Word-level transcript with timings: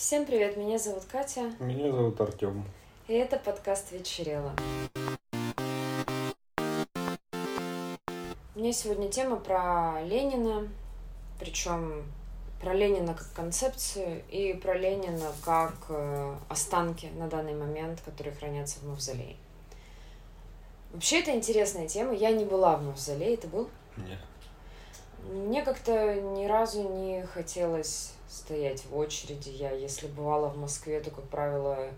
Всем 0.00 0.24
привет, 0.24 0.56
меня 0.56 0.78
зовут 0.78 1.04
Катя. 1.04 1.52
Меня 1.58 1.92
зовут 1.92 2.18
Артем. 2.22 2.64
И 3.06 3.12
это 3.12 3.36
подкаст 3.36 3.92
«Вечерело». 3.92 4.54
У 8.54 8.58
меня 8.58 8.72
сегодня 8.72 9.10
тема 9.10 9.36
про 9.36 10.00
Ленина, 10.02 10.66
причем 11.38 12.04
про 12.62 12.72
Ленина 12.72 13.12
как 13.12 13.30
концепцию 13.34 14.22
и 14.30 14.54
про 14.54 14.72
Ленина 14.72 15.32
как 15.44 15.74
э, 15.90 16.34
останки 16.48 17.10
на 17.18 17.28
данный 17.28 17.54
момент, 17.54 18.00
которые 18.00 18.34
хранятся 18.34 18.80
в 18.80 18.84
мавзолее. 18.84 19.36
Вообще 20.94 21.20
это 21.20 21.32
интересная 21.32 21.86
тема. 21.86 22.14
Я 22.14 22.32
не 22.32 22.46
была 22.46 22.78
в 22.78 22.84
мавзолее. 22.84 23.36
Ты 23.36 23.48
был? 23.48 23.68
Нет. 23.98 24.18
Мне 25.28 25.62
как-то 25.62 26.20
ни 26.20 26.46
разу 26.46 26.88
не 26.88 27.22
хотелось 27.22 28.12
стоять 28.28 28.84
в 28.86 28.96
очереди. 28.96 29.50
Я, 29.50 29.72
если 29.72 30.06
бывала 30.06 30.48
в 30.48 30.56
Москве, 30.56 31.00
то, 31.00 31.10
как 31.10 31.24
правило, 31.24 31.90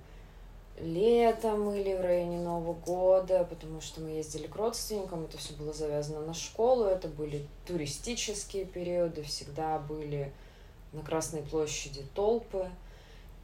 летом 0.78 1.72
или 1.74 1.94
в 1.94 2.00
районе 2.00 2.40
Нового 2.40 2.74
года, 2.74 3.44
потому 3.44 3.80
что 3.80 4.00
мы 4.00 4.10
ездили 4.10 4.46
к 4.46 4.56
родственникам, 4.56 5.24
это 5.24 5.38
все 5.38 5.54
было 5.54 5.72
завязано 5.72 6.20
на 6.20 6.34
школу, 6.34 6.84
это 6.84 7.08
были 7.08 7.46
туристические 7.66 8.64
периоды, 8.64 9.22
всегда 9.22 9.78
были 9.78 10.32
на 10.92 11.02
Красной 11.02 11.42
площади 11.42 12.04
толпы. 12.14 12.68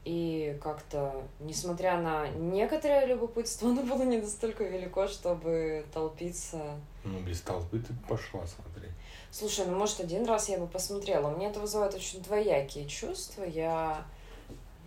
И 0.04 0.58
как-то, 0.62 1.22
несмотря 1.38 2.00
на 2.00 2.28
некоторое 2.28 3.04
любопытство, 3.04 3.68
оно 3.68 3.82
было 3.82 4.04
не 4.04 4.18
настолько 4.18 4.64
велико, 4.64 5.06
чтобы 5.06 5.84
толпиться. 5.92 6.80
Ну, 7.04 7.20
без 7.20 7.42
толпы 7.42 7.80
ты 7.80 7.92
пошла, 8.08 8.46
смотри. 8.46 8.88
Слушай, 9.30 9.66
ну 9.66 9.76
может 9.76 10.00
один 10.00 10.24
раз 10.26 10.48
я 10.48 10.58
бы 10.58 10.66
посмотрела. 10.66 11.30
Мне 11.30 11.48
это 11.48 11.60
вызывает 11.60 11.94
очень 11.94 12.22
двоякие 12.22 12.86
чувства. 12.86 13.44
Я, 13.44 14.04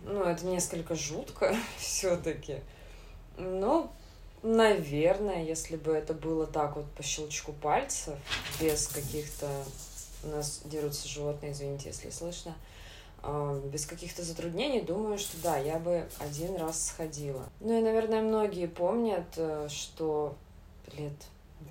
ну 0.04 0.24
это 0.24 0.44
несколько 0.46 0.94
жутко 0.94 1.56
все-таки. 1.78 2.60
Ну, 3.38 3.90
наверное, 4.42 5.44
если 5.44 5.76
бы 5.76 5.92
это 5.92 6.12
было 6.14 6.46
так 6.46 6.76
вот 6.76 6.90
по 6.92 7.02
щелчку 7.02 7.52
пальцев, 7.52 8.14
без 8.60 8.88
каких-то... 8.88 9.48
У 10.24 10.28
нас 10.28 10.62
дерутся 10.64 11.08
животные, 11.08 11.52
извините, 11.52 11.88
если 11.88 12.10
слышно. 12.10 12.54
Без 13.72 13.86
каких-то 13.86 14.22
затруднений, 14.22 14.80
думаю, 14.80 15.18
что 15.18 15.36
да, 15.42 15.56
я 15.56 15.78
бы 15.78 16.08
один 16.18 16.56
раз 16.56 16.88
сходила. 16.88 17.44
Ну 17.60 17.78
и, 17.78 17.82
наверное, 17.82 18.20
многие 18.20 18.66
помнят, 18.66 19.26
э, 19.36 19.68
что 19.68 20.34
лет 20.96 21.12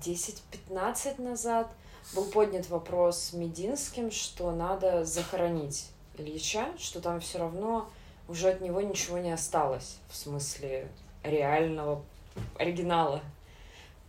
10-15 0.02 1.20
назад 1.20 1.68
был 2.14 2.24
поднят 2.26 2.68
вопрос 2.68 3.18
с 3.18 3.32
Мединским, 3.32 4.10
что 4.10 4.50
надо 4.52 5.04
захоронить 5.04 5.88
Ильича, 6.18 6.66
что 6.78 7.00
там 7.00 7.20
все 7.20 7.38
равно 7.38 7.88
уже 8.28 8.50
от 8.50 8.60
него 8.60 8.80
ничего 8.80 9.18
не 9.18 9.32
осталось, 9.32 9.98
в 10.08 10.16
смысле 10.16 10.88
реального 11.22 12.02
оригинала. 12.58 13.20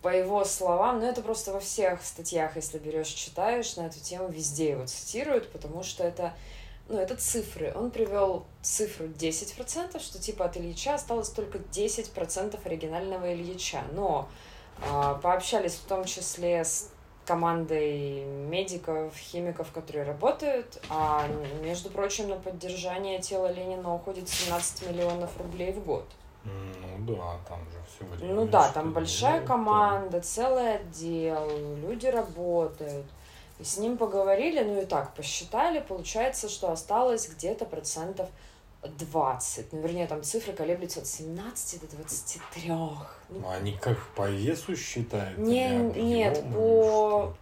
По 0.01 0.09
его 0.09 0.43
словам, 0.43 0.99
ну 0.99 1.05
это 1.05 1.21
просто 1.21 1.53
во 1.53 1.61
всех 1.61 2.03
статьях, 2.03 2.57
если 2.57 2.77
берешь, 2.77 3.07
читаешь 3.07 3.75
на 3.77 3.83
эту 3.83 3.99
тему, 3.99 4.27
везде 4.27 4.71
его 4.71 4.85
цитируют, 4.85 5.49
потому 5.51 5.81
что 5.81 6.03
это, 6.03 6.33
ну, 6.89 6.97
это 6.97 7.15
цифры. 7.15 7.71
Он 7.73 7.89
привел 7.89 8.45
цифру 8.61 9.05
10%, 9.05 9.99
что 10.01 10.19
типа 10.19 10.45
от 10.45 10.57
Ильича 10.57 10.95
осталось 10.95 11.29
только 11.29 11.59
10% 11.59 12.59
оригинального 12.65 13.33
Ильича. 13.33 13.81
Но 13.93 14.27
э, 14.81 15.15
пообщались 15.21 15.75
в 15.75 15.85
том 15.85 16.03
числе 16.03 16.65
с 16.65 16.89
командой 17.25 18.23
медиков, 18.25 19.15
химиков, 19.15 19.71
которые 19.71 20.05
работают, 20.05 20.81
а, 20.89 21.25
между 21.61 21.89
прочим, 21.89 22.29
на 22.29 22.35
поддержание 22.35 23.19
тела 23.19 23.51
Ленина 23.51 23.93
уходит 23.93 24.29
17 24.29 24.89
миллионов 24.89 25.37
рублей 25.37 25.71
в 25.73 25.83
год. 25.83 26.05
Ну 26.45 27.15
да, 27.15 27.37
там 27.47 27.59
же 27.71 27.77
все 27.87 28.05
время. 28.05 28.33
Ну 28.33 28.47
да, 28.47 28.69
там 28.69 28.91
большая 28.91 29.45
команда, 29.45 30.19
целый 30.21 30.75
отдел, 30.75 31.49
люди 31.77 32.07
работают. 32.07 33.05
И 33.59 33.63
с 33.63 33.77
ним 33.77 33.97
поговорили, 33.97 34.63
ну 34.63 34.81
и 34.81 34.85
так, 34.85 35.13
посчитали, 35.13 35.79
получается, 35.79 36.49
что 36.49 36.71
осталось 36.71 37.29
где-то 37.29 37.65
процентов 37.65 38.29
20. 38.87 39.73
Ну, 39.73 39.81
вернее, 39.81 40.07
там 40.07 40.23
цифры 40.23 40.53
колеблются 40.53 40.99
от 40.99 41.07
17 41.07 41.81
до 41.81 41.95
23. 41.97 42.69
Ну, 42.69 42.97
ну 43.29 43.49
они 43.49 43.73
как 43.73 43.97
по 44.15 44.29
весу 44.29 44.75
считают? 44.75 45.37
Не, 45.37 45.69
нет, 45.69 46.43
по 46.53 47.33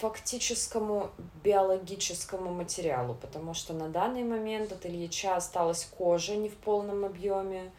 фактическому 0.00 1.10
биологическому 1.44 2.52
материалу, 2.52 3.14
потому 3.14 3.54
что 3.54 3.72
на 3.72 3.88
данный 3.88 4.24
момент 4.24 4.72
от 4.72 4.86
Ильича 4.86 5.36
осталась 5.36 5.84
кожа 5.84 6.36
не 6.36 6.48
в 6.48 6.56
полном 6.56 7.04
объеме, 7.04 7.70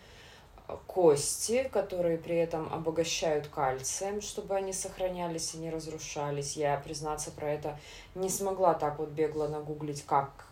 кости, 0.88 1.70
которые 1.72 2.18
при 2.18 2.38
этом 2.38 2.72
обогащают 2.74 3.48
кальцием, 3.48 4.22
чтобы 4.22 4.56
они 4.56 4.74
сохранялись 4.74 5.54
и 5.56 5.58
не 5.58 5.70
разрушались. 5.70 6.56
Я, 6.56 6.78
признаться, 6.78 7.32
про 7.32 7.52
это 7.52 7.80
не 8.16 8.30
смогла 8.30 8.74
так 8.74 9.00
вот 9.00 9.10
бегло 9.10 9.48
нагуглить, 9.48 10.04
как 10.06 10.51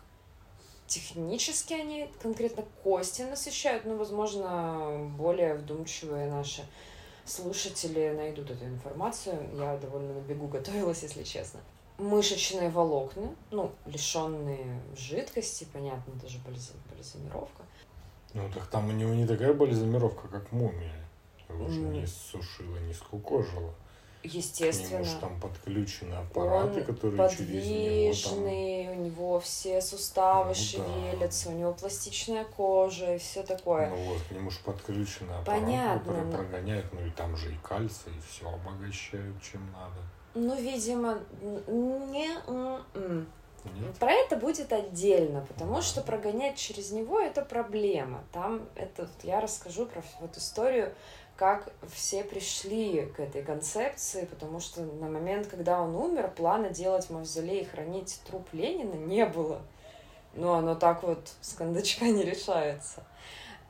технически 0.90 1.72
они 1.72 2.10
конкретно 2.20 2.64
кости 2.82 3.22
насыщают, 3.22 3.84
но, 3.84 3.94
возможно, 3.94 5.08
более 5.16 5.54
вдумчивые 5.54 6.28
наши 6.28 6.62
слушатели 7.24 8.12
найдут 8.14 8.50
эту 8.50 8.64
информацию. 8.64 9.38
Я 9.56 9.76
довольно 9.76 10.14
на 10.14 10.20
бегу 10.20 10.48
готовилась, 10.48 11.02
если 11.02 11.22
честно. 11.22 11.60
Мышечные 11.98 12.70
волокна, 12.70 13.34
ну, 13.50 13.70
лишенные 13.86 14.82
жидкости, 14.96 15.66
понятно, 15.72 16.12
даже 16.14 16.38
бальзамировка. 16.40 17.62
Ну, 18.34 18.50
так 18.52 18.66
там 18.66 18.88
у 18.88 18.92
него 18.92 19.14
не 19.14 19.26
такая 19.26 19.54
бальзамировка, 19.54 20.28
как 20.28 20.50
мумия. 20.50 21.08
Его 21.48 21.68
же 21.68 21.80
не 21.80 22.06
сушила, 22.06 22.78
не 22.78 22.94
скукожила. 22.94 23.74
Естественно. 24.22 25.04
К 25.04 25.20
там 25.20 25.40
подключены 25.40 26.14
аппараты, 26.14 26.80
он 26.80 26.84
которые 26.86 27.18
подвижный, 27.18 28.12
через 28.12 28.26
него 28.26 28.84
там... 28.84 28.98
у 28.98 29.04
него 29.04 29.40
все 29.40 29.80
суставы 29.80 30.48
ну, 30.48 30.54
шевелятся, 30.54 31.48
да. 31.48 31.54
у 31.54 31.58
него 31.58 31.72
пластичная 31.72 32.44
кожа 32.44 33.14
и 33.14 33.18
все 33.18 33.42
такое. 33.42 33.88
Ну 33.88 33.96
вот, 33.96 34.22
к 34.22 34.30
нему 34.30 34.50
же 34.50 34.58
подключены 34.64 35.30
аппараты, 35.30 35.62
Понятно, 35.62 35.98
которые 36.00 36.24
но... 36.24 36.32
прогоняют, 36.36 36.86
ну 36.92 37.06
и 37.06 37.10
там 37.10 37.36
же 37.36 37.52
и 37.52 37.56
кальций, 37.62 38.12
и 38.16 38.20
все 38.30 38.48
обогащают, 38.48 39.42
чем 39.42 39.66
надо. 39.72 40.00
Ну, 40.34 40.54
видимо, 40.60 41.18
не... 41.66 42.28
Нет? 43.64 43.94
Про 43.98 44.12
это 44.12 44.36
будет 44.36 44.72
отдельно, 44.72 45.44
потому 45.46 45.82
что 45.82 46.00
прогонять 46.00 46.56
через 46.56 46.92
него 46.92 47.20
это 47.20 47.42
проблема. 47.42 48.24
Там 48.32 48.66
это 48.74 49.08
я 49.22 49.40
расскажу 49.40 49.84
про 49.86 50.02
вот 50.20 50.36
историю 50.36 50.94
как 51.40 51.72
все 51.90 52.22
пришли 52.22 53.06
к 53.16 53.18
этой 53.18 53.42
концепции, 53.42 54.26
потому 54.26 54.60
что 54.60 54.82
на 54.82 55.08
момент, 55.08 55.46
когда 55.46 55.80
он 55.80 55.96
умер, 55.96 56.30
плана 56.36 56.68
делать 56.68 57.08
мавзолей 57.08 57.62
и 57.62 57.64
хранить 57.64 58.20
труп 58.26 58.46
Ленина 58.52 58.92
не 58.92 59.24
было. 59.24 59.62
Но 60.34 60.52
оно 60.52 60.74
так 60.74 61.02
вот 61.02 61.32
с 61.40 61.54
кондачка 61.54 62.04
не 62.04 62.24
решается. 62.24 63.04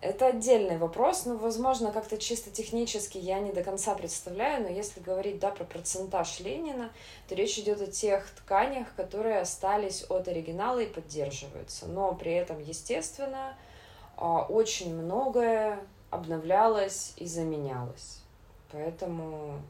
Это 0.00 0.26
отдельный 0.26 0.78
вопрос, 0.78 1.26
но, 1.26 1.36
возможно, 1.36 1.92
как-то 1.92 2.18
чисто 2.18 2.50
технически 2.50 3.18
я 3.18 3.38
не 3.38 3.52
до 3.52 3.62
конца 3.62 3.94
представляю, 3.94 4.64
но 4.64 4.68
если 4.68 4.98
говорить, 4.98 5.38
да, 5.38 5.52
про 5.52 5.62
процентаж 5.62 6.40
Ленина, 6.40 6.90
то 7.28 7.36
речь 7.36 7.56
идет 7.56 7.80
о 7.80 7.86
тех 7.86 8.28
тканях, 8.30 8.92
которые 8.96 9.38
остались 9.38 10.04
от 10.08 10.26
оригинала 10.26 10.80
и 10.80 10.86
поддерживаются. 10.86 11.86
Но 11.86 12.16
при 12.16 12.32
этом, 12.32 12.58
естественно, 12.58 13.56
а, 14.16 14.42
очень 14.42 14.92
многое 14.92 15.78
обновлялась 16.10 17.14
и 17.16 17.26
заменялась. 17.26 18.20
Поэтому, 18.72 19.60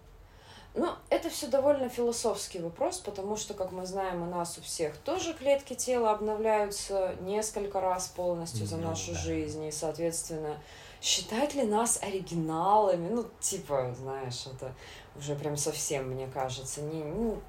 ну, 0.74 0.88
это 1.08 1.30
все 1.30 1.46
довольно 1.46 1.88
философский 1.88 2.58
вопрос, 2.58 2.98
потому 2.98 3.36
что, 3.36 3.54
как 3.54 3.72
мы 3.72 3.86
знаем, 3.86 4.22
у 4.22 4.26
нас 4.26 4.58
у 4.58 4.62
всех 4.62 4.96
тоже 4.98 5.34
клетки 5.34 5.74
тела 5.74 6.10
обновляются 6.12 7.14
несколько 7.20 7.80
раз 7.80 8.08
полностью 8.08 8.66
за 8.66 8.76
нашу 8.76 9.14
жизнь, 9.14 9.64
и, 9.64 9.72
соответственно, 9.72 10.56
считать 11.00 11.54
ли 11.54 11.62
нас 11.62 12.02
оригиналами, 12.02 13.08
ну, 13.08 13.26
типа, 13.40 13.94
знаешь, 13.98 14.46
это 14.46 14.74
уже 15.16 15.34
прям 15.34 15.56
совсем, 15.56 16.10
мне 16.10 16.26
кажется, 16.26 16.82
не, 16.82 17.02
ну, 17.02 17.40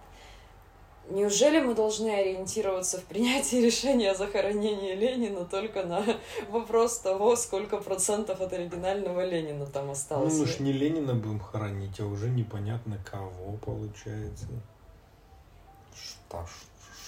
Неужели 1.09 1.59
мы 1.59 1.73
должны 1.73 2.09
ориентироваться 2.09 2.99
в 2.99 3.03
принятии 3.03 3.55
решения 3.65 4.11
о 4.11 4.15
захоронении 4.15 4.95
Ленина 4.95 5.45
только 5.45 5.83
на 5.83 6.03
вопрос 6.49 6.99
того, 6.99 7.35
сколько 7.35 7.77
процентов 7.77 8.39
от 8.39 8.53
оригинального 8.53 9.25
Ленина 9.25 9.65
там 9.65 9.89
осталось? 9.91 10.33
Ну, 10.33 10.39
мы 10.41 10.45
ж 10.45 10.59
не 10.59 10.71
Ленина 10.71 11.13
будем 11.13 11.39
хоронить, 11.39 11.99
а 11.99 12.05
уже 12.05 12.29
непонятно 12.29 12.97
кого 13.03 13.57
получается. 13.65 14.47
Что, 15.93 16.45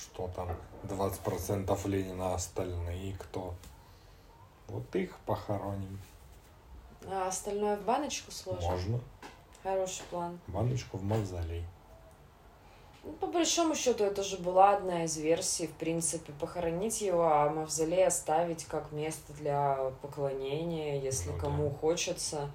что 0.01 0.29
там 0.35 0.49
20% 0.83 1.87
Ленина, 1.87 2.31
а 2.31 2.35
остальные 2.35 3.15
кто? 3.17 3.53
Вот 4.67 4.95
их 4.95 5.17
похороним. 5.25 5.99
А 7.07 7.27
остальное 7.27 7.77
в 7.77 7.83
баночку 7.83 8.31
сложим? 8.31 8.69
Можно. 8.69 8.99
Хороший 9.61 10.03
план. 10.09 10.39
Баночку 10.47 10.97
в 10.97 11.03
мавзолей. 11.03 11.63
Ну, 13.03 13.11
по 13.13 13.27
большому 13.27 13.75
счету, 13.75 14.05
это 14.05 14.23
же 14.23 14.37
была 14.37 14.75
одна 14.75 15.03
из 15.03 15.17
версий, 15.17 15.67
в 15.67 15.73
принципе, 15.73 16.31
похоронить 16.39 17.01
его, 17.01 17.23
а 17.23 17.49
мавзолей 17.49 18.07
оставить 18.07 18.63
как 18.63 18.93
место 18.93 19.33
для 19.33 19.91
поклонения, 20.01 21.01
если 21.01 21.31
ну, 21.31 21.37
кому 21.37 21.69
да. 21.69 21.75
хочется. 21.75 22.51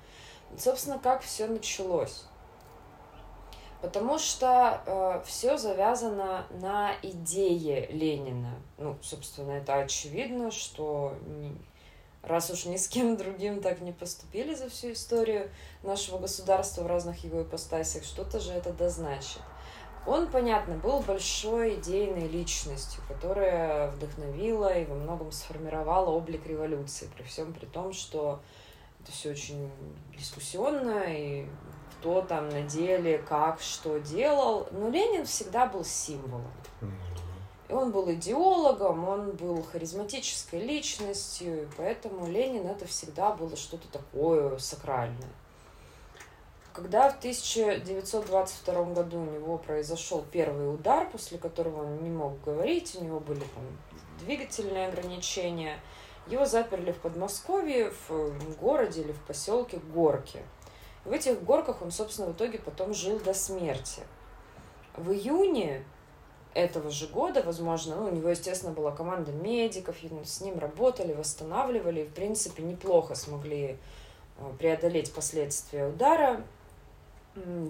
Собственно, 0.57 0.99
как 0.99 1.21
все 1.21 1.47
началось. 1.47 2.25
Потому 3.83 4.19
что 4.19 4.83
э, 4.87 5.23
все 5.27 5.59
завязано 5.59 6.47
на 6.51 6.95
идее 7.03 7.87
Ленина. 7.89 8.55
Ну, 8.79 8.97
собственно, 9.03 9.53
это 9.53 9.75
очевидно, 9.75 10.51
что 10.51 11.13
не, 11.27 11.57
раз 12.23 12.51
уж 12.51 12.65
ни 12.65 12.77
с 12.77 12.89
кем 12.89 13.17
другим 13.17 13.61
так 13.61 13.81
не 13.81 13.93
поступили 13.93 14.55
за 14.55 14.69
всю 14.71 14.93
историю 14.93 15.51
нашего 15.83 16.19
государства 16.19 16.83
в 16.83 16.87
разных 16.87 17.23
его 17.23 17.43
ипостасях, 17.43 18.03
что-то 18.03 18.41
же 18.41 18.53
это 18.53 18.73
дозначит. 18.73 19.43
Он, 20.09 20.27
понятно, 20.27 20.75
был 20.77 21.01
большой 21.01 21.75
идейной 21.75 22.29
личностью, 22.29 23.03
которая 23.07 23.91
вдохновила 23.91 24.73
и 24.73 24.87
во 24.87 24.95
многом 24.95 25.31
сформировала 25.31 26.09
облик 26.09 26.47
революции, 26.47 27.11
при 27.15 27.25
всем 27.25 27.53
при 27.53 27.67
том, 27.67 27.93
что 27.93 28.41
это 29.03 29.13
все 29.13 29.33
очень 29.33 29.71
дискуссионно, 30.17 31.05
и 31.07 31.47
кто 31.93 32.23
там 32.23 32.49
на 32.49 32.63
деле, 32.63 33.19
как, 33.19 33.61
что 33.61 33.99
делал. 33.99 34.67
Но 34.71 34.89
Ленин 34.89 35.27
всегда 35.27 35.67
был 35.67 35.85
символом. 35.85 36.51
И 37.69 37.73
он 37.75 37.93
был 37.93 38.11
идеологом, 38.11 39.07
он 39.07 39.33
был 39.33 39.63
харизматической 39.63 40.59
личностью, 40.59 41.65
и 41.65 41.69
поэтому 41.77 42.27
Ленин 42.27 42.67
это 42.67 42.87
всегда 42.87 43.33
было 43.33 43.55
что-то 43.57 43.87
такое 43.89 44.57
сакральное. 44.57 45.29
Когда 46.81 47.11
в 47.11 47.19
1922 47.19 48.85
году 48.85 49.19
у 49.19 49.25
него 49.25 49.59
произошел 49.59 50.25
первый 50.31 50.73
удар, 50.73 51.11
после 51.11 51.37
которого 51.37 51.83
он 51.83 52.05
не 52.05 52.09
мог 52.09 52.41
говорить, 52.45 52.97
у 53.01 53.03
него 53.03 53.19
были 53.19 53.41
там 53.41 53.65
двигательные 54.21 54.87
ограничения, 54.87 55.81
его 56.29 56.45
заперли 56.45 56.93
в 56.93 56.99
Подмосковье, 56.99 57.93
в 58.09 58.57
городе 58.61 59.01
или 59.01 59.11
в 59.11 59.21
поселке 59.23 59.79
Горки. 59.93 60.39
В 61.05 61.11
этих 61.11 61.43
горках 61.43 61.83
он, 61.83 61.91
собственно, 61.91 62.29
в 62.29 62.37
итоге 62.37 62.61
потом 62.61 62.95
жил 62.95 63.19
до 63.19 63.35
смерти. 63.35 64.03
В 64.97 65.11
июне 65.11 65.85
этого 66.55 66.93
же 66.93 67.09
года, 67.09 67.43
возможно, 67.43 67.97
ну, 67.97 68.05
у 68.05 68.13
него, 68.13 68.29
естественно, 68.29 68.73
была 68.73 68.93
команда 68.93 69.33
медиков, 69.33 69.97
с 70.25 70.41
ним 70.41 70.61
работали, 70.61 71.13
восстанавливали, 71.13 72.03
и, 72.03 72.07
в 72.07 72.15
принципе, 72.15 72.63
неплохо 72.63 73.17
смогли 73.17 73.79
э, 74.39 74.53
преодолеть 74.61 75.13
последствия 75.13 75.89
удара. 75.89 76.45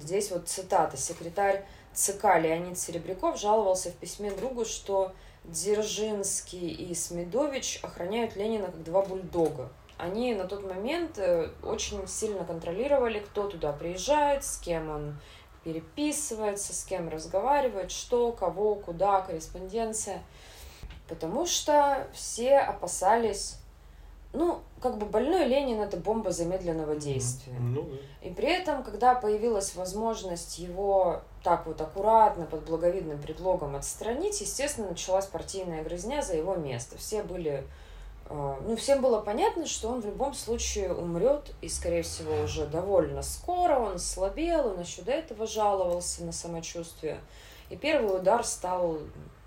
Здесь 0.00 0.30
вот 0.30 0.48
цитата. 0.48 0.96
Секретарь 0.96 1.64
ЦК 1.92 2.36
Леонид 2.40 2.78
Серебряков 2.78 3.38
жаловался 3.38 3.90
в 3.90 3.94
письме 3.94 4.30
другу, 4.30 4.64
что 4.64 5.12
Дзержинский 5.44 6.68
и 6.68 6.94
Смедович 6.94 7.80
охраняют 7.82 8.36
Ленина 8.36 8.66
как 8.66 8.82
два 8.82 9.02
бульдога 9.02 9.70
они 9.98 10.32
на 10.34 10.46
тот 10.46 10.62
момент 10.62 11.18
э, 11.18 11.50
очень 11.62 12.06
сильно 12.06 12.44
контролировали, 12.44 13.18
кто 13.18 13.48
туда 13.48 13.72
приезжает, 13.72 14.44
с 14.44 14.56
кем 14.56 14.88
он 14.88 15.18
переписывается, 15.64 16.72
с 16.72 16.84
кем 16.84 17.08
разговаривает, 17.08 17.90
что, 17.90 18.32
кого, 18.32 18.76
куда, 18.76 19.20
корреспонденция. 19.20 20.22
Потому 21.08 21.46
что 21.46 22.06
все 22.12 22.58
опасались, 22.58 23.57
ну, 24.32 24.60
как 24.80 24.98
бы 24.98 25.06
больной 25.06 25.46
Ленин 25.46 25.80
это 25.80 25.96
бомба 25.96 26.30
замедленного 26.30 26.96
действия. 26.96 27.54
Ну, 27.58 27.88
И 28.22 28.30
при 28.30 28.48
этом, 28.48 28.82
когда 28.82 29.14
появилась 29.14 29.74
возможность 29.74 30.58
его 30.58 31.22
так 31.42 31.66
вот 31.66 31.80
аккуратно, 31.80 32.44
под 32.44 32.64
благовидным 32.64 33.20
предлогом 33.20 33.74
отстранить, 33.74 34.40
естественно, 34.40 34.90
началась 34.90 35.26
партийная 35.26 35.82
грызня 35.82 36.22
за 36.22 36.36
его 36.36 36.54
место. 36.56 36.98
Все 36.98 37.22
были 37.22 37.64
а, 38.30 38.58
ну, 38.66 38.76
всем 38.76 39.00
было 39.00 39.20
понятно, 39.20 39.66
что 39.66 39.88
он 39.88 40.00
в 40.02 40.06
любом 40.06 40.34
случае 40.34 40.92
умрет, 40.92 41.54
и, 41.62 41.68
скорее 41.68 42.02
всего, 42.02 42.42
уже 42.42 42.66
довольно 42.66 43.22
скоро. 43.22 43.78
Он 43.78 43.98
слабел, 43.98 44.68
он 44.68 44.80
еще 44.80 45.02
до 45.02 45.12
этого 45.12 45.46
жаловался 45.46 46.24
на 46.24 46.32
самочувствие. 46.32 47.20
И 47.70 47.76
первый 47.76 48.16
удар 48.16 48.44
стал 48.44 48.98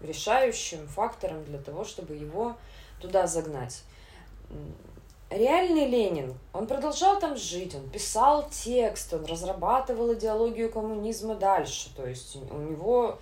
решающим 0.01 0.87
фактором 0.87 1.43
для 1.45 1.59
того, 1.59 1.83
чтобы 1.83 2.15
его 2.15 2.55
туда 2.99 3.27
загнать. 3.27 3.83
Реальный 5.29 5.87
Ленин, 5.87 6.37
он 6.51 6.67
продолжал 6.67 7.17
там 7.17 7.37
жить, 7.37 7.73
он 7.73 7.89
писал 7.89 8.49
текст, 8.49 9.13
он 9.13 9.23
разрабатывал 9.25 10.13
идеологию 10.13 10.69
коммунизма 10.69 11.35
дальше. 11.35 11.89
То 11.95 12.05
есть 12.05 12.35
у 12.35 12.57
него 12.57 13.17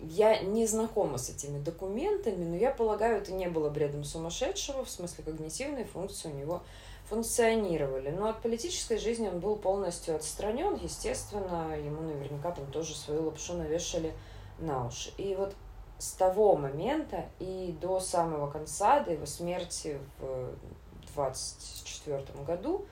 я 0.00 0.38
не 0.40 0.66
знакома 0.66 1.18
с 1.18 1.30
этими 1.30 1.58
документами, 1.58 2.44
но 2.44 2.56
я 2.56 2.70
полагаю, 2.70 3.18
это 3.18 3.32
не 3.32 3.48
было 3.48 3.70
бредом 3.70 4.04
сумасшедшего, 4.04 4.84
в 4.84 4.90
смысле 4.90 5.24
когнитивные 5.24 5.84
функции 5.84 6.30
у 6.30 6.34
него 6.34 6.62
функционировали. 7.08 8.10
Но 8.10 8.28
от 8.28 8.42
политической 8.42 8.98
жизни 8.98 9.28
он 9.28 9.40
был 9.40 9.56
полностью 9.56 10.14
отстранен, 10.14 10.78
естественно, 10.82 11.76
ему 11.76 12.02
наверняка 12.02 12.52
там 12.52 12.66
тоже 12.70 12.94
свою 12.94 13.24
лапшу 13.24 13.54
навешали 13.54 14.12
на 14.58 14.86
уши. 14.86 15.10
И 15.16 15.34
вот 15.34 15.54
с 15.98 16.12
того 16.12 16.56
момента 16.56 17.26
и 17.40 17.76
до 17.80 18.00
самого 18.00 18.50
конца, 18.50 19.00
до 19.00 19.12
его 19.12 19.26
смерти 19.26 19.98
в 20.20 21.14
24 21.14 22.24
году, 22.44 22.86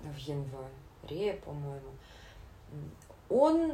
в 0.00 0.16
январе, 0.16 1.34
по-моему, 1.44 1.90
он 3.28 3.72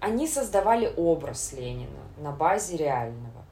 они 0.00 0.26
создавали 0.26 0.92
образ 0.96 1.52
Ленина 1.52 2.00
на 2.16 2.32
базе 2.32 2.76
реального. 2.76 3.44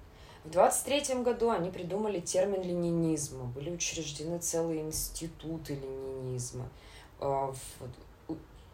В 0.44 0.50
23 0.50 1.23
году 1.23 1.50
они 1.50 1.70
придумали 1.70 2.20
термин 2.20 2.62
ленинизма, 2.62 3.44
были 3.44 3.70
учреждены 3.70 4.38
целые 4.38 4.81
институты 4.81 5.75
ленинизма. 5.75 6.69
А, 7.20 7.52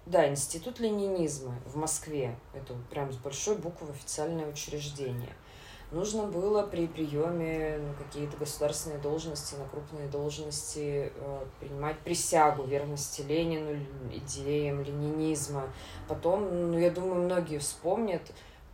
да, 0.06 0.28
институт 0.28 0.78
ленинизма 0.78 1.56
в 1.66 1.76
Москве. 1.76 2.36
Это 2.52 2.74
прям 2.90 3.12
с 3.12 3.16
большой 3.16 3.56
буквы 3.56 3.90
официальное 3.90 4.46
учреждение 4.46 5.32
нужно 5.94 6.24
было 6.24 6.62
при 6.66 6.86
приеме 6.86 7.78
на 7.78 7.94
какие-то 7.94 8.36
государственные 8.36 8.98
должности, 8.98 9.54
на 9.54 9.66
крупные 9.66 10.08
должности 10.08 11.12
э, 11.14 11.46
принимать 11.60 11.98
присягу 12.00 12.64
верности 12.64 13.22
Ленину, 13.22 13.78
идеям 14.12 14.82
ленинизма. 14.82 15.72
Потом, 16.08 16.70
ну, 16.72 16.78
я 16.78 16.90
думаю, 16.90 17.22
многие 17.22 17.58
вспомнят, 17.58 18.22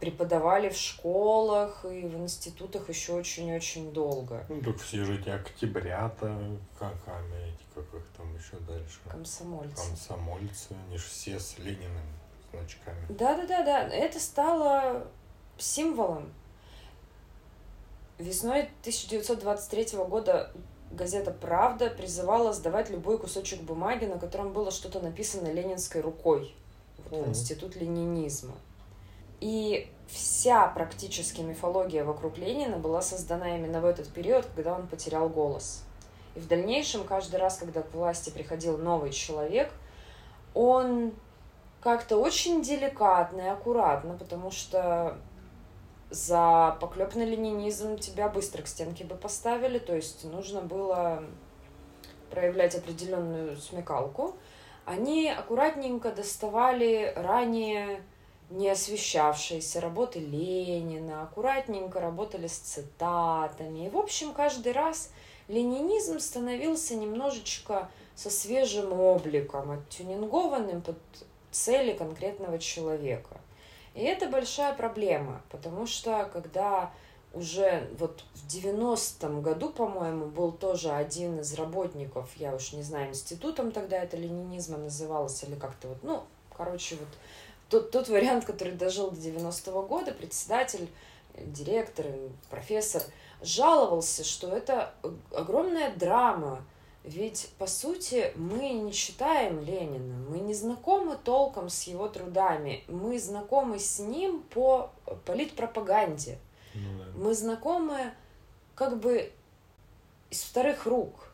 преподавали 0.00 0.70
в 0.70 0.76
школах 0.76 1.84
и 1.84 2.06
в 2.06 2.16
институтах 2.16 2.88
еще 2.88 3.12
очень-очень 3.12 3.92
долго. 3.92 4.46
Ну, 4.48 4.62
так 4.62 4.78
все 4.78 5.04
же 5.04 5.20
эти 5.20 5.28
октябрята, 5.28 6.58
как 6.78 6.94
эти, 6.94 7.62
как 7.74 7.84
их 7.94 8.06
там 8.16 8.34
еще 8.34 8.56
дальше? 8.66 8.98
Комсомольцы. 9.08 9.88
Комсомольцы, 9.88 10.74
они 10.88 10.96
же 10.96 11.04
все 11.04 11.38
с 11.38 11.58
Лениным 11.58 12.06
значками. 12.50 13.06
Да-да-да-да, 13.10 13.88
это 13.88 14.18
стало 14.18 15.06
символом 15.58 16.32
Весной 18.20 18.68
1923 18.82 19.98
года 20.00 20.50
газета 20.90 21.30
«Правда» 21.30 21.88
призывала 21.88 22.52
сдавать 22.52 22.90
любой 22.90 23.18
кусочек 23.18 23.62
бумаги, 23.62 24.04
на 24.04 24.18
котором 24.18 24.52
было 24.52 24.70
что-то 24.70 25.00
написано 25.00 25.50
ленинской 25.50 26.02
рукой. 26.02 26.54
Вот, 26.98 27.12
mm-hmm. 27.12 27.28
Институт 27.30 27.76
ленинизма. 27.76 28.52
И 29.40 29.90
вся 30.06 30.68
практически 30.68 31.40
мифология 31.40 32.04
вокруг 32.04 32.36
Ленина 32.36 32.76
была 32.76 33.00
создана 33.00 33.56
именно 33.56 33.80
в 33.80 33.86
этот 33.86 34.08
период, 34.08 34.46
когда 34.54 34.74
он 34.74 34.86
потерял 34.86 35.30
голос. 35.30 35.82
И 36.34 36.40
в 36.40 36.46
дальнейшем, 36.46 37.04
каждый 37.04 37.36
раз, 37.36 37.56
когда 37.56 37.80
к 37.80 37.94
власти 37.94 38.28
приходил 38.28 38.76
новый 38.76 39.12
человек, 39.12 39.72
он 40.52 41.14
как-то 41.80 42.18
очень 42.18 42.60
деликатно 42.60 43.40
и 43.40 43.48
аккуратно, 43.48 44.14
потому 44.18 44.50
что 44.50 45.16
за 46.10 46.76
поклепный 46.80 47.24
ленинизм 47.24 47.96
тебя 47.96 48.28
быстро 48.28 48.62
к 48.62 48.66
стенке 48.66 49.04
бы 49.04 49.14
поставили, 49.14 49.78
то 49.78 49.94
есть 49.94 50.24
нужно 50.24 50.60
было 50.60 51.22
проявлять 52.30 52.74
определенную 52.74 53.56
смекалку. 53.56 54.34
Они 54.84 55.28
аккуратненько 55.28 56.10
доставали 56.10 57.12
ранее 57.16 58.02
не 58.50 58.68
освещавшиеся 58.68 59.80
работы 59.80 60.18
Ленина, 60.18 61.22
аккуратненько 61.22 62.00
работали 62.00 62.48
с 62.48 62.58
цитатами. 62.58 63.86
И, 63.86 63.88
в 63.88 63.96
общем, 63.96 64.32
каждый 64.32 64.72
раз 64.72 65.12
ленинизм 65.46 66.18
становился 66.18 66.96
немножечко 66.96 67.88
со 68.16 68.28
свежим 68.28 68.92
обликом, 68.92 69.70
оттюнингованным 69.70 70.82
под 70.82 70.98
цели 71.52 71.92
конкретного 71.92 72.58
человека. 72.58 73.40
И 73.94 74.02
это 74.02 74.28
большая 74.28 74.74
проблема, 74.74 75.42
потому 75.50 75.86
что 75.86 76.28
когда 76.32 76.92
уже 77.32 77.88
вот 77.98 78.24
в 78.34 78.46
90-м 78.48 79.42
году, 79.42 79.70
по-моему, 79.70 80.26
был 80.26 80.52
тоже 80.52 80.90
один 80.90 81.40
из 81.40 81.54
работников, 81.54 82.30
я 82.36 82.54
уж 82.54 82.72
не 82.72 82.82
знаю, 82.82 83.10
институтом 83.10 83.72
тогда 83.72 83.98
это 84.02 84.16
ленинизма 84.16 84.78
называлось 84.78 85.42
или 85.44 85.54
как-то 85.54 85.88
вот, 85.88 85.98
ну, 86.02 86.22
короче, 86.56 86.96
вот 86.96 87.08
тот, 87.68 87.90
тот 87.92 88.08
вариант, 88.08 88.44
который 88.44 88.72
дожил 88.72 89.10
до 89.10 89.16
90-го 89.16 89.82
года, 89.82 90.12
председатель, 90.12 90.88
директор, 91.38 92.06
профессор, 92.50 93.02
жаловался, 93.42 94.24
что 94.24 94.48
это 94.48 94.92
огромная 95.32 95.94
драма, 95.94 96.64
ведь, 97.04 97.50
по 97.58 97.66
сути, 97.66 98.32
мы 98.36 98.70
не 98.70 98.92
читаем 98.92 99.60
Ленина, 99.60 100.16
мы 100.28 100.38
не 100.38 100.52
знакомы 100.52 101.16
толком 101.16 101.70
с 101.70 101.84
его 101.84 102.08
трудами, 102.08 102.84
мы 102.88 103.18
знакомы 103.18 103.78
с 103.78 103.98
ним 103.98 104.42
по 104.42 104.90
политпропаганде. 105.24 106.38
Ну, 106.74 106.98
да. 106.98 107.04
Мы 107.14 107.34
знакомы 107.34 108.12
как 108.74 108.98
бы 108.98 109.32
из 110.30 110.42
вторых 110.42 110.86
рук. 110.86 111.30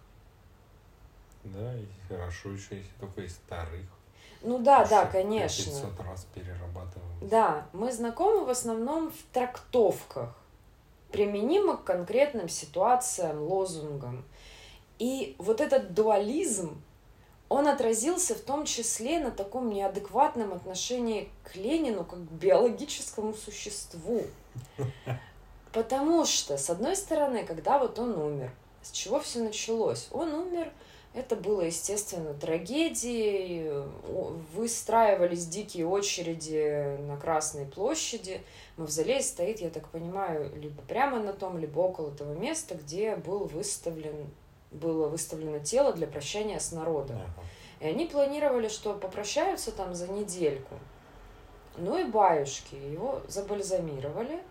Да, 1.44 1.74
и 1.76 1.86
хорошо 2.08 2.50
еще, 2.50 2.76
если 2.76 2.92
только 3.00 3.22
из 3.22 3.34
вторых. 3.34 3.86
Ну 4.42 4.58
да, 4.58 4.84
да, 4.84 5.06
конечно. 5.06 5.64
500 5.64 6.00
раз 6.00 6.26
перерабатываем. 6.34 7.28
Да, 7.28 7.66
мы 7.72 7.92
знакомы 7.92 8.44
в 8.44 8.50
основном 8.50 9.10
в 9.10 9.32
трактовках, 9.32 10.34
применимо 11.10 11.76
к 11.76 11.84
конкретным 11.84 12.48
ситуациям, 12.48 13.42
лозунгам. 13.42 14.24
И 14.98 15.36
вот 15.38 15.60
этот 15.60 15.94
дуализм, 15.94 16.80
он 17.48 17.68
отразился 17.68 18.34
в 18.34 18.40
том 18.40 18.64
числе 18.64 19.20
на 19.20 19.30
таком 19.30 19.70
неадекватном 19.70 20.52
отношении 20.52 21.28
к 21.44 21.54
Ленину 21.56 22.04
как 22.04 22.18
к 22.18 22.32
биологическому 22.32 23.34
существу. 23.34 24.22
Потому 25.72 26.24
что, 26.24 26.56
с 26.56 26.70
одной 26.70 26.96
стороны, 26.96 27.44
когда 27.44 27.78
вот 27.78 27.98
он 27.98 28.16
умер, 28.18 28.50
с 28.82 28.90
чего 28.90 29.20
все 29.20 29.40
началось? 29.40 30.08
Он 30.10 30.32
умер, 30.32 30.72
это 31.16 31.34
было, 31.34 31.62
естественно, 31.62 32.34
трагедией, 32.34 33.70
выстраивались 34.54 35.46
дикие 35.46 35.86
очереди 35.86 36.98
на 37.06 37.16
Красной 37.16 37.64
площади. 37.64 38.42
Мавзолей 38.76 39.22
стоит, 39.22 39.60
я 39.60 39.70
так 39.70 39.88
понимаю, 39.88 40.52
либо 40.56 40.82
прямо 40.82 41.18
на 41.18 41.32
том, 41.32 41.58
либо 41.58 41.80
около 41.80 42.10
того 42.10 42.34
места, 42.34 42.74
где 42.74 43.16
был 43.16 43.46
выставлен, 43.46 44.30
было 44.76 45.08
выставлено 45.08 45.58
тело 45.58 45.92
для 45.92 46.06
прощания 46.06 46.58
с 46.58 46.72
народом. 46.72 47.20
И 47.80 47.86
они 47.86 48.06
планировали, 48.06 48.68
что 48.68 48.94
попрощаются 48.94 49.72
там 49.72 49.94
за 49.94 50.08
недельку. 50.08 50.74
Ну 51.76 51.98
и 51.98 52.04
баюшки 52.04 52.74
его 52.74 53.20
забальзамировали, 53.28 54.42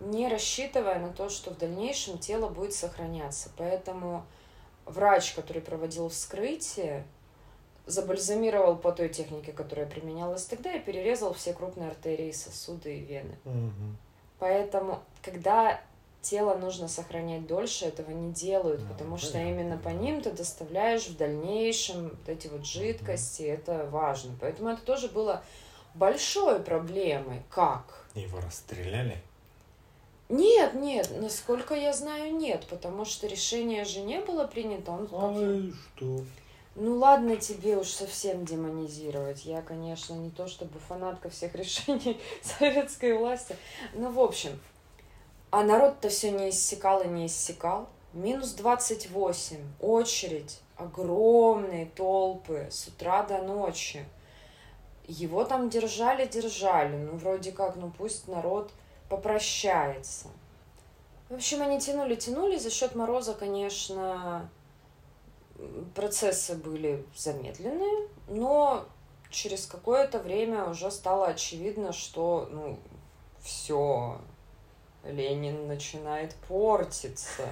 не 0.00 0.28
рассчитывая 0.28 0.98
на 0.98 1.10
то, 1.12 1.28
что 1.28 1.50
в 1.50 1.58
дальнейшем 1.58 2.18
тело 2.18 2.48
будет 2.48 2.72
сохраняться. 2.72 3.50
Поэтому 3.56 4.24
врач, 4.86 5.34
который 5.34 5.60
проводил 5.60 6.08
вскрытие, 6.08 7.04
забальзамировал 7.86 8.76
по 8.76 8.92
той 8.92 9.08
технике, 9.08 9.52
которая 9.52 9.86
применялась 9.86 10.44
тогда, 10.46 10.72
и 10.72 10.80
перерезал 10.80 11.34
все 11.34 11.52
крупные 11.52 11.90
артерии, 11.90 12.32
сосуды 12.32 12.96
и 12.96 13.00
вены. 13.00 13.36
Угу. 13.44 13.96
Поэтому, 14.38 15.02
когда 15.22 15.80
тело 16.22 16.56
нужно 16.56 16.88
сохранять 16.88 17.46
дольше, 17.46 17.84
этого 17.84 18.10
не 18.10 18.32
делают, 18.32 18.80
а, 18.82 18.92
потому 18.92 19.18
что 19.18 19.38
именно 19.38 19.76
по 19.76 19.90
ним 19.90 20.22
ты 20.22 20.30
доставляешь 20.30 21.08
в 21.08 21.16
дальнейшем 21.16 22.10
вот 22.10 22.28
эти 22.28 22.46
вот 22.46 22.64
жидкости, 22.64 23.42
угу. 23.42 23.50
это 23.50 23.86
важно. 23.90 24.32
Поэтому 24.40 24.70
это 24.70 24.82
тоже 24.82 25.08
было 25.08 25.42
большой 25.94 26.60
проблемой. 26.60 27.42
Как? 27.50 28.06
Его 28.14 28.40
расстреляли? 28.40 29.18
Нет, 30.28 30.72
нет, 30.72 31.10
насколько 31.20 31.74
я 31.74 31.92
знаю, 31.92 32.34
нет, 32.34 32.66
потому 32.70 33.04
что 33.04 33.26
решение 33.26 33.84
же 33.84 34.00
не 34.00 34.20
было 34.20 34.46
принято. 34.46 34.92
Он 34.92 35.08
а 35.12 35.72
что? 35.96 36.24
Ну 36.74 36.96
ладно 36.96 37.36
тебе 37.36 37.76
уж 37.76 37.88
совсем 37.88 38.46
демонизировать. 38.46 39.44
Я, 39.44 39.60
конечно, 39.60 40.14
не 40.14 40.30
то 40.30 40.48
чтобы 40.48 40.78
фанатка 40.78 41.28
всех 41.28 41.54
решений 41.56 42.18
советской 42.40 43.12
власти. 43.12 43.56
Ну, 43.92 44.10
в 44.10 44.20
общем, 44.20 44.58
а 45.52 45.62
народ-то 45.64 46.08
все 46.08 46.30
не 46.30 46.48
иссякал 46.48 47.02
и 47.02 47.08
не 47.08 47.26
иссякал. 47.26 47.86
Минус 48.14 48.52
28, 48.52 49.58
очередь, 49.80 50.60
огромные 50.76 51.86
толпы 51.86 52.68
с 52.70 52.88
утра 52.88 53.22
до 53.22 53.42
ночи. 53.42 54.06
Его 55.06 55.44
там 55.44 55.68
держали, 55.68 56.24
держали. 56.26 56.96
Ну, 56.96 57.18
вроде 57.18 57.52
как, 57.52 57.76
ну 57.76 57.92
пусть 57.96 58.28
народ 58.28 58.72
попрощается. 59.10 60.28
В 61.28 61.34
общем, 61.34 61.60
они 61.60 61.78
тянули, 61.78 62.14
тянули. 62.14 62.56
За 62.56 62.70
счет 62.70 62.94
мороза, 62.94 63.34
конечно, 63.34 64.48
процессы 65.94 66.54
были 66.54 67.04
замедлены, 67.14 68.08
но 68.26 68.86
через 69.28 69.66
какое-то 69.66 70.18
время 70.18 70.64
уже 70.64 70.90
стало 70.90 71.26
очевидно, 71.26 71.92
что 71.92 72.48
ну, 72.50 72.78
все, 73.42 74.18
Ленин 75.04 75.66
начинает 75.66 76.34
портиться. 76.48 77.48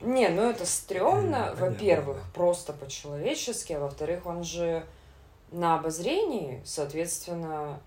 Не, 0.00 0.28
ну 0.28 0.48
это 0.48 0.64
стрёмно, 0.64 1.54
во-первых, 1.56 2.18
просто 2.32 2.72
по-человечески, 2.72 3.72
а 3.72 3.80
во-вторых, 3.80 4.26
он 4.26 4.44
же 4.44 4.86
на 5.50 5.74
обозрении, 5.74 6.62
соответственно, 6.64 7.80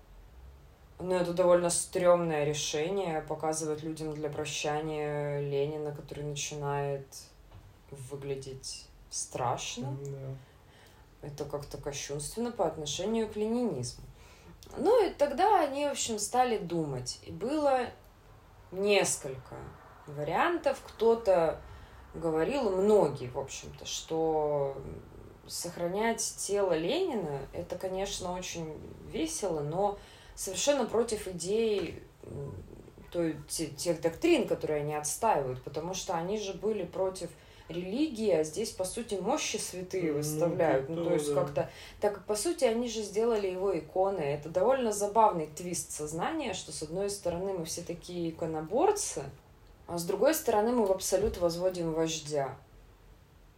ну, 0.98 1.14
это 1.14 1.32
довольно 1.32 1.70
стрёмное 1.70 2.44
решение 2.44 3.22
показывать 3.22 3.82
людям 3.82 4.14
для 4.14 4.28
прощания 4.28 5.40
Ленина, 5.40 5.92
который 5.92 6.24
начинает 6.24 7.06
выглядеть 7.90 8.86
страшно. 9.10 9.96
Да. 10.04 11.28
Это 11.28 11.44
как-то 11.44 11.78
кощунственно 11.78 12.52
по 12.52 12.66
отношению 12.66 13.28
к 13.28 13.36
ленинизму. 13.36 14.04
Ну 14.76 15.04
и 15.04 15.10
тогда 15.10 15.60
они, 15.60 15.86
в 15.86 15.92
общем, 15.92 16.18
стали 16.18 16.58
думать. 16.58 17.20
И 17.22 17.30
было 17.30 17.86
несколько 18.72 19.56
вариантов. 20.06 20.80
Кто-то 20.86 21.60
говорил, 22.14 22.70
многие, 22.70 23.28
в 23.28 23.38
общем-то, 23.38 23.86
что 23.86 24.76
сохранять 25.46 26.34
тело 26.38 26.72
Ленина, 26.72 27.40
это, 27.52 27.76
конечно, 27.76 28.36
очень 28.36 28.80
весело, 29.06 29.60
но 29.60 29.98
совершенно 30.34 30.86
против 30.86 31.28
идей 31.28 32.02
той, 33.10 33.36
тех 33.48 34.00
доктрин, 34.00 34.48
которые 34.48 34.80
они 34.80 34.94
отстаивают, 34.94 35.62
потому 35.62 35.94
что 35.94 36.14
они 36.14 36.38
же 36.38 36.54
были 36.54 36.84
против 36.84 37.30
религии, 37.68 38.32
а 38.32 38.44
здесь, 38.44 38.70
по 38.70 38.84
сути, 38.84 39.14
мощи 39.14 39.56
святые 39.56 40.12
ну, 40.12 40.18
выставляют. 40.18 40.88
Ну, 40.88 40.96
ну 40.96 41.04
то 41.04 41.14
есть 41.14 41.34
да. 41.34 41.40
как-то... 41.40 41.70
Так, 42.00 42.24
по 42.24 42.34
сути, 42.34 42.64
они 42.64 42.88
же 42.88 43.02
сделали 43.02 43.46
его 43.46 43.76
иконы. 43.78 44.20
Это 44.20 44.48
довольно 44.48 44.92
забавный 44.92 45.46
твист 45.46 45.92
сознания, 45.92 46.54
что, 46.54 46.72
с 46.72 46.82
одной 46.82 47.10
стороны, 47.10 47.52
мы 47.52 47.64
все 47.64 47.82
такие 47.82 48.30
иконоборцы, 48.30 49.22
а 49.86 49.98
с 49.98 50.04
другой 50.04 50.34
стороны, 50.34 50.72
мы 50.72 50.86
в 50.86 50.92
абсолют 50.92 51.38
возводим 51.38 51.92
вождя. 51.92 52.56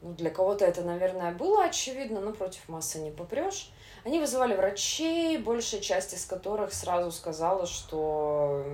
Ну, 0.03 0.13
для 0.13 0.31
кого-то 0.31 0.65
это, 0.65 0.83
наверное, 0.83 1.33
было 1.33 1.65
очевидно, 1.65 2.21
но 2.21 2.33
против 2.33 2.69
массы 2.69 2.99
не 2.99 3.11
попрешь. 3.11 3.73
Они 4.05 4.21
вызывали 4.21 4.55
врачей, 4.55 5.39
большая 5.39 5.81
часть 5.81 6.13
из 6.13 6.27
которых 6.27 6.75
сразу 6.75 7.11
сказала, 7.11 7.67
что 7.67 8.65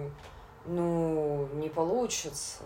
ну, 0.67 1.47
не 1.55 1.69
получится. 1.69 2.65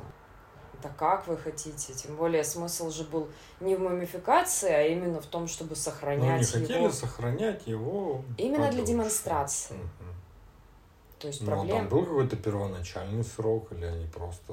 Да 0.84 0.90
как 0.98 1.26
вы 1.26 1.38
хотите? 1.38 1.94
Тем 1.94 2.14
более 2.14 2.44
смысл 2.44 2.90
же 2.90 3.04
был 3.04 3.28
не 3.60 3.74
в 3.74 3.80
мумификации, 3.80 4.70
а 4.70 4.82
именно 4.82 5.20
в 5.20 5.26
том, 5.26 5.48
чтобы 5.48 5.76
сохранять 5.76 6.42
его. 6.42 6.56
они 6.58 6.66
хотели 6.66 6.90
сохранять 6.90 7.66
его. 7.66 8.22
Именно 8.36 8.70
для 8.70 8.84
демонстрации. 8.84 9.74
Угу. 9.74 10.10
То 11.20 11.26
есть 11.28 11.40
ну, 11.40 11.46
проблем... 11.46 11.76
а 11.76 11.80
там 11.80 11.88
был 11.88 12.04
какой-то 12.04 12.36
первоначальный 12.36 13.24
срок, 13.24 13.72
или 13.72 13.86
они 13.86 14.06
просто... 14.06 14.52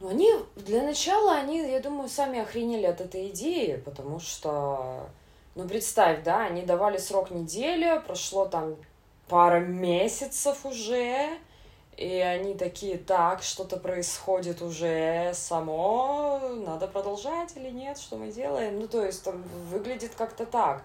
Ну, 0.00 0.08
они, 0.08 0.32
для 0.56 0.82
начала, 0.82 1.34
они, 1.34 1.58
я 1.70 1.80
думаю, 1.80 2.08
сами 2.08 2.40
охренели 2.40 2.86
от 2.86 3.02
этой 3.02 3.28
идеи, 3.28 3.76
потому 3.84 4.18
что 4.18 5.10
ну, 5.54 5.68
представь, 5.68 6.22
да, 6.22 6.46
они 6.46 6.62
давали 6.62 6.96
срок 6.96 7.30
недели, 7.30 8.00
прошло 8.06 8.46
там 8.46 8.76
пара 9.28 9.60
месяцев 9.60 10.64
уже, 10.64 11.38
и 12.00 12.18
они 12.20 12.54
такие, 12.54 12.96
так, 12.96 13.42
что-то 13.42 13.76
происходит 13.76 14.62
уже 14.62 15.32
само, 15.34 16.40
надо 16.66 16.86
продолжать 16.86 17.54
или 17.56 17.68
нет, 17.68 17.98
что 17.98 18.16
мы 18.16 18.32
делаем? 18.32 18.80
Ну, 18.80 18.88
то 18.88 19.04
есть 19.04 19.22
там 19.22 19.42
выглядит 19.70 20.12
как-то 20.16 20.46
так. 20.46 20.82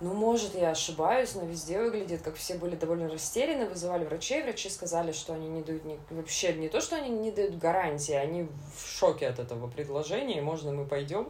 Ну, 0.00 0.12
может, 0.12 0.56
я 0.56 0.70
ошибаюсь, 0.70 1.36
но 1.36 1.46
везде 1.46 1.78
выглядит, 1.78 2.22
как 2.22 2.34
все 2.34 2.54
были 2.54 2.74
довольно 2.74 3.08
растеряны, 3.08 3.66
вызывали 3.66 4.04
врачей, 4.04 4.42
врачи 4.42 4.68
сказали, 4.68 5.12
что 5.12 5.34
они 5.34 5.48
не 5.48 5.62
дают 5.62 5.84
ни... 5.84 6.00
вообще 6.10 6.52
не 6.54 6.68
то, 6.68 6.80
что 6.80 6.96
они 6.96 7.10
не 7.10 7.30
дают 7.30 7.56
гарантии, 7.58 8.14
они 8.14 8.48
в 8.76 8.88
шоке 8.88 9.28
от 9.28 9.38
этого 9.38 9.68
предложения, 9.68 10.42
можно 10.42 10.72
мы 10.72 10.84
пойдем. 10.84 11.28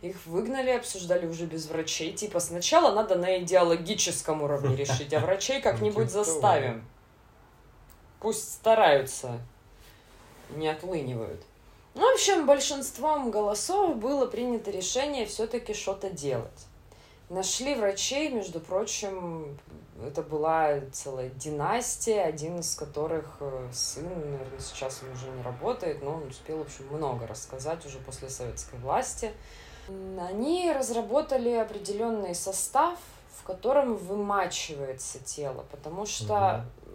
Их 0.00 0.16
выгнали, 0.24 0.70
обсуждали 0.70 1.26
уже 1.26 1.44
без 1.44 1.66
врачей, 1.66 2.14
типа 2.14 2.40
сначала 2.40 2.94
надо 2.94 3.16
на 3.16 3.38
идеологическом 3.40 4.42
уровне 4.42 4.74
решить, 4.74 5.12
а 5.12 5.20
врачей 5.20 5.60
как-нибудь 5.60 6.10
заставим. 6.10 6.86
Пусть 8.20 8.52
стараются, 8.52 9.38
не 10.50 10.68
отлынивают. 10.68 11.42
Ну, 11.94 12.08
в 12.10 12.14
общем, 12.14 12.46
большинством 12.46 13.30
голосов 13.30 13.96
было 13.96 14.26
принято 14.26 14.70
решение 14.70 15.26
все-таки 15.26 15.74
что-то 15.74 16.10
делать. 16.10 16.66
Нашли 17.28 17.74
врачей, 17.74 18.30
между 18.30 18.60
прочим, 18.60 19.58
это 20.02 20.22
была 20.22 20.80
целая 20.92 21.28
династия, 21.28 22.22
один 22.22 22.60
из 22.60 22.74
которых 22.74 23.36
э, 23.40 23.68
сын, 23.72 24.08
наверное, 24.08 24.60
сейчас 24.60 25.00
он 25.02 25.12
уже 25.12 25.28
не 25.28 25.42
работает, 25.42 26.02
но 26.02 26.14
он 26.14 26.28
успел, 26.28 26.58
в 26.58 26.62
общем, 26.62 26.86
много 26.90 27.26
рассказать 27.26 27.84
уже 27.84 27.98
после 27.98 28.30
советской 28.30 28.78
власти. 28.78 29.32
Они 30.20 30.72
разработали 30.72 31.50
определенный 31.50 32.34
состав, 32.34 32.98
в 33.36 33.42
котором 33.42 33.96
вымачивается 33.96 35.18
тело, 35.18 35.64
потому 35.70 36.06
что 36.06 36.64
угу. 36.84 36.87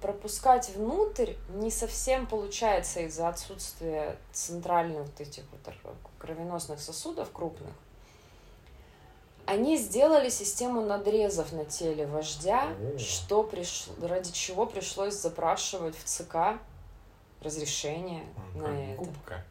Пропускать 0.00 0.70
внутрь 0.74 1.34
не 1.54 1.70
совсем 1.70 2.26
получается 2.26 3.00
из-за 3.00 3.28
отсутствия 3.28 4.16
центральных 4.32 5.06
вот 5.06 5.20
этих 5.20 5.44
вот 5.50 5.74
кровеносных 6.18 6.80
сосудов 6.80 7.30
крупных 7.32 7.70
они 9.50 9.76
сделали 9.76 10.28
систему 10.28 10.80
надрезов 10.80 11.52
на 11.52 11.64
теле 11.64 12.06
вождя, 12.06 12.68
что 12.98 13.42
приш... 13.42 13.88
ради 14.00 14.30
чего 14.30 14.64
пришлось 14.64 15.14
запрашивать 15.14 15.96
в 15.96 16.04
ЦК 16.04 16.60
разрешение 17.42 18.22
а, 18.54 18.58
на 18.58 18.92
это. 18.92 19.02
Губка. 19.02 19.44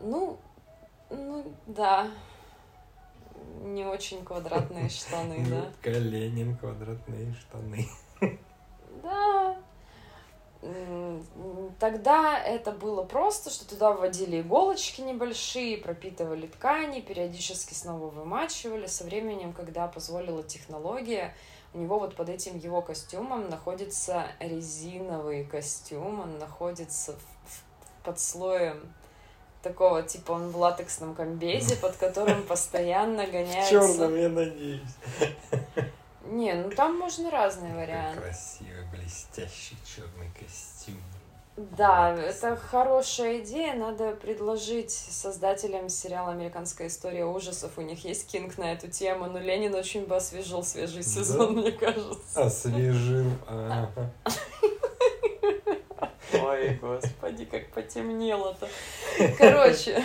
Ну, 0.00 0.38
ну 1.10 1.44
да. 1.66 2.08
Не 3.62 3.84
очень 3.84 4.24
квадратные 4.24 4.88
штаны, 4.90 5.44
да. 5.48 5.72
Калинин 5.82 6.56
квадратные 6.56 7.34
штаны. 7.34 7.88
Да, 9.04 9.56
Тогда 11.78 12.38
это 12.38 12.72
было 12.72 13.02
просто, 13.02 13.50
что 13.50 13.68
туда 13.68 13.92
вводили 13.92 14.40
иголочки 14.40 15.02
небольшие, 15.02 15.76
пропитывали 15.76 16.46
ткани, 16.46 17.00
периодически 17.00 17.74
снова 17.74 18.08
вымачивали. 18.08 18.86
Со 18.86 19.04
временем, 19.04 19.52
когда 19.52 19.86
позволила 19.88 20.42
технология, 20.42 21.34
у 21.74 21.78
него 21.78 21.98
вот 21.98 22.16
под 22.16 22.30
этим 22.30 22.56
его 22.56 22.80
костюмом 22.80 23.50
находится 23.50 24.26
резиновый 24.40 25.44
костюм, 25.44 26.20
он 26.20 26.38
находится 26.38 27.12
в, 27.12 27.16
в, 27.16 28.04
под 28.04 28.18
слоем 28.18 28.94
такого, 29.62 30.02
типа 30.02 30.32
он 30.32 30.50
в 30.50 30.56
латексном 30.56 31.14
комбезе, 31.14 31.76
под 31.76 31.96
которым 31.96 32.42
постоянно 32.48 33.26
гоняется... 33.26 33.70
Черным, 33.70 34.16
я 34.16 34.28
надеюсь. 34.30 34.80
Не, 36.24 36.54
ну 36.54 36.70
там 36.70 36.98
можно 36.98 37.30
разные 37.30 37.74
варианты. 37.74 38.20
Красивый, 38.22 38.73
блестящий 38.94 39.76
черный 39.84 40.30
костюм. 40.38 40.96
Да, 41.56 42.12
это 42.12 42.56
хорошая 42.56 43.38
идея. 43.40 43.74
Надо 43.74 44.16
предложить 44.16 44.90
создателям 44.90 45.88
сериала 45.88 46.32
«Американская 46.32 46.88
история 46.88 47.24
ужасов». 47.24 47.78
У 47.78 47.82
них 47.82 48.04
есть 48.04 48.26
кинг 48.26 48.58
на 48.58 48.72
эту 48.72 48.88
тему, 48.88 49.26
но 49.26 49.38
Ленин 49.38 49.72
очень 49.74 50.04
бы 50.06 50.16
освежил 50.16 50.64
свежий 50.64 51.04
сезон, 51.04 51.54
да? 51.54 51.60
мне 51.60 51.72
кажется. 51.72 52.44
Освежил, 52.44 53.30
ага. 53.46 54.12
Ой, 56.32 56.78
господи, 56.82 57.44
как 57.44 57.68
потемнело-то. 57.70 58.68
Короче, 59.38 60.02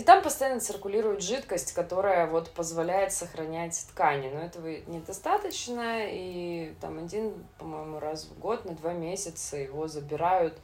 и 0.00 0.02
там 0.02 0.22
постоянно 0.22 0.60
циркулирует 0.60 1.20
жидкость, 1.20 1.74
которая 1.74 2.26
вот 2.26 2.50
позволяет 2.52 3.12
сохранять 3.12 3.78
ткани. 3.90 4.30
Но 4.32 4.40
этого 4.40 4.68
недостаточно, 4.86 6.06
и 6.06 6.72
там 6.80 7.00
один, 7.00 7.34
по-моему, 7.58 7.98
раз 7.98 8.24
в 8.24 8.38
год 8.38 8.64
на 8.64 8.72
два 8.72 8.94
месяца 8.94 9.58
его 9.58 9.88
забирают 9.88 10.56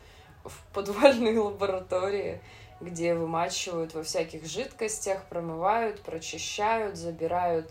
в 0.42 0.58
подвальные 0.72 1.38
лаборатории, 1.50 2.40
где 2.80 3.14
вымачивают 3.14 3.92
во 3.92 4.02
всяких 4.02 4.46
жидкостях, 4.46 5.22
промывают, 5.24 6.00
прочищают, 6.00 6.96
забирают, 6.96 7.70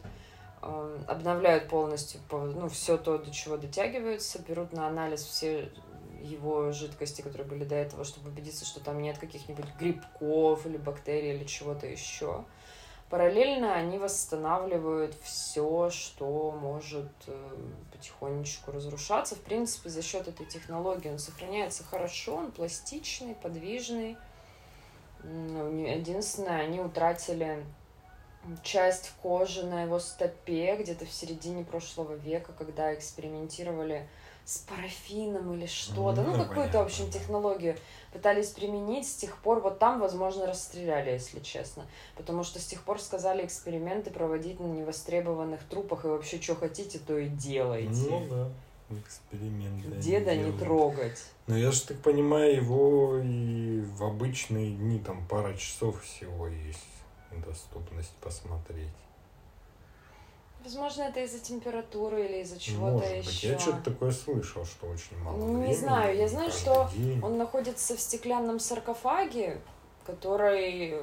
э, 0.61 0.99
обновляют 1.07 1.67
полностью 1.67 2.21
ну, 2.29 2.69
все 2.69 2.95
то, 2.95 3.17
до 3.17 3.31
чего 3.31 3.57
дотягиваются, 3.57 4.39
берут 4.39 4.71
на 4.71 4.87
анализ 4.87 5.23
все 5.23 5.71
его 6.21 6.71
жидкости, 6.71 7.21
которые 7.21 7.47
были 7.47 7.63
до 7.63 7.75
этого, 7.75 8.03
чтобы 8.03 8.29
убедиться, 8.29 8.65
что 8.65 8.79
там 8.79 9.01
нет 9.01 9.17
каких-нибудь 9.17 9.65
грибков 9.79 10.65
или 10.65 10.77
бактерий 10.77 11.35
или 11.35 11.45
чего-то 11.45 11.87
еще. 11.87 12.45
Параллельно 13.09 13.75
они 13.75 13.99
восстанавливают 13.99 15.15
все, 15.21 15.91
что 15.91 16.51
может 16.51 17.11
э, 17.27 17.57
потихонечку 17.91 18.71
разрушаться. 18.71 19.35
В 19.35 19.41
принципе, 19.41 19.89
за 19.89 20.01
счет 20.01 20.27
этой 20.27 20.47
технологии 20.47 21.09
он 21.09 21.19
сохраняется 21.19 21.83
хорошо, 21.83 22.35
он 22.35 22.51
пластичный, 22.51 23.35
подвижный. 23.35 24.17
Единственное, 25.23 26.61
они 26.61 26.79
утратили 26.79 27.63
часть 28.63 29.11
кожи 29.21 29.65
на 29.65 29.83
его 29.83 29.99
стопе 29.99 30.75
где-то 30.75 31.05
в 31.05 31.11
середине 31.11 31.63
прошлого 31.63 32.13
века, 32.13 32.53
когда 32.57 32.93
экспериментировали 32.93 34.07
с 34.45 34.59
парафином 34.59 35.53
или 35.53 35.65
что-то. 35.65 36.21
Ну, 36.21 36.37
ну 36.37 36.45
какую-то, 36.45 36.79
в 36.79 36.85
общем, 36.85 37.09
технологию 37.09 37.75
пытались 38.13 38.49
применить. 38.49 39.07
С 39.07 39.15
тех 39.15 39.37
пор 39.37 39.59
вот 39.59 39.79
там, 39.79 39.99
возможно, 39.99 40.45
расстреляли, 40.45 41.11
если 41.11 41.39
честно. 41.39 41.85
Потому 42.15 42.43
что 42.43 42.59
с 42.59 42.65
тех 42.65 42.83
пор 42.83 43.01
сказали 43.01 43.43
эксперименты 43.43 44.11
проводить 44.11 44.59
на 44.59 44.67
невостребованных 44.67 45.63
трупах. 45.63 46.05
И 46.05 46.07
вообще, 46.07 46.39
что 46.39 46.55
хотите, 46.55 46.99
то 46.99 47.17
и 47.17 47.27
делайте. 47.27 48.07
Ну 48.09 48.27
да. 48.29 48.51
Эксперименты. 48.99 49.89
Деда 49.97 50.35
не 50.35 50.51
трогать. 50.51 51.19
Ну, 51.47 51.55
я 51.55 51.71
же 51.71 51.81
так 51.81 51.97
понимаю, 52.01 52.55
его 52.55 53.17
и 53.17 53.81
в 53.81 54.03
обычные 54.03 54.75
дни 54.75 54.99
там 54.99 55.25
пара 55.27 55.55
часов 55.55 56.03
всего 56.03 56.47
есть 56.47 56.85
доступность 57.45 58.13
посмотреть. 58.21 58.93
Возможно, 60.65 61.03
это 61.03 61.19
из-за 61.19 61.39
температуры 61.39 62.25
или 62.25 62.41
из-за 62.41 62.59
чего-то 62.59 63.05
еще. 63.05 63.49
Я 63.49 63.59
что-то 63.59 63.91
такое 63.91 64.11
слышал, 64.11 64.65
что 64.65 64.87
очень 64.87 65.15
мало 65.19 65.37
ну, 65.37 65.45
времени. 65.45 65.67
Не 65.67 65.75
знаю, 65.75 66.17
я 66.17 66.27
знаю, 66.27 66.49
что 66.49 66.89
день. 66.95 67.23
он 67.23 67.37
находится 67.37 67.95
в 67.95 68.01
стеклянном 68.01 68.59
саркофаге, 68.59 69.61
который 70.07 70.99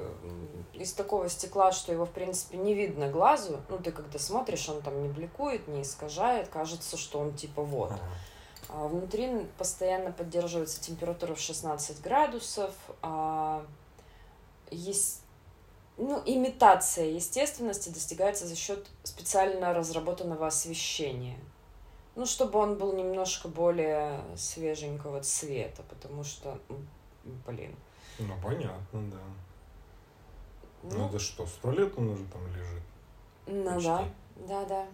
из 0.75 0.93
такого 0.93 1.29
стекла, 1.29 1.71
что 1.71 1.93
его, 1.93 2.07
в 2.07 2.11
принципе, 2.11 2.57
не 2.57 2.75
видно 2.75 3.09
глазу. 3.09 3.61
Ну, 3.69 3.79
ты 3.79 3.93
когда 3.93 4.19
смотришь, 4.19 4.69
он 4.69 4.83
там 4.83 5.01
не 5.01 5.09
бликует, 5.09 5.69
не 5.69 5.83
искажает, 5.83 6.49
кажется, 6.49 6.97
что 6.97 7.21
он 7.21 7.33
типа 7.35 7.63
вот. 7.63 7.93
Ага. 7.93 8.01
А 8.69 8.89
внутри 8.89 9.47
постоянно 9.59 10.11
поддерживается 10.11 10.81
температура 10.81 11.35
в 11.35 11.41
16 11.41 12.03
градусов. 12.03 12.75
А 13.01 13.65
есть 14.73 15.22
ну, 15.97 16.23
имитация 16.25 17.07
естественности 17.07 17.89
достигается 17.91 18.47
за 18.47 18.57
счет 18.57 18.89
специально 19.03 19.73
разработанного 19.75 20.47
освещения. 20.47 21.39
Ну, 22.15 22.27
чтобы 22.27 22.59
он 22.59 22.77
был 22.77 22.93
немножко 22.93 23.49
более 23.49 24.21
свеженького 24.37 25.23
цвета, 25.23 25.83
потому 25.89 26.25
что, 26.25 26.59
блин. 27.47 27.75
Ну, 28.19 28.35
понятно, 28.43 29.11
да. 29.11 29.19
Ну, 30.83 30.99
ну 30.99 31.09
это 31.09 31.19
что, 31.19 31.47
сто 31.47 31.71
лет 31.71 31.97
он 31.97 32.11
уже 32.11 32.25
там 32.25 32.47
лежит? 32.49 32.83
Ну 33.47 33.75
почти. 33.75 33.87
да, 33.87 34.05
да, 34.37 34.65
да, 34.65 34.87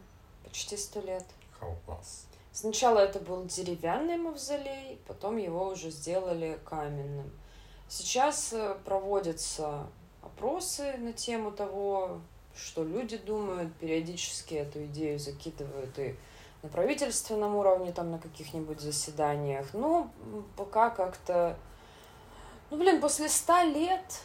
почти 0.44 0.76
сто 0.76 1.00
лет. 1.00 1.24
Колбас. 1.58 2.26
Сначала 2.52 2.98
это 2.98 3.20
был 3.20 3.44
деревянный 3.44 4.16
мавзолей, 4.16 5.00
потом 5.06 5.36
его 5.36 5.68
уже 5.68 5.90
сделали 5.90 6.58
каменным. 6.64 7.30
Сейчас 7.88 8.52
э, 8.52 8.76
проводится 8.84 9.86
опросы 10.28 10.96
на 10.98 11.12
тему 11.12 11.50
того, 11.50 12.20
что 12.54 12.84
люди 12.84 13.16
думают, 13.16 13.74
периодически 13.74 14.54
эту 14.54 14.84
идею 14.86 15.18
закидывают 15.18 15.98
и 15.98 16.16
на 16.62 16.68
правительственном 16.68 17.54
уровне, 17.54 17.92
там 17.92 18.10
на 18.10 18.18
каких-нибудь 18.18 18.80
заседаниях. 18.80 19.66
Ну, 19.72 20.10
пока 20.56 20.90
как-то... 20.90 21.56
Ну, 22.70 22.76
блин, 22.76 23.00
после 23.00 23.28
ста 23.28 23.64
лет 23.64 24.20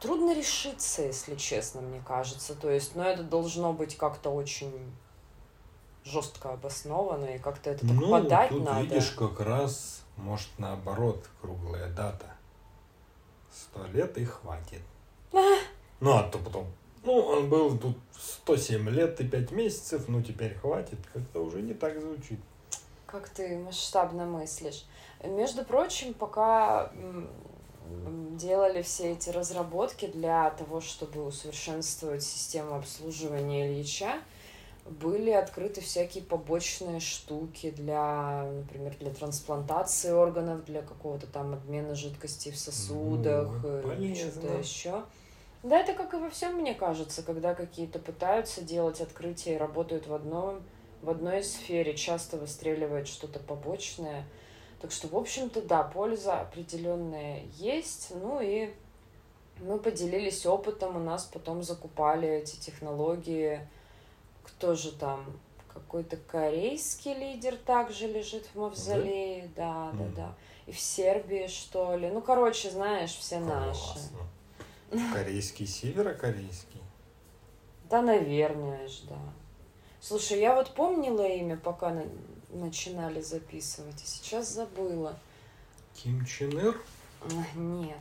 трудно 0.00 0.34
решиться, 0.34 1.02
если 1.02 1.36
честно, 1.36 1.80
мне 1.80 2.02
кажется. 2.06 2.54
То 2.54 2.70
есть, 2.70 2.96
ну, 2.96 3.02
это 3.02 3.22
должно 3.22 3.72
быть 3.72 3.96
как-то 3.96 4.30
очень 4.30 4.92
жестко 6.04 6.52
обосновано, 6.52 7.26
и 7.26 7.38
как-то 7.38 7.70
это 7.70 7.86
так 7.86 7.96
ну, 7.96 8.10
подать 8.10 8.48
тут 8.50 8.64
надо. 8.64 8.80
видишь, 8.80 9.10
как 9.10 9.40
раз, 9.40 10.02
может, 10.16 10.48
наоборот, 10.58 11.28
круглая 11.40 11.88
дата. 11.92 12.26
Сто 13.52 13.86
лет 13.86 14.18
и 14.18 14.24
хватит. 14.24 14.82
Ну, 15.32 16.12
а 16.16 16.22
то 16.22 16.38
потом, 16.38 16.66
ну, 17.04 17.12
он 17.12 17.48
был 17.48 17.76
тут 17.78 17.96
107 18.44 18.88
лет 18.90 19.20
и 19.20 19.24
5 19.24 19.50
месяцев, 19.52 20.04
ну, 20.08 20.22
теперь 20.22 20.54
хватит. 20.54 20.98
Как-то 21.12 21.40
уже 21.40 21.60
не 21.62 21.74
так 21.74 22.00
звучит. 22.00 22.38
Как 23.06 23.28
ты 23.28 23.58
масштабно 23.58 24.26
мыслишь. 24.26 24.84
Между 25.24 25.64
прочим, 25.64 26.14
пока 26.14 26.92
делали 28.32 28.82
все 28.82 29.12
эти 29.12 29.30
разработки 29.30 30.06
для 30.06 30.50
того, 30.50 30.80
чтобы 30.80 31.24
усовершенствовать 31.24 32.22
систему 32.22 32.76
обслуживания 32.76 33.72
Ильича, 33.72 34.20
были 34.84 35.30
открыты 35.30 35.80
всякие 35.80 36.22
побочные 36.24 37.00
штуки 37.00 37.70
для, 37.70 38.44
например, 38.44 38.94
для 39.00 39.10
трансплантации 39.10 40.12
органов, 40.12 40.64
для 40.64 40.82
какого-то 40.82 41.26
там 41.26 41.54
обмена 41.54 41.94
жидкостей 41.94 42.52
в 42.52 42.58
сосудах, 42.58 43.48
ну, 43.62 44.14
что-то 44.14 44.58
еще. 44.58 45.02
Да, 45.62 45.80
это 45.80 45.92
как 45.94 46.14
и 46.14 46.18
во 46.18 46.30
всем, 46.30 46.54
мне 46.54 46.74
кажется, 46.74 47.22
когда 47.22 47.54
какие-то 47.54 47.98
пытаются 47.98 48.62
делать 48.62 49.00
открытия 49.00 49.54
и 49.54 49.58
работают 49.58 50.06
в 50.06 50.14
одном, 50.14 50.62
в 51.02 51.10
одной 51.10 51.42
сфере, 51.42 51.96
часто 51.96 52.36
выстреливает 52.36 53.08
что-то 53.08 53.40
побочное. 53.40 54.24
Так 54.80 54.92
что, 54.92 55.08
в 55.08 55.16
общем-то, 55.16 55.62
да, 55.62 55.82
польза 55.82 56.40
определенная 56.40 57.42
есть. 57.56 58.12
Ну 58.14 58.40
и 58.40 58.72
мы 59.60 59.78
поделились 59.78 60.46
опытом, 60.46 60.96
у 60.96 61.00
нас 61.00 61.24
потом 61.24 61.62
закупали 61.62 62.28
эти 62.28 62.56
технологии. 62.56 63.68
Кто 64.44 64.74
же 64.74 64.92
там? 64.92 65.24
Какой-то 65.72 66.16
корейский 66.16 67.14
лидер 67.14 67.56
также 67.56 68.06
лежит 68.06 68.46
в 68.46 68.58
мавзолее. 68.58 69.50
Да, 69.56 69.90
да, 69.92 70.04
да. 70.04 70.10
да. 70.16 70.34
И 70.66 70.72
в 70.72 70.78
Сербии, 70.78 71.46
что 71.46 71.96
ли. 71.96 72.08
Ну, 72.08 72.20
короче, 72.20 72.70
знаешь, 72.70 73.14
все 73.16 73.38
Классно. 73.38 73.66
наши. 73.66 73.98
Корейский, 74.90 75.66
северокорейский? 75.66 76.82
Да, 77.90 78.02
наверное 78.02 78.88
ж, 78.88 79.00
да. 79.08 79.18
Слушай, 80.00 80.40
я 80.40 80.54
вот 80.54 80.74
помнила 80.74 81.26
имя, 81.26 81.56
пока 81.56 81.90
на... 81.90 82.04
начинали 82.50 83.20
записывать, 83.20 84.02
и 84.02 84.06
сейчас 84.06 84.48
забыла. 84.48 85.18
Ким 85.94 86.24
Чен 86.24 86.58
Ир? 86.58 86.80
Нет. 87.54 87.98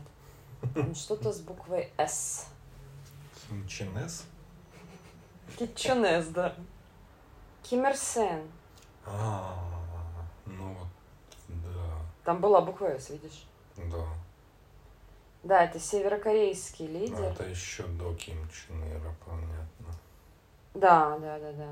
Что-то 0.95 1.33
с 1.33 1.39
буквой 1.39 1.91
С. 1.97 2.47
Ким 3.47 3.67
Чен 3.67 3.97
С? 3.97 4.25
Ким 5.57 5.73
Чен 5.75 6.05
С, 6.05 6.27
да. 6.27 6.55
Ким 7.63 7.85
Ир 7.85 7.97
Сен. 7.97 8.43
А, 9.05 9.57
ну 10.45 10.73
вот, 10.73 10.87
да. 11.47 12.05
Там 12.23 12.39
была 12.41 12.61
буква 12.61 12.99
С, 12.99 13.09
видишь? 13.09 13.45
Да. 13.75 14.05
Да, 15.43 15.63
это 15.63 15.79
северокорейский 15.79 16.87
лидер. 16.87 17.21
А 17.21 17.31
это 17.31 17.43
еще 17.43 17.83
до 17.83 18.13
Ким 18.15 18.37
Чен 18.49 18.83
Ира, 18.91 19.13
понятно. 19.25 19.99
Да, 20.73 21.17
да, 21.19 21.39
да, 21.39 21.51
да. 21.53 21.69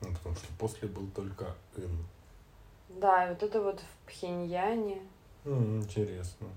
Ну, 0.00 0.12
потому 0.14 0.34
что 0.36 0.46
после 0.58 0.88
был 0.88 1.06
только 1.14 1.54
Ин. 1.76 2.06
Да, 2.88 3.26
и 3.26 3.30
вот 3.30 3.42
это 3.42 3.60
вот 3.60 3.80
в 3.80 4.06
Пхеньяне. 4.06 5.02
Mm, 5.44 5.82
интересно. 5.82 6.48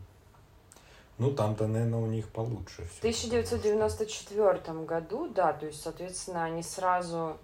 Ну, 1.17 1.31
там-то, 1.31 1.67
наверное, 1.67 1.99
у 1.99 2.05
них 2.05 2.29
получше 2.29 2.85
все. 2.85 2.95
В 2.95 2.99
1994 2.99 4.61
что... 4.61 4.73
году, 4.73 5.27
да, 5.29 5.51
то 5.53 5.65
есть, 5.65 5.81
соответственно, 5.81 6.43
они 6.43 6.61
сразу... 6.61 7.37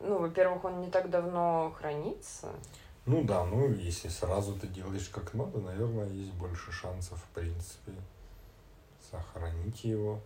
Ну, 0.00 0.18
во-первых, 0.18 0.64
он 0.64 0.80
не 0.80 0.90
так 0.90 1.10
давно 1.10 1.74
хранится. 1.76 2.48
Ну 3.08 3.24
да, 3.24 3.44
ну 3.44 3.72
если 3.72 4.08
сразу 4.08 4.54
ты 4.54 4.68
делаешь 4.68 5.08
как 5.08 5.34
надо, 5.34 5.58
наверное, 5.58 6.08
есть 6.10 6.32
больше 6.34 6.70
шансов, 6.70 7.18
в 7.18 7.34
принципе, 7.34 7.92
сохранить 9.10 9.82
его. 9.82 10.20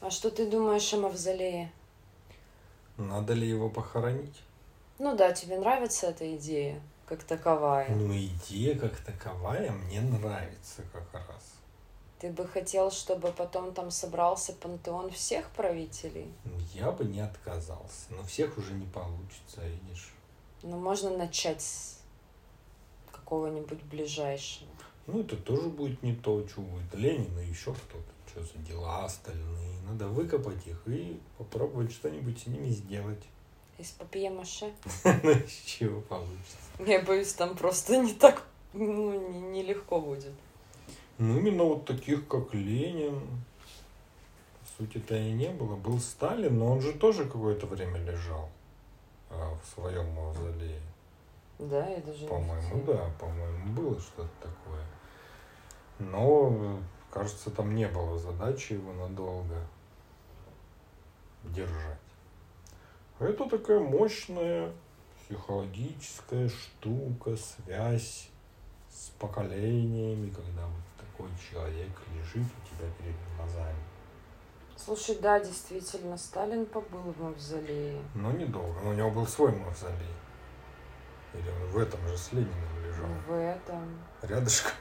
А 0.00 0.10
что 0.10 0.30
ты 0.30 0.48
думаешь 0.48 0.92
о 0.94 0.98
мавзолее? 0.98 1.72
Надо 2.96 3.32
ли 3.32 3.48
его 3.48 3.68
похоронить? 3.68 4.42
Ну 4.98 5.16
да, 5.16 5.32
тебе 5.32 5.58
нравится 5.58 6.08
эта 6.08 6.36
идея? 6.36 6.80
как 7.08 7.24
таковая. 7.24 7.88
Ну, 7.88 8.14
идея 8.14 8.78
как 8.78 8.96
таковая 8.98 9.72
мне 9.72 10.00
нравится 10.00 10.82
как 10.92 11.12
раз. 11.14 11.54
Ты 12.18 12.30
бы 12.30 12.46
хотел, 12.46 12.90
чтобы 12.90 13.32
потом 13.32 13.72
там 13.72 13.90
собрался 13.90 14.52
пантеон 14.52 15.10
всех 15.10 15.48
правителей? 15.50 16.30
Ну, 16.44 16.52
я 16.74 16.90
бы 16.90 17.04
не 17.04 17.20
отказался, 17.20 18.10
но 18.10 18.22
всех 18.24 18.58
уже 18.58 18.72
не 18.74 18.86
получится, 18.86 19.62
видишь. 19.62 20.12
Ну, 20.62 20.78
можно 20.78 21.16
начать 21.16 21.62
с 21.62 21.97
какого-нибудь 23.28 23.82
ближайшего. 23.82 24.70
Ну, 25.06 25.20
это 25.20 25.36
тоже 25.36 25.68
будет 25.68 26.02
не 26.02 26.14
то, 26.14 26.46
что 26.48 26.62
будет 26.62 26.94
Ленин 26.94 27.38
и 27.38 27.46
еще 27.46 27.74
кто-то. 27.74 28.04
Что 28.30 28.42
за 28.42 28.58
дела 28.66 29.04
остальные. 29.04 29.74
Надо 29.86 30.08
выкопать 30.08 30.66
их 30.66 30.80
и 30.86 31.20
попробовать 31.36 31.92
что-нибудь 31.92 32.40
с 32.40 32.46
ними 32.46 32.70
сделать. 32.70 33.22
Из 33.78 33.90
папье-маше? 33.90 34.72
Ну, 35.22 35.30
из 35.30 35.52
чего 35.66 36.00
получится? 36.00 36.56
Я 36.78 37.02
боюсь, 37.02 37.34
там 37.34 37.54
просто 37.54 37.98
не 37.98 38.14
так, 38.14 38.46
ну, 38.72 39.50
нелегко 39.50 39.98
не 39.98 40.06
будет. 40.06 40.32
Ну, 41.18 41.38
именно 41.38 41.64
вот 41.64 41.84
таких, 41.84 42.26
как 42.28 42.54
Ленин, 42.54 43.20
по 44.60 44.82
сути-то 44.82 45.16
и 45.16 45.32
не 45.32 45.50
было. 45.50 45.76
Был 45.76 46.00
Сталин, 46.00 46.58
но 46.58 46.72
он 46.72 46.80
же 46.80 46.92
тоже 46.92 47.24
какое-то 47.26 47.66
время 47.66 47.98
лежал 47.98 48.48
а, 49.30 49.54
в 49.62 49.74
своем 49.74 50.10
мавзолее. 50.12 50.80
Да, 51.58 51.88
я 51.88 52.00
даже 52.00 52.26
По-моему, 52.26 52.84
да, 52.84 53.10
по-моему, 53.18 53.72
было 53.72 54.00
что-то 54.00 54.28
такое. 54.40 54.84
Но, 55.98 56.78
кажется, 57.10 57.50
там 57.50 57.74
не 57.74 57.88
было 57.88 58.16
задачи 58.18 58.74
его 58.74 58.92
надолго 58.92 59.56
держать. 61.42 61.98
Это 63.18 63.48
такая 63.48 63.80
мощная 63.80 64.72
психологическая 65.24 66.48
штука, 66.48 67.36
связь 67.36 68.30
с 68.88 69.08
поколениями, 69.18 70.30
когда 70.30 70.64
вот 70.66 70.84
такой 70.96 71.28
человек 71.50 71.90
лежит 72.14 72.46
у 72.46 72.76
тебя 72.76 72.88
перед 72.98 73.16
глазами. 73.36 73.76
Слушай, 74.76 75.18
да, 75.20 75.40
действительно, 75.40 76.16
Сталин 76.16 76.64
побыл 76.64 77.12
в 77.12 77.20
мавзолее. 77.20 78.00
Но 78.14 78.30
недолго, 78.30 78.80
но 78.80 78.90
у 78.90 78.94
него 78.94 79.10
был 79.10 79.26
свой 79.26 79.50
мавзолей. 79.52 80.14
Или 81.34 81.48
он 81.50 81.68
в 81.70 81.78
этом 81.78 82.00
же 82.08 82.16
с 82.16 82.32
Лениным 82.32 82.84
лежал? 82.84 83.06
В 83.26 83.32
этом. 83.32 83.98
Рядышком? 84.22 84.72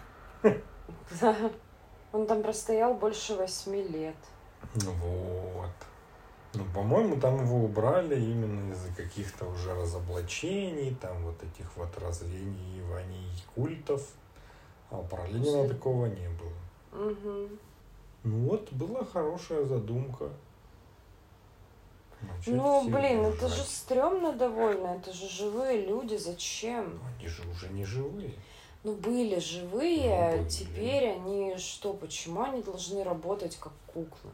Да. 1.22 1.52
Он 2.12 2.26
там 2.26 2.42
простоял 2.42 2.94
больше 2.94 3.36
восьми 3.36 3.84
лет. 3.84 4.16
Ну 4.84 4.92
вот. 4.94 5.72
Ну, 6.54 6.64
по-моему, 6.74 7.20
там 7.20 7.44
его 7.44 7.66
убрали 7.66 8.20
именно 8.20 8.72
из-за 8.72 8.92
каких-то 8.96 9.46
уже 9.46 9.74
разоблачений, 9.76 10.96
там 10.96 11.24
вот 11.24 11.36
этих 11.44 11.76
вот 11.76 11.96
развеиваний 12.00 13.30
культов. 13.54 14.02
А 14.90 15.02
про 15.04 15.28
Ленина 15.28 15.68
такого 15.68 16.06
не 16.06 16.30
было. 16.30 17.10
Угу. 17.10 17.50
Ну 18.24 18.50
вот, 18.50 18.72
была 18.72 19.04
хорошая 19.04 19.66
задумка. 19.66 20.30
Начать 22.22 22.54
ну, 22.54 22.84
блин, 22.86 23.24
держать. 23.24 23.36
это 23.36 23.48
же 23.50 23.64
стрёмно 23.64 24.34
довольно, 24.34 24.88
это 24.88 25.14
же 25.14 25.30
живые 25.30 25.86
люди, 25.86 26.16
зачем? 26.16 26.96
Ну, 26.96 27.10
они 27.18 27.28
же 27.28 27.44
уже 27.50 27.70
не 27.70 27.86
живые. 27.86 28.34
Ну, 28.84 28.94
были 28.96 29.40
живые, 29.40 30.32
ну, 30.32 30.38
были. 30.38 30.50
теперь 30.50 31.10
они 31.12 31.58
что, 31.58 31.94
почему 31.94 32.42
они 32.42 32.64
должны 32.64 33.04
работать 33.04 33.58
как 33.58 33.74
куклы? 33.86 34.32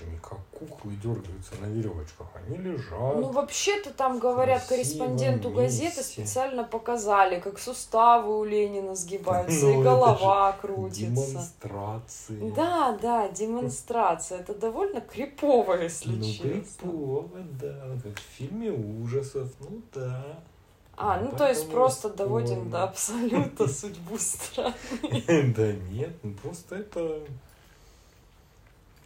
Они 0.00 0.18
как 0.18 0.38
куклы 0.50 0.92
дергаются 1.02 1.54
на 1.60 1.66
веревочках. 1.66 2.26
Они 2.34 2.56
лежат. 2.56 3.16
Ну, 3.16 3.30
вообще-то 3.30 3.92
там, 3.92 4.18
говорят, 4.18 4.64
корреспонденту 4.66 5.50
газеты 5.50 6.02
специально 6.02 6.64
показали, 6.64 7.40
как 7.40 7.58
суставы 7.58 8.38
у 8.38 8.44
Ленина 8.44 8.94
сгибаются, 8.94 9.66
ну, 9.66 9.80
и 9.80 9.84
голова 9.84 10.52
крутится. 10.52 11.06
Демонстрация. 11.06 12.52
Да, 12.52 12.98
да, 13.00 13.28
демонстрация. 13.28 14.40
Это 14.40 14.54
довольно 14.54 15.00
крипово, 15.00 15.74
если 15.74 16.10
ну, 16.10 16.24
честно. 16.24 16.50
крипово, 16.50 17.28
да. 17.60 17.98
Как 18.02 18.18
в 18.18 18.36
фильме 18.36 18.70
ужасов. 18.70 19.48
Ну, 19.60 19.82
да. 19.94 20.40
А, 20.96 21.18
ну, 21.18 21.30
ну 21.30 21.36
то 21.36 21.48
есть 21.48 21.70
просто 21.70 22.10
доводим 22.10 22.68
до 22.68 22.82
абсолюта 22.84 23.66
судьбу 23.68 24.18
страны. 24.18 24.74
Да 25.56 25.72
нет, 25.72 26.10
ну 26.22 26.34
просто 26.34 26.76
это... 26.76 27.22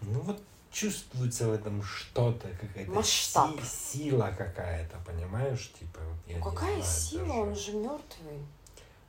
Ну 0.03 0.21
вот 0.21 0.43
чувствуется 0.75 1.49
в 1.49 1.53
этом 1.53 1.83
что-то, 1.83 2.49
какая-то 2.61 2.91
Масштаб. 2.91 3.61
Си- 3.61 3.99
сила 3.99 4.35
какая-то, 4.37 4.99
понимаешь? 5.07 5.73
Типа, 5.79 6.01
я 6.27 6.39
ну, 6.39 6.45
какая 6.45 6.83
знаю, 6.83 6.85
сила? 6.85 7.27
Даже. 7.27 7.41
Он 7.41 7.55
же 7.55 7.73
мертвый. 7.73 8.47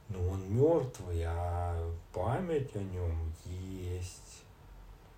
Ну, 0.08 0.30
он 0.30 0.56
мертвый, 0.56 1.24
а 1.26 1.92
память 2.14 2.76
о 2.76 2.80
нем 2.80 3.34
есть. 3.46 4.44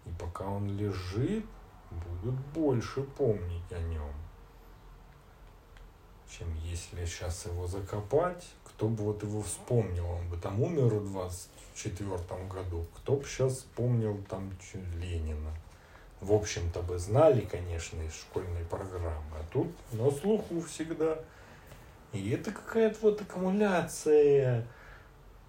И 0.05 0.09
пока 0.17 0.45
он 0.45 0.77
лежит, 0.77 1.45
будут 1.91 2.35
больше 2.53 3.01
помнить 3.03 3.71
о 3.71 3.79
нем. 3.79 4.13
Чем 6.29 6.55
если 6.63 7.05
сейчас 7.05 7.45
его 7.45 7.67
закопать, 7.67 8.45
кто 8.63 8.87
бы 8.87 9.03
вот 9.03 9.21
его 9.23 9.41
вспомнил, 9.41 10.05
он 10.05 10.29
бы 10.29 10.37
там 10.37 10.61
умер 10.61 10.95
в 10.95 11.11
24 11.11 12.17
году, 12.47 12.85
кто 12.95 13.17
бы 13.17 13.25
сейчас 13.25 13.53
вспомнил 13.53 14.17
там 14.29 14.51
Ленина 14.95 15.51
в 16.21 16.33
общем-то 16.33 16.81
бы 16.81 16.97
знали, 16.97 17.41
конечно, 17.41 18.01
из 18.01 18.15
школьной 18.15 18.65
программы, 18.65 19.21
а 19.33 19.45
тут 19.51 19.67
на 19.91 20.09
слуху 20.09 20.61
всегда. 20.61 21.19
И 22.11 22.31
это 22.31 22.51
какая-то 22.51 22.97
вот 23.01 23.21
аккумуляция 23.21 24.65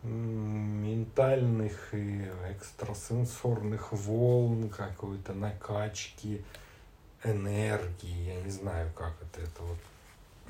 ментальных 0.02 1.94
и 1.94 2.30
экстрасенсорных 2.50 3.92
волн, 3.92 4.68
какой-то 4.68 5.32
накачки 5.32 6.44
энергии, 7.24 8.34
я 8.34 8.40
не 8.42 8.50
знаю, 8.50 8.92
как 8.94 9.14
это, 9.22 9.40
это 9.40 9.62
вот, 9.62 9.78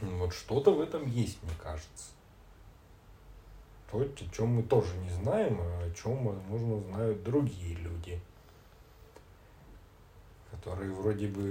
вот 0.02 0.35
что-то 0.35 0.72
в 0.72 0.81
этом 0.81 1.07
есть, 1.07 1.42
мне 1.42 1.52
кажется. 1.62 2.12
То, 3.90 4.00
о 4.00 4.35
чем 4.35 4.48
мы 4.48 4.62
тоже 4.64 4.94
не 4.98 5.11
знаем, 5.11 5.59
а 5.62 5.85
о 5.85 5.90
чем, 5.94 6.26
возможно, 6.26 6.81
знают 6.81 7.22
другие 7.22 7.74
люди– 7.76 8.20
которые 10.50 10.92
вроде 10.92 11.28
бы 11.28 11.42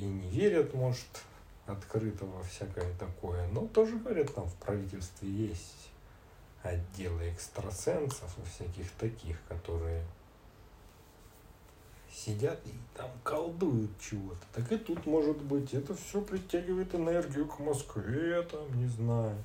и 0.00 0.04
не 0.04 0.28
верят, 0.28 0.74
может, 0.74 1.24
открыто 1.66 2.24
во 2.26 2.42
всякое 2.42 2.92
такое, 2.98 3.46
но 3.48 3.66
тоже 3.68 3.96
говорят, 3.96 4.34
там 4.34 4.46
в 4.46 4.54
правительстве 4.56 5.28
есть 5.28 5.90
отделы 6.62 7.30
экстрасенсов 7.30 8.36
и 8.38 8.48
всяких 8.48 8.90
таких, 8.92 9.36
которые 9.48 10.04
сидят 12.12 12.60
и 12.66 12.72
там 12.94 13.10
колдуют 13.22 13.90
чего-то. 13.98 14.44
Так 14.52 14.70
и 14.70 14.76
тут 14.76 15.06
может 15.06 15.38
быть. 15.38 15.72
Это 15.74 15.94
все 15.94 16.20
притягивает 16.20 16.94
энергию 16.94 17.46
к 17.46 17.58
Москве, 17.58 18.42
там, 18.42 18.78
не 18.78 18.86
знаю. 18.86 19.42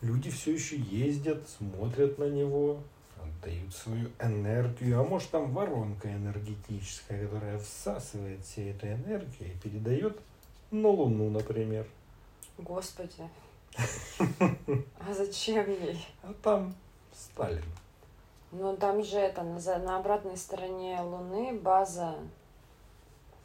Люди 0.00 0.30
все 0.30 0.52
еще 0.52 0.76
ездят, 0.76 1.48
смотрят 1.48 2.18
на 2.18 2.28
него, 2.28 2.82
отдают 3.44 3.74
свою 3.74 4.10
энергию. 4.18 5.00
А 5.00 5.04
может 5.04 5.30
там 5.30 5.52
воронка 5.52 6.08
энергетическая, 6.12 7.26
которая 7.26 7.58
всасывает 7.58 8.44
все 8.44 8.70
эту 8.70 8.86
энергию 8.86 9.52
и 9.52 9.58
передает 9.58 10.18
на 10.70 10.88
Луну, 10.88 11.30
например. 11.30 11.86
Господи. 12.58 13.28
А 13.76 15.12
зачем 15.12 15.68
ей? 15.68 16.06
А 16.22 16.32
там 16.42 16.74
Сталин. 17.12 17.64
Ну, 18.52 18.76
там 18.76 19.02
же 19.02 19.18
это, 19.18 19.42
на, 19.42 19.78
на 19.78 19.98
обратной 19.98 20.36
стороне 20.36 21.00
Луны 21.00 21.58
база 21.58 22.14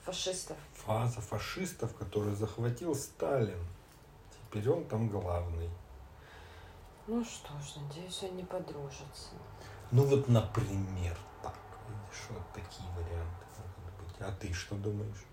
фашистов. 0.04 0.58
Фаза 0.74 1.20
фашистов, 1.22 1.96
который 1.96 2.36
захватил 2.36 2.94
Сталин. 2.94 3.60
Теперь 4.32 4.70
он 4.70 4.86
там 4.86 5.10
главный. 5.10 5.70
Ну 7.08 7.24
что 7.26 7.54
ж, 7.60 7.82
надеюсь, 7.82 8.22
они 8.22 8.44
подружатся. 8.44 9.32
Ну 9.92 10.04
вот, 10.04 10.28
например, 10.28 11.18
так. 11.42 11.54
Видишь, 11.88 12.28
вот 12.30 12.44
такие 12.54 12.88
варианты 12.96 13.46
могут 13.58 14.08
быть. 14.08 14.22
А 14.22 14.32
ты 14.40 14.54
что 14.54 14.76
думаешь? 14.76 15.26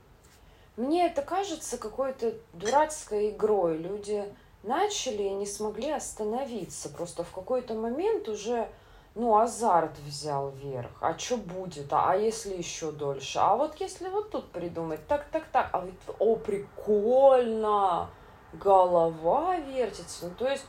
Мне 0.77 1.07
это 1.07 1.23
кажется 1.23 1.79
какой-то 1.79 2.35
дурацкой 2.53 3.31
игрой. 3.31 3.79
Люди 3.79 4.25
начали 4.62 5.23
и 5.25 5.31
не 5.31 5.47
смогли 5.47 5.90
остановиться. 5.90 6.88
Просто 6.88 7.25
в 7.25 7.31
какой-то 7.33 7.75
момент 7.75 8.29
уже 8.29 8.69
ну, 9.14 9.37
азарт 9.38 9.99
взял 10.07 10.51
верх. 10.51 10.90
А 11.01 11.19
что 11.19 11.38
будет? 11.38 11.92
А, 11.92 12.12
а 12.12 12.16
если 12.16 12.55
еще 12.55 12.92
дольше? 12.92 13.38
А 13.38 13.57
вот 13.57 13.77
если 13.81 14.09
вот 14.09 14.31
тут 14.31 14.51
придумать, 14.51 15.07
так, 15.07 15.27
так, 15.33 15.45
так, 15.51 15.71
а 15.73 15.81
вот, 15.81 16.16
о, 16.19 16.37
прикольно, 16.37 18.11
голова 18.53 19.57
вертится. 19.57 20.27
Ну, 20.27 20.35
то 20.35 20.49
есть 20.49 20.64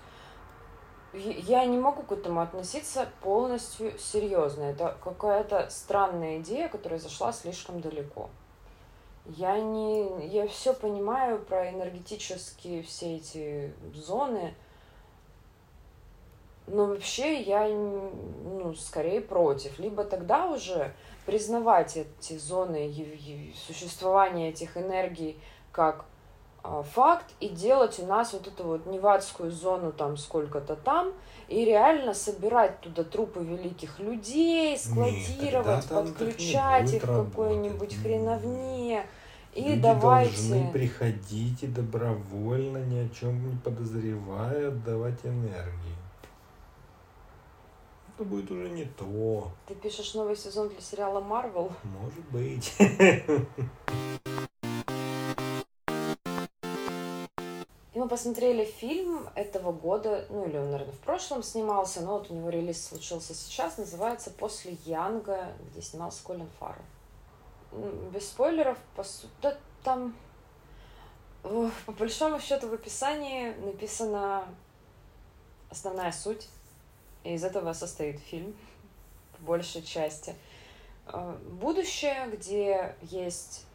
я 1.17 1.65
не 1.65 1.77
могу 1.77 2.03
к 2.03 2.12
этому 2.12 2.41
относиться 2.41 3.10
полностью 3.21 3.97
серьезно. 3.99 4.63
Это 4.63 4.97
какая-то 5.03 5.69
странная 5.69 6.39
идея, 6.39 6.69
которая 6.69 6.99
зашла 6.99 7.32
слишком 7.32 7.82
далеко. 7.82 8.30
Я 9.25 9.60
не, 9.60 10.27
я 10.27 10.47
все 10.47 10.73
понимаю 10.73 11.39
про 11.39 11.69
энергетические 11.69 12.84
все 12.84 13.17
эти 13.17 13.73
зоны, 13.93 14.53
но 16.65 16.86
вообще 16.86 17.41
я, 17.41 17.67
ну, 17.67 18.73
скорее 18.75 19.21
против. 19.21 19.80
Либо 19.80 20.03
тогда 20.03 20.45
уже 20.47 20.93
признавать 21.25 21.97
эти 21.97 22.38
зоны 22.38 22.93
существования 23.67 24.49
этих 24.49 24.77
энергий 24.77 25.39
как 25.71 26.06
факт 26.93 27.25
и 27.39 27.49
делать 27.49 27.99
у 27.99 28.06
нас 28.06 28.34
вот 28.34 28.47
эту 28.47 28.63
вот 28.63 28.86
невадскую 28.86 29.51
зону 29.51 29.91
там 29.91 30.17
сколько-то 30.17 30.75
там 30.75 31.13
и 31.47 31.63
реально 31.65 32.13
собирать 32.13 32.80
туда 32.82 33.03
трупы 33.03 33.43
великих 33.43 33.99
людей, 33.99 34.77
складировать, 34.77 35.89
Нет, 35.89 35.89
подключать 35.89 36.93
их 36.93 37.03
в 37.03 37.25
какой-нибудь 37.25 37.95
хреновне. 37.95 39.06
И 39.53 39.63
Люди 39.63 39.82
давайте... 39.82 40.36
должны 40.36 40.71
приходить 40.71 41.63
и 41.63 41.67
добровольно, 41.67 42.77
ни 42.77 42.99
о 42.99 43.10
чем 43.10 43.49
не 43.49 43.56
подозревая, 43.58 44.67
отдавать 44.67 45.25
энергии. 45.25 45.95
Это 48.15 48.23
будет 48.23 48.51
уже 48.51 48.69
не 48.69 48.86
то. 48.86 49.51
Ты 49.67 49.75
пишешь 49.75 50.13
новый 50.13 50.36
сезон 50.36 50.69
для 50.69 50.82
сериала 50.82 51.21
Марвел? 51.21 51.71
Может 51.84 52.25
быть. 52.30 52.75
мы 58.07 58.11
посмотрели 58.11 58.63
фильм 58.63 59.27
этого 59.35 59.73
года, 59.73 60.25
ну 60.29 60.47
или 60.47 60.55
он, 60.55 60.71
наверное, 60.71 60.93
в 60.93 60.99
прошлом 60.99 61.43
снимался, 61.43 61.99
но 61.99 62.19
вот 62.19 62.31
у 62.31 62.33
него 62.33 62.47
релиз 62.49 62.87
случился 62.87 63.33
сейчас, 63.33 63.77
называется 63.77 64.31
«После 64.31 64.77
Янга», 64.85 65.47
где 65.69 65.81
снимался 65.81 66.23
Колин 66.23 66.47
Фаррелл 66.57 66.85
без 68.13 68.29
спойлеров, 68.29 68.77
по 68.95 69.03
сути, 69.03 69.29
да, 69.41 69.57
там 69.83 70.15
по 71.43 71.91
большому 71.91 72.39
счету 72.39 72.69
в 72.69 72.73
описании 72.73 73.51
написана 73.55 74.47
основная 75.69 76.13
суть, 76.13 76.47
и 77.25 77.33
из 77.33 77.43
этого 77.43 77.73
состоит 77.73 78.21
фильм, 78.21 78.55
по 79.37 79.43
большей 79.43 79.83
части. 79.83 80.33
А, 81.07 81.37
будущее, 81.43 82.29
где 82.31 82.95
есть 83.01 83.66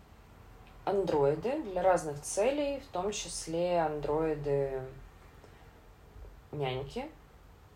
андроиды 0.84 1.62
для 1.62 1.82
разных 1.82 2.20
целей, 2.20 2.80
в 2.80 2.86
том 2.92 3.12
числе 3.12 3.80
андроиды 3.80 4.82
няньки, 6.50 7.08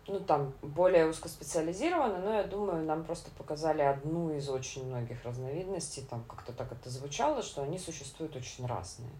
ну, 0.07 0.19
там, 0.21 0.53
более 0.61 1.07
узкоспециализировано, 1.07 2.19
но 2.19 2.33
я 2.33 2.43
думаю, 2.43 2.85
нам 2.85 3.03
просто 3.03 3.29
показали 3.31 3.81
одну 3.81 4.33
из 4.33 4.49
очень 4.49 4.85
многих 4.85 5.23
разновидностей, 5.25 6.03
там 6.09 6.23
как-то 6.23 6.53
так 6.53 6.71
это 6.71 6.89
звучало, 6.89 7.41
что 7.41 7.63
они 7.63 7.77
существуют 7.77 8.35
очень 8.35 8.65
разные. 8.65 9.11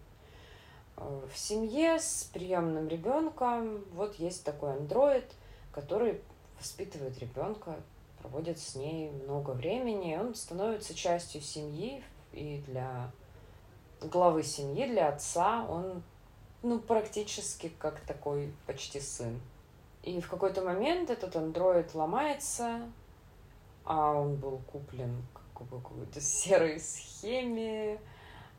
Э, 0.96 1.20
в 1.32 1.36
семье 1.36 1.98
с 1.98 2.24
приемным 2.32 2.88
ребенком 2.88 3.84
вот 3.92 4.14
есть 4.14 4.44
такой 4.44 4.72
андроид, 4.72 5.30
который 5.72 6.20
воспитывает 6.58 7.18
ребенка, 7.18 7.76
проводит 8.20 8.58
с 8.58 8.74
ней 8.74 9.10
много 9.10 9.50
времени, 9.50 10.16
он 10.16 10.34
становится 10.34 10.94
частью 10.94 11.40
семьи, 11.40 12.02
и 12.32 12.62
для 12.66 13.10
главы 14.00 14.42
семьи, 14.42 14.86
для 14.86 15.08
отца 15.08 15.64
он 15.68 16.02
ну, 16.62 16.78
практически 16.78 17.70
как 17.78 18.00
такой 18.00 18.52
почти 18.66 19.00
сын. 19.00 19.40
И 20.02 20.20
в 20.20 20.28
какой-то 20.28 20.62
момент 20.62 21.10
этот 21.10 21.36
андроид 21.36 21.94
ломается, 21.94 22.80
а 23.84 24.12
он 24.14 24.36
был 24.36 24.60
куплен 24.70 25.22
как 25.54 25.66
бы 25.68 25.80
какой-то 25.80 26.20
серой 26.20 26.80
схеме, 26.80 27.98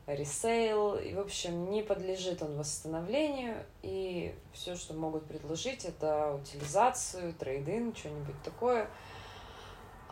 ресейл, 0.06 0.96
и, 0.96 1.14
в 1.14 1.20
общем, 1.20 1.70
не 1.70 1.82
подлежит 1.82 2.42
он 2.42 2.56
восстановлению, 2.56 3.56
и 3.82 4.34
все, 4.52 4.74
что 4.74 4.94
могут 4.94 5.26
предложить, 5.26 5.84
это 5.84 6.34
утилизацию, 6.34 7.32
трейдинг, 7.34 7.96
что-нибудь 7.96 8.42
такое. 8.42 8.88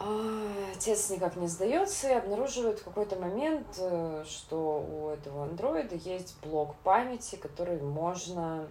А 0.00 0.72
отец 0.76 1.10
никак 1.10 1.34
не 1.34 1.48
сдается 1.48 2.08
и 2.08 2.14
обнаруживает 2.14 2.78
в 2.78 2.84
какой-то 2.84 3.16
момент, 3.16 3.66
э, 3.78 4.24
что 4.28 4.86
у 4.88 5.08
этого 5.08 5.42
андроида 5.42 5.96
есть 5.96 6.36
блок 6.40 6.76
памяти, 6.84 7.34
который 7.34 7.80
можно, 7.80 8.68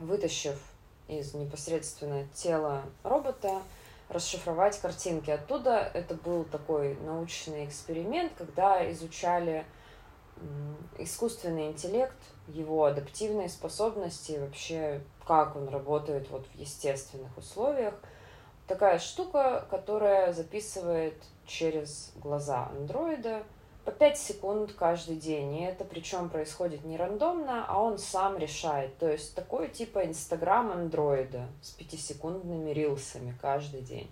вытащив 0.00 0.58
из 1.06 1.34
непосредственно 1.34 2.26
тела 2.34 2.82
робота 3.02 3.60
расшифровать 4.08 4.78
картинки. 4.80 5.30
Оттуда 5.30 5.90
это 5.92 6.14
был 6.14 6.44
такой 6.44 6.94
научный 7.04 7.66
эксперимент, 7.66 8.32
когда 8.38 8.90
изучали 8.90 9.66
искусственный 10.98 11.68
интеллект, 11.68 12.16
его 12.48 12.84
адаптивные 12.84 13.48
способности, 13.48 14.38
вообще 14.40 15.02
как 15.26 15.56
он 15.56 15.68
работает 15.68 16.28
вот 16.30 16.46
в 16.46 16.58
естественных 16.58 17.36
условиях. 17.36 17.94
Такая 18.66 18.98
штука, 18.98 19.66
которая 19.70 20.32
записывает 20.32 21.20
через 21.46 22.12
глаза 22.16 22.68
андроида 22.68 23.42
по 23.84 23.90
5 23.90 24.18
секунд 24.18 24.72
каждый 24.72 25.16
день. 25.16 25.56
И 25.56 25.64
это 25.64 25.84
причем 25.84 26.30
происходит 26.30 26.84
не 26.84 26.96
рандомно, 26.96 27.66
а 27.68 27.82
он 27.82 27.98
сам 27.98 28.38
решает. 28.38 28.96
То 28.98 29.10
есть 29.10 29.34
такой 29.34 29.68
типа 29.68 30.06
Инстаграм 30.06 30.70
андроида 30.70 31.48
с 31.60 31.70
пятисекундными 31.70 32.70
рилсами 32.70 33.36
каждый 33.40 33.82
день. 33.82 34.10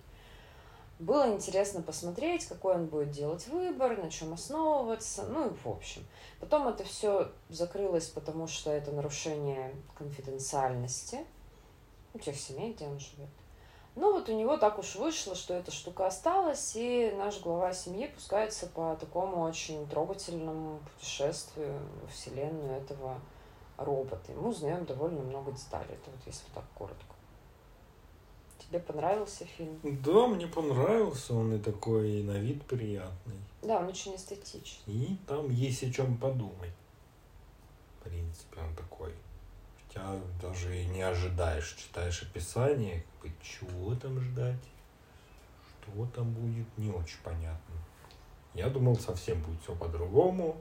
Было 0.99 1.33
интересно 1.33 1.81
посмотреть, 1.81 2.45
какой 2.45 2.75
он 2.75 2.85
будет 2.85 3.09
делать 3.09 3.47
выбор, 3.47 3.97
на 3.97 4.11
чем 4.11 4.33
основываться, 4.33 5.23
ну 5.23 5.47
и 5.47 5.49
в 5.49 5.67
общем. 5.67 6.05
Потом 6.39 6.67
это 6.67 6.83
все 6.83 7.31
закрылось, 7.49 8.05
потому 8.05 8.45
что 8.45 8.69
это 8.69 8.91
нарушение 8.91 9.73
конфиденциальности 9.97 11.25
у 12.13 12.19
тех 12.19 12.35
семей, 12.35 12.73
где 12.73 12.85
он 12.85 12.99
живет. 12.99 13.29
Ну 13.95 14.13
вот 14.13 14.29
у 14.29 14.37
него 14.37 14.57
так 14.57 14.79
уж 14.79 14.95
вышло, 14.95 15.35
что 15.35 15.53
эта 15.53 15.71
штука 15.71 16.07
осталась, 16.07 16.75
и 16.75 17.11
наш 17.17 17.41
глава 17.41 17.73
семьи 17.73 18.07
пускается 18.07 18.67
по 18.67 18.95
такому 18.95 19.41
очень 19.43 19.85
трогательному 19.87 20.79
путешествию 20.79 21.77
во 22.01 22.07
вселенную 22.07 22.77
этого 22.77 23.19
робота. 23.77 24.31
И 24.31 24.35
мы 24.35 24.49
узнаем 24.49 24.85
довольно 24.85 25.21
много 25.21 25.51
деталей. 25.51 25.93
Это 25.93 26.09
вот 26.09 26.19
если 26.25 26.45
так 26.53 26.63
коротко. 26.73 27.15
Тебе 28.59 28.79
понравился 28.79 29.45
фильм? 29.45 29.79
Да, 29.83 30.27
мне 30.27 30.47
понравился. 30.47 31.33
Он 31.33 31.53
и 31.53 31.59
такой 31.59 32.19
и 32.19 32.23
на 32.23 32.37
вид 32.37 32.63
приятный. 32.65 33.35
Да, 33.61 33.79
он 33.79 33.87
очень 33.87 34.15
эстетичный. 34.15 34.93
И 34.93 35.17
там 35.27 35.49
есть 35.49 35.83
о 35.83 35.91
чем 35.91 36.17
подумать. 36.17 36.71
В 37.99 38.03
принципе, 38.03 38.61
он 38.61 38.73
такой. 38.75 39.13
Хотя 39.93 40.19
даже 40.41 40.77
и 40.77 40.85
не 40.85 41.01
ожидаешь, 41.01 41.75
читаешь 41.75 42.23
описание, 42.23 43.03
как 43.21 43.31
бы, 43.31 43.37
чего 43.41 43.95
там 43.95 44.19
ждать, 44.21 44.61
что 45.83 46.05
там 46.15 46.31
будет, 46.31 46.67
не 46.77 46.89
очень 46.89 47.19
понятно. 47.23 47.75
Я 48.53 48.69
думал, 48.69 48.97
совсем 48.97 49.41
будет 49.41 49.61
все 49.61 49.75
по-другому, 49.75 50.57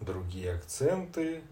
другие 0.00 0.54
акценты, 0.54 1.42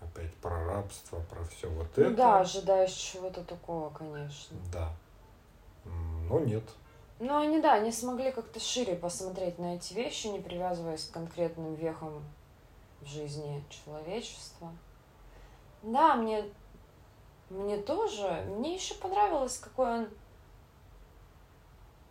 опять 0.00 0.34
про 0.34 0.64
рабство, 0.64 1.20
про 1.20 1.44
все 1.44 1.68
вот 1.68 1.88
ну, 1.96 2.04
это. 2.04 2.16
Да, 2.16 2.40
ожидаешь 2.40 2.92
чего-то 2.92 3.42
такого, 3.44 3.90
конечно. 3.90 4.56
Да. 4.72 4.92
Но 5.84 6.40
нет. 6.40 6.64
Ну, 7.18 7.38
они, 7.38 7.62
да, 7.62 7.74
они 7.74 7.92
смогли 7.92 8.30
как-то 8.30 8.60
шире 8.60 8.94
посмотреть 8.94 9.58
на 9.58 9.76
эти 9.76 9.94
вещи, 9.94 10.26
не 10.26 10.40
привязываясь 10.40 11.04
к 11.04 11.12
конкретным 11.12 11.74
вехам 11.76 12.22
в 13.00 13.06
жизни 13.06 13.64
человечества. 13.70 14.70
Да, 15.82 16.16
мне, 16.16 16.44
мне 17.50 17.76
тоже. 17.78 18.44
Мне 18.56 18.74
еще 18.74 18.94
понравилось, 18.94 19.58
какой 19.58 20.00
он 20.00 20.08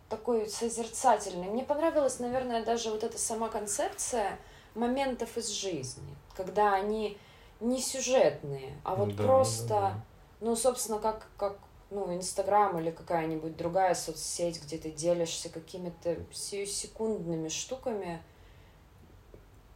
такой 0.08 0.48
созерцательный. 0.48 1.48
Мне 1.48 1.64
понравилась, 1.64 2.20
наверное, 2.20 2.64
даже 2.64 2.90
вот 2.90 3.02
эта 3.02 3.18
сама 3.18 3.48
концепция 3.48 4.38
моментов 4.74 5.36
из 5.36 5.48
жизни, 5.48 6.14
когда 6.34 6.74
они 6.74 7.18
не 7.60 7.80
сюжетные, 7.80 8.78
а 8.84 8.94
вот 8.94 9.16
да, 9.16 9.22
просто, 9.22 9.68
да, 9.68 9.80
да. 9.80 10.00
ну, 10.40 10.56
собственно, 10.56 10.98
как, 10.98 11.26
как 11.36 11.58
ну, 11.90 12.14
Инстаграм 12.14 12.78
или 12.78 12.90
какая-нибудь 12.90 13.56
другая 13.56 13.94
соцсеть, 13.94 14.62
где 14.62 14.76
ты 14.76 14.90
делишься 14.90 15.48
какими-то 15.48 16.16
сиюсекундными 16.32 17.48
штуками, 17.48 18.22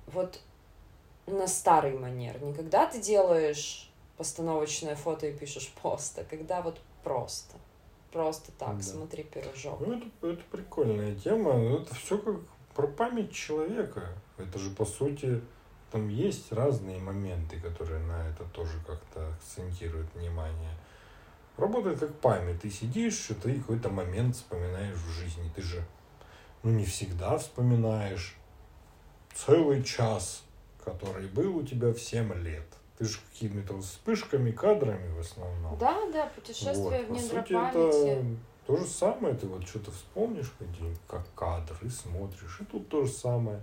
вот 0.06 0.40
на 1.26 1.46
старый 1.46 1.98
манер. 1.98 2.42
Не 2.42 2.52
когда 2.52 2.86
ты 2.86 3.00
делаешь 3.00 3.90
постановочное 4.16 4.96
фото 4.96 5.26
и 5.26 5.32
пишешь 5.32 5.72
пост, 5.82 6.18
а 6.18 6.24
когда 6.24 6.60
вот 6.62 6.80
просто. 7.02 7.56
Просто 8.12 8.50
так, 8.58 8.76
да. 8.76 8.82
смотри 8.82 9.22
пирожок. 9.22 9.80
Ну, 9.80 9.96
это, 9.96 10.26
это 10.26 10.42
прикольная 10.50 11.14
тема. 11.14 11.52
Это 11.52 11.94
все 11.94 12.18
как 12.18 12.36
про 12.74 12.86
память 12.88 13.32
человека. 13.32 14.08
Это 14.36 14.58
же, 14.58 14.70
по 14.70 14.84
сути, 14.84 15.40
там 15.90 16.08
есть 16.08 16.52
разные 16.52 16.98
моменты, 16.98 17.60
которые 17.60 18.00
на 18.00 18.28
это 18.28 18.44
тоже 18.52 18.78
как-то 18.86 19.28
акцентируют 19.28 20.12
внимание. 20.14 20.76
Работает 21.56 22.00
как 22.00 22.14
память. 22.20 22.60
Ты 22.60 22.70
сидишь, 22.70 23.30
и 23.30 23.34
ты 23.34 23.60
какой-то 23.60 23.90
момент 23.90 24.36
вспоминаешь 24.36 24.96
в 24.96 25.10
жизни. 25.10 25.50
Ты 25.54 25.62
же, 25.62 25.84
ну, 26.62 26.70
не 26.70 26.84
всегда 26.84 27.38
вспоминаешь 27.38 28.36
целый 29.34 29.82
час, 29.82 30.42
который 30.84 31.26
был 31.28 31.56
у 31.56 31.62
тебя 31.62 31.92
в 31.92 32.00
7 32.00 32.32
лет. 32.42 32.66
Ты 32.98 33.06
же 33.06 33.18
какими-то 33.32 33.80
вспышками, 33.80 34.50
кадрами 34.50 35.12
в 35.16 35.20
основном. 35.20 35.78
Да, 35.78 35.98
да, 36.12 36.26
путешествие 36.34 37.06
вот. 37.06 37.18
в 37.18 37.22
недра 37.22 37.42
памяти. 37.42 38.06
Это 38.06 38.24
то 38.66 38.76
же 38.76 38.86
самое, 38.86 39.34
ты 39.34 39.46
вот 39.46 39.66
что-то 39.66 39.90
вспомнишь, 39.90 40.52
как 41.08 41.24
кадр, 41.34 41.76
и 41.82 41.88
смотришь, 41.88 42.60
и 42.60 42.64
тут 42.64 42.88
то 42.88 43.04
же 43.04 43.10
самое. 43.10 43.60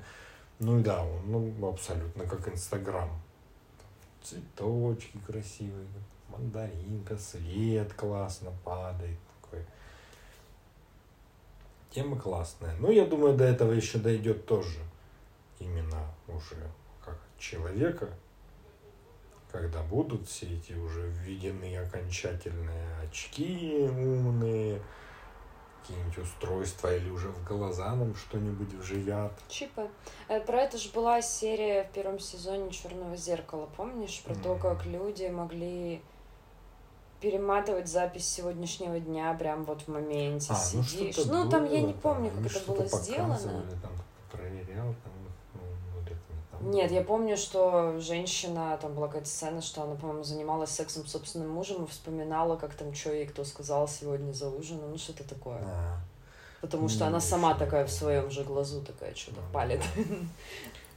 Ну 0.59 0.79
и 0.79 0.83
да, 0.83 1.03
он 1.03 1.53
ну, 1.59 1.69
абсолютно 1.69 2.25
как 2.25 2.47
Инстаграм. 2.49 3.09
Цветочки 4.23 5.19
красивые, 5.25 5.87
мандаринка, 6.29 7.17
свет 7.17 7.93
классно 7.93 8.51
падает. 8.65 9.19
Такой. 9.41 9.65
Тема 11.91 12.19
классная. 12.19 12.75
Ну, 12.79 12.91
я 12.91 13.05
думаю, 13.05 13.37
до 13.37 13.45
этого 13.45 13.71
еще 13.71 13.99
дойдет 13.99 14.45
тоже. 14.45 14.79
Именно 15.59 16.11
уже 16.27 16.57
человека, 17.39 18.09
когда 19.51 19.81
будут 19.83 20.27
все 20.27 20.47
эти 20.47 20.73
уже 20.73 21.07
введены 21.07 21.77
окончательные 21.77 22.87
очки 23.03 23.87
умные, 23.89 24.81
какие-нибудь 25.81 26.17
устройства 26.17 26.95
или 26.95 27.09
уже 27.09 27.29
в 27.29 27.43
глаза 27.45 27.95
нам 27.95 28.15
что-нибудь 28.15 28.73
вживят. 28.73 29.31
Чипы. 29.47 29.89
Э, 30.27 30.41
про 30.41 30.61
это 30.61 30.77
же 30.77 30.89
была 30.89 31.21
серия 31.21 31.85
в 31.85 31.91
первом 31.91 32.19
сезоне 32.19 32.71
Черного 32.71 33.15
зеркала, 33.15 33.69
помнишь? 33.77 34.21
Про 34.25 34.33
mm-hmm. 34.33 34.43
то, 34.43 34.55
как 34.55 34.85
люди 34.85 35.27
могли 35.27 36.01
перематывать 37.21 37.87
запись 37.87 38.27
сегодняшнего 38.27 38.99
дня 38.99 39.33
прям 39.33 39.63
вот 39.63 39.81
в 39.81 39.87
моменте 39.87 40.53
а, 40.53 40.57
ну 40.73 40.83
сидишь. 40.83 41.17
Ну, 41.25 41.45
ну 41.45 41.49
там 41.49 41.65
я 41.65 41.81
не 41.81 41.93
помню, 41.93 42.31
как 42.31 42.51
это 42.51 42.71
было 42.71 42.85
сделано. 42.85 43.37
Там, 43.39 43.79
там 43.81 43.91
нет, 46.67 46.91
я 46.91 47.01
помню, 47.01 47.37
что 47.37 47.99
женщина, 47.99 48.77
там 48.81 48.93
была 48.93 49.07
какая-то 49.07 49.29
сцена, 49.29 49.61
что 49.61 49.83
она, 49.83 49.95
по-моему, 49.95 50.23
занималась 50.23 50.71
сексом 50.71 51.05
с 51.05 51.11
собственным 51.11 51.49
мужем 51.49 51.85
и 51.85 51.87
вспоминала, 51.87 52.57
как 52.57 52.73
там, 52.73 52.93
что 52.93 53.13
ей 53.13 53.25
кто 53.25 53.43
сказал 53.43 53.87
сегодня 53.87 54.33
за 54.33 54.49
ужином, 54.49 54.91
ну 54.91 54.97
что-то 54.97 55.23
такое. 55.23 55.59
А, 55.63 55.99
Потому 56.61 56.89
что 56.89 57.07
она 57.07 57.19
сама 57.19 57.53
такая 57.55 57.85
в 57.85 57.91
своем 57.91 58.29
же 58.31 58.43
глазу 58.43 58.81
такая 58.81 59.15
что-то 59.15 59.41
палит. 59.53 59.81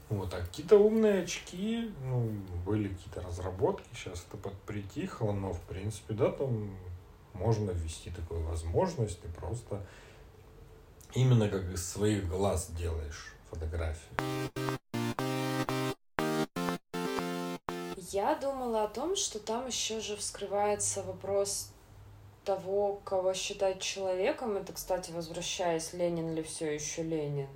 Вот, 0.08 0.34
а 0.34 0.40
какие-то 0.40 0.76
умные 0.76 1.22
очки, 1.22 1.88
ну, 2.02 2.32
были 2.66 2.88
какие-то 2.88 3.22
разработки, 3.22 3.86
сейчас 3.94 4.26
это 4.28 4.36
подпритихло, 4.38 5.30
но, 5.30 5.52
в 5.52 5.60
принципе, 5.60 6.14
да, 6.14 6.32
там 6.32 6.76
можно 7.32 7.70
ввести 7.70 8.10
такую 8.10 8.42
возможность, 8.42 9.20
ты 9.20 9.28
просто 9.28 9.86
именно 11.14 11.48
как 11.48 11.62
из 11.72 11.88
своих 11.88 12.28
глаз 12.28 12.70
делаешь 12.76 13.34
фотографию. 13.50 14.79
Я 18.12 18.34
думала 18.34 18.84
о 18.84 18.88
том, 18.88 19.14
что 19.14 19.38
там 19.38 19.68
еще 19.68 20.00
же 20.00 20.16
вскрывается 20.16 21.02
вопрос 21.04 21.70
того, 22.44 23.00
кого 23.04 23.34
считать 23.34 23.80
человеком. 23.80 24.56
Это, 24.56 24.72
кстати, 24.72 25.12
возвращаясь, 25.12 25.92
Ленин 25.92 26.34
ли 26.34 26.42
все 26.42 26.74
еще 26.74 27.04
Ленин. 27.04 27.48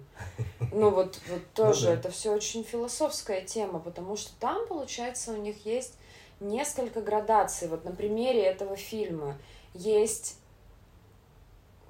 Ну 0.73 0.91
вот, 0.91 1.19
вот 1.29 1.29
ну 1.29 1.41
тоже, 1.55 1.91
это 1.91 2.11
все 2.11 2.33
очень 2.33 2.63
философская 2.63 3.43
тема, 3.43 3.81
потому 3.81 4.17
что 4.17 4.31
там, 4.39 4.69
получается, 4.69 5.33
у 5.33 5.37
них 5.37 5.67
есть 5.67 5.95
несколько 6.39 7.01
градаций. 7.01 7.67
Вот 7.67 7.85
на 7.85 7.91
примере 7.91 8.45
этого 8.45 8.77
фильма 8.77 9.37
есть 9.73 10.39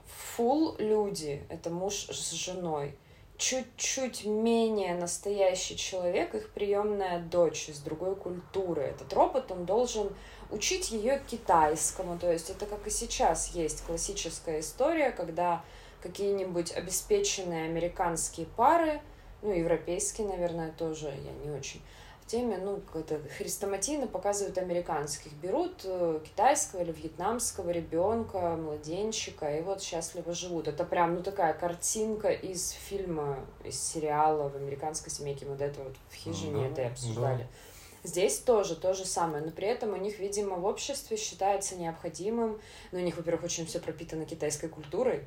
фул 0.07 0.75
люди, 0.79 1.45
это 1.51 1.69
муж 1.69 2.07
с 2.09 2.31
женой 2.31 2.97
чуть-чуть 3.45 4.25
менее 4.25 4.95
настоящий 4.95 5.77
человек, 5.77 6.35
их 6.35 6.49
приемная 6.49 7.21
дочь 7.21 7.69
из 7.69 7.79
другой 7.81 8.17
культуры. 8.17 8.81
Этот 8.81 9.13
робот, 9.13 9.53
он 9.53 9.67
должен 9.67 10.09
учить 10.51 10.91
ее 10.91 11.21
китайскому. 11.27 12.19
То 12.19 12.33
есть 12.33 12.49
это 12.49 12.65
как 12.65 12.87
и 12.87 12.91
сейчас 12.91 13.49
есть 13.49 13.85
классическая 13.85 14.61
история, 14.61 15.11
когда 15.11 15.63
какие-нибудь 16.03 16.73
обеспеченные 16.73 17.67
американские 17.67 18.47
пары, 18.47 19.03
ну, 19.43 19.53
европейские, 19.53 20.27
наверное, 20.27 20.73
тоже, 20.73 21.09
я 21.09 21.33
не 21.45 21.55
очень 21.55 21.83
в 22.25 22.31
теме, 22.31 22.59
ну, 22.59 22.81
это 22.95 23.21
хрестоматийно 23.37 24.07
показывают 24.07 24.57
американских. 24.57 25.33
Берут 25.35 25.83
э, 25.85 26.21
китайского 26.25 26.83
или 26.83 26.93
вьетнамского 26.93 27.71
ребенка, 27.71 28.57
младенчика, 28.57 29.55
и 29.57 29.61
вот 29.61 29.83
счастливо 29.83 30.33
живут. 30.33 30.69
Это 30.69 30.85
прям, 30.85 31.15
ну, 31.15 31.23
такая 31.23 31.53
картинка 31.53 32.31
из 32.31 32.71
фильма, 32.71 33.45
из 33.63 33.79
сериала 33.79 34.49
в 34.49 34.57
американской 34.57 35.13
семейке. 35.13 35.45
Мы 35.45 35.57
до 35.57 35.67
этого 35.67 35.85
вот 35.85 35.97
в 36.09 36.15
хижине 36.15 36.69
да, 36.69 36.73
это 36.73 36.83
и 36.83 36.85
обсуждали. 36.87 37.43
Да. 37.43 38.09
Здесь 38.09 38.39
тоже 38.39 38.77
то 38.77 38.93
же 38.93 39.05
самое, 39.05 39.43
но 39.45 39.51
при 39.51 39.67
этом 39.67 39.93
у 39.93 39.97
них, 39.97 40.19
видимо, 40.19 40.57
в 40.57 40.67
обществе 40.67 41.17
считается 41.17 41.77
необходимым, 41.77 42.61
ну, 42.93 42.99
у 42.99 43.03
них, 43.03 43.17
во-первых, 43.17 43.45
очень 43.45 43.67
все 43.67 43.81
пропитано 43.81 44.27
китайской 44.27 44.69
культурой, 44.69 45.27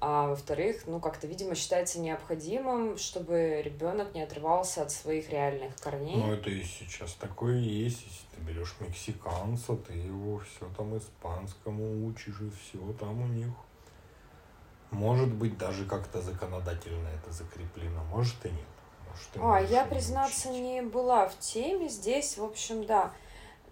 а 0.00 0.28
во-вторых, 0.28 0.84
ну, 0.86 0.98
как-то, 0.98 1.26
видимо, 1.26 1.54
считается 1.54 2.00
необходимым, 2.00 2.96
чтобы 2.96 3.60
ребенок 3.62 4.14
не 4.14 4.22
отрывался 4.22 4.82
от 4.82 4.90
своих 4.90 5.28
реальных 5.30 5.76
корней. 5.76 6.16
Ну, 6.16 6.32
это 6.32 6.48
и 6.48 6.62
сейчас 6.64 7.12
такое 7.14 7.58
есть. 7.58 8.02
Если 8.06 8.26
ты 8.34 8.40
берешь 8.40 8.74
мексиканца, 8.80 9.76
ты 9.76 9.92
его 9.92 10.38
все 10.38 10.66
там 10.76 10.96
испанскому 10.96 12.06
учишь, 12.06 12.40
и 12.40 12.50
все 12.50 12.78
там 12.94 13.20
у 13.20 13.26
них. 13.26 13.52
Может 14.90 15.32
быть, 15.32 15.58
даже 15.58 15.84
как-то 15.84 16.22
законодательно 16.22 17.08
это 17.08 17.32
закреплено, 17.32 18.02
может 18.04 18.44
и 18.46 18.48
нет. 18.48 18.66
Может, 19.08 19.28
а, 19.36 19.60
я, 19.60 19.84
признаться, 19.84 20.48
учить. 20.48 20.62
не 20.62 20.82
была 20.82 21.28
в 21.28 21.38
теме. 21.38 21.88
Здесь, 21.88 22.38
в 22.38 22.44
общем, 22.44 22.86
да. 22.86 23.12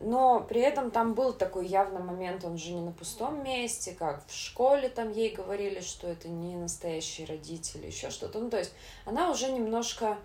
Но 0.01 0.41
при 0.41 0.61
этом 0.61 0.93
там 0.93 1.15
был 1.15 1.33
такой 1.33 1.67
явный 1.67 2.01
момент, 2.01 2.45
он 2.45 2.57
же 2.57 2.73
не 2.73 2.81
на 2.81 2.93
пустом 2.93 3.43
месте, 3.43 3.97
как 3.99 4.25
в 4.27 4.33
школе 4.33 4.89
там 4.89 5.11
ей 5.11 5.35
говорили, 5.35 5.81
что 5.81 6.07
это 6.07 6.29
не 6.29 6.55
настоящие 6.55 7.27
родители, 7.27 7.87
еще 7.87 8.11
что-то. 8.11 8.39
Ну, 8.39 8.49
то 8.49 8.59
есть 8.59 8.73
она 9.05 9.31
уже 9.31 9.51
немножко 9.51 10.17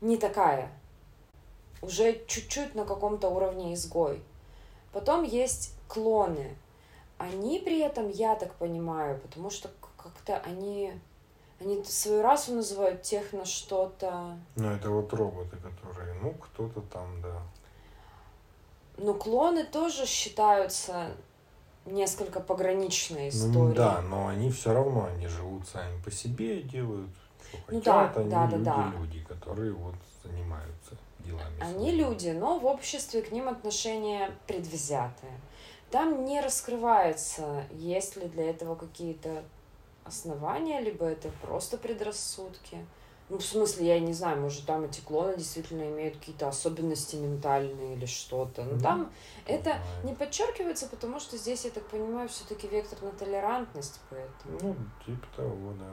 не 0.00 0.16
такая, 0.16 0.72
уже 1.82 2.24
чуть-чуть 2.26 2.74
на 2.74 2.84
каком-то 2.84 3.28
уровне 3.28 3.74
изгой. 3.74 4.20
Потом 4.92 5.22
есть 5.22 5.74
клоны. 5.88 6.56
они 7.18 7.60
при 7.60 7.78
этом, 7.80 8.08
я 8.10 8.34
так 8.34 8.54
понимаю, 8.54 9.20
потому 9.20 9.50
что 9.50 9.70
как-то 9.96 10.38
они, 10.38 10.92
они 11.60 11.82
свою 11.84 12.22
расу 12.22 12.52
называют 12.52 13.02
техно 13.02 13.44
что-то. 13.44 14.36
Ну, 14.56 14.70
это 14.70 14.90
вот 14.90 15.12
роботы, 15.12 15.56
которые, 15.56 16.14
ну, 16.14 16.32
кто-то 16.32 16.80
там, 16.82 17.22
да. 17.22 17.40
Ну, 18.96 19.14
клоны 19.14 19.64
тоже 19.64 20.06
считаются 20.06 21.10
несколько 21.86 22.40
пограничной 22.40 23.28
историей. 23.28 23.58
Ну, 23.58 23.74
да, 23.74 24.00
но 24.02 24.28
они 24.28 24.50
все 24.50 24.72
равно, 24.72 25.08
они 25.14 25.26
живут 25.26 25.66
сами 25.68 26.00
по 26.02 26.10
себе, 26.10 26.62
делают, 26.62 27.10
что 27.48 27.58
ну, 27.68 27.78
хотят. 27.78 28.14
Да, 28.14 28.20
они 28.20 28.30
да, 28.30 28.46
люди, 28.46 28.64
да, 28.64 28.74
да. 28.76 28.92
люди, 28.98 29.20
которые 29.24 29.72
вот 29.72 29.94
занимаются 30.22 30.96
делами. 31.18 31.60
Они 31.60 31.88
своими. 31.88 31.96
люди, 31.96 32.28
но 32.28 32.58
в 32.58 32.66
обществе 32.66 33.22
к 33.22 33.32
ним 33.32 33.48
отношения 33.48 34.30
предвзятые. 34.46 35.32
Там 35.90 36.24
не 36.24 36.40
раскрывается, 36.40 37.64
есть 37.72 38.16
ли 38.16 38.26
для 38.26 38.50
этого 38.50 38.74
какие-то 38.74 39.44
основания, 40.04 40.80
либо 40.80 41.06
это 41.06 41.30
просто 41.42 41.78
предрассудки. 41.78 42.84
Ну, 43.30 43.38
в 43.38 43.44
смысле, 43.44 43.86
я 43.86 44.00
не 44.00 44.12
знаю, 44.12 44.40
может, 44.40 44.66
там 44.66 44.84
эти 44.84 45.00
клоны 45.00 45.36
действительно 45.36 45.82
имеют 45.84 46.18
какие-то 46.18 46.48
особенности 46.48 47.16
ментальные 47.16 47.96
или 47.96 48.04
что-то. 48.04 48.64
Но 48.64 48.74
ну, 48.74 48.80
там 48.80 49.12
это 49.46 49.62
знаю. 49.62 49.80
не 50.04 50.14
подчеркивается, 50.14 50.88
потому 50.88 51.18
что 51.18 51.38
здесь, 51.38 51.64
я 51.64 51.70
так 51.70 51.86
понимаю, 51.86 52.28
все-таки 52.28 52.68
вектор 52.68 53.02
на 53.02 53.12
толерантность, 53.12 54.00
поэтому. 54.10 54.58
Ну, 54.60 54.76
типа 55.06 55.26
того, 55.36 55.72
да. 55.72 55.90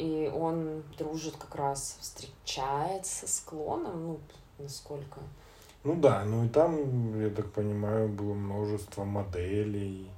И 0.00 0.32
он 0.34 0.82
дружит 0.96 1.36
как 1.36 1.54
раз, 1.54 1.98
встречается 2.00 3.28
с 3.28 3.40
клоном, 3.40 4.06
ну, 4.06 4.20
насколько. 4.58 5.20
Ну 5.84 5.94
да, 5.96 6.24
ну 6.24 6.46
и 6.46 6.48
там, 6.48 7.20
я 7.20 7.28
так 7.28 7.52
понимаю, 7.52 8.08
было 8.08 8.32
множество 8.32 9.04
моделей 9.04 10.10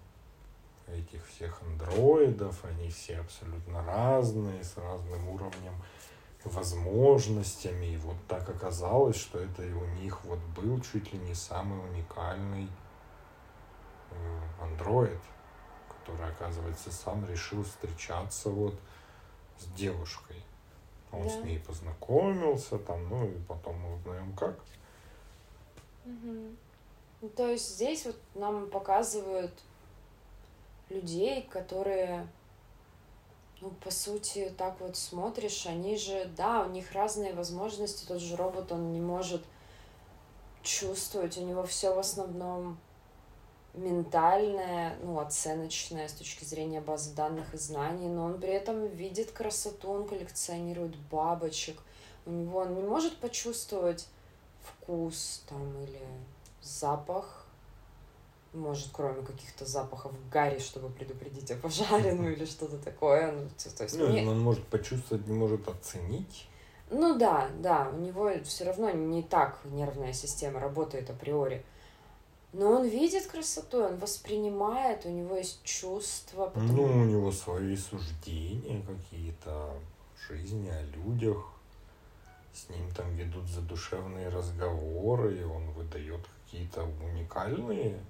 этих 0.89 1.27
всех 1.27 1.61
андроидов, 1.63 2.65
они 2.65 2.91
все 2.91 3.19
абсолютно 3.19 3.85
разные, 3.85 4.63
с 4.63 4.77
разным 4.77 5.29
уровнем 5.29 5.75
возможностями. 6.45 7.87
И 7.87 7.97
вот 7.97 8.17
так 8.29 8.49
оказалось, 8.49 9.17
что 9.17 9.39
это 9.39 9.63
у 9.63 9.87
них 10.01 10.25
вот 10.25 10.39
был 10.57 10.81
чуть 10.81 11.13
ли 11.13 11.19
не 11.19 11.35
самый 11.35 11.79
уникальный 11.91 12.69
э, 14.11 14.41
андроид, 14.61 15.21
который, 15.89 16.29
оказывается, 16.31 16.93
сам 16.93 17.27
решил 17.29 17.65
встречаться 17.65 18.51
вот 18.51 18.79
с 19.59 19.65
девушкой. 19.73 20.43
Он 21.13 21.25
да. 21.25 21.31
с 21.31 21.45
ней 21.45 21.59
познакомился, 21.61 22.79
там, 22.79 23.09
ну 23.09 23.27
и 23.27 23.39
потом 23.49 23.77
мы 23.77 23.95
узнаем 23.97 24.33
как. 24.35 24.59
Угу. 26.05 27.31
то 27.35 27.49
есть 27.49 27.75
здесь 27.75 28.07
вот 28.07 28.17
нам 28.37 28.71
показывают 28.71 29.51
людей, 30.89 31.43
которые, 31.43 32.27
ну, 33.61 33.71
по 33.71 33.91
сути, 33.91 34.53
так 34.57 34.81
вот 34.81 34.97
смотришь, 34.97 35.67
они 35.67 35.97
же, 35.97 36.31
да, 36.37 36.63
у 36.63 36.71
них 36.71 36.93
разные 36.93 37.35
возможности, 37.35 38.07
тот 38.07 38.21
же 38.21 38.37
робот, 38.37 38.73
он 38.73 38.93
не 38.93 39.01
может 39.01 39.43
чувствовать, 40.63 41.39
у 41.39 41.43
него 41.43 41.65
все 41.65 41.95
в 41.95 41.99
основном 41.99 42.79
ментальное, 43.75 44.97
ну, 45.03 45.21
оценочное 45.21 46.09
с 46.09 46.13
точки 46.13 46.45
зрения 46.45 46.81
базы 46.81 47.15
данных 47.15 47.55
и 47.55 47.59
знаний, 47.59 48.09
но 48.09 48.25
он 48.25 48.41
при 48.41 48.51
этом 48.51 48.87
видит 48.87 49.31
красоту, 49.33 49.91
он 49.91 50.09
коллекционирует 50.09 50.97
бабочек, 51.11 51.79
у 52.25 52.31
него 52.31 52.61
он 52.61 52.75
не 52.75 52.83
может 52.83 53.17
почувствовать 53.19 54.09
вкус 54.63 55.43
там 55.49 55.83
или 55.83 56.01
запах, 56.63 57.46
может, 58.53 58.89
кроме 58.93 59.23
каких-то 59.23 59.65
запахов 59.65 60.13
гари, 60.31 60.59
чтобы 60.59 60.89
предупредить 60.89 61.51
о 61.51 61.57
пожаре, 61.57 62.13
ну 62.15 62.29
или 62.29 62.45
что-то 62.45 62.79
такое. 62.79 63.33
Ну, 63.33 63.49
то 63.77 63.85
есть 63.85 63.99
ну, 63.99 64.09
мне... 64.09 64.29
он 64.29 64.41
может 64.41 64.65
почувствовать, 64.67 65.27
не 65.27 65.35
может 65.35 65.69
оценить. 65.69 66.49
Ну 66.91 67.19
да, 67.19 67.49
да, 67.59 67.91
у 67.93 67.99
него 67.99 68.31
все 68.45 68.65
равно 68.65 68.91
не 68.91 69.23
так 69.23 69.59
нервная 69.65 70.13
система 70.13 70.61
работает 70.61 71.11
априори. 71.11 71.65
Но 72.53 72.71
он 72.71 72.87
видит 72.87 73.27
красоту, 73.27 73.83
он 73.83 73.99
воспринимает, 73.99 75.05
у 75.05 75.11
него 75.11 75.37
есть 75.37 75.63
чувства. 75.63 76.47
Потому... 76.47 76.73
Ну, 76.73 77.03
у 77.03 77.05
него 77.05 77.33
свои 77.33 77.77
суждения 77.77 78.83
какие-то 78.87 79.75
жизни, 80.29 80.71
о 80.71 80.83
людях 80.97 81.45
с 82.57 82.71
ним 82.71 82.91
там 82.95 83.15
ведут 83.15 83.47
задушевные 83.49 84.29
разговоры, 84.29 85.37
и 85.37 85.43
он 85.43 85.71
выдает 85.73 86.21
какие-то 86.45 86.85
уникальные 87.05 88.01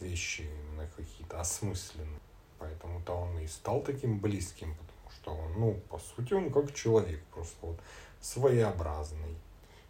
вещи, 0.00 0.42
именно 0.42 0.88
какие-то 0.96 1.40
осмысленные. 1.40 2.20
Поэтому-то 2.58 3.12
он 3.12 3.38
и 3.38 3.46
стал 3.46 3.82
таким 3.82 4.18
близким, 4.18 4.74
потому 4.74 5.10
что 5.10 5.34
он, 5.34 5.60
ну, 5.60 5.74
по 5.90 5.98
сути, 5.98 6.32
он 6.34 6.50
как 6.50 6.72
человек, 6.74 7.22
просто 7.32 7.66
вот 7.66 7.80
своеобразный. 8.20 9.36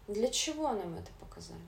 Для 0.08 0.28
чего 0.28 0.72
нам 0.72 0.94
это 0.94 1.10
показали? 1.20 1.60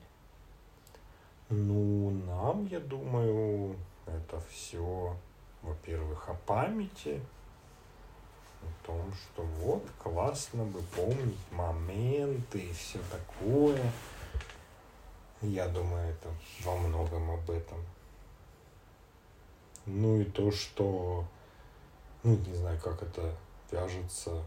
Ну, 1.49 2.11
нам, 2.11 2.65
я 2.65 2.79
думаю, 2.79 3.77
это 4.05 4.41
все, 4.51 5.15
во-первых, 5.61 6.27
о 6.29 6.33
памяти, 6.33 7.21
о 8.61 8.85
том, 8.85 9.13
что 9.13 9.43
вот 9.43 9.83
классно 9.97 10.65
бы 10.65 10.81
помнить 10.95 11.51
моменты 11.51 12.59
и 12.59 12.73
все 12.73 12.99
такое. 13.09 13.91
Я 15.41 15.67
думаю, 15.67 16.09
это 16.09 16.29
во 16.65 16.75
многом 16.75 17.31
об 17.31 17.49
этом. 17.49 17.77
Ну 19.87 20.19
и 20.19 20.25
то, 20.25 20.51
что, 20.51 21.23
ну 22.23 22.35
не 22.35 22.53
знаю, 22.53 22.77
как 22.81 23.01
это 23.01 23.33
вяжется, 23.71 24.43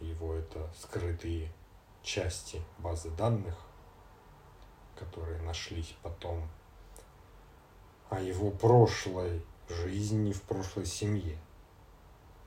его 0.00 0.34
это 0.34 0.66
скрытые 0.74 1.52
части 2.02 2.62
базы 2.78 3.10
данных, 3.10 3.54
которые 4.98 5.42
нашлись 5.42 5.94
потом, 6.02 6.48
о 8.08 8.18
его 8.20 8.50
прошлой 8.50 9.44
жизни 9.68 10.32
в 10.32 10.40
прошлой 10.42 10.86
семье. 10.86 11.38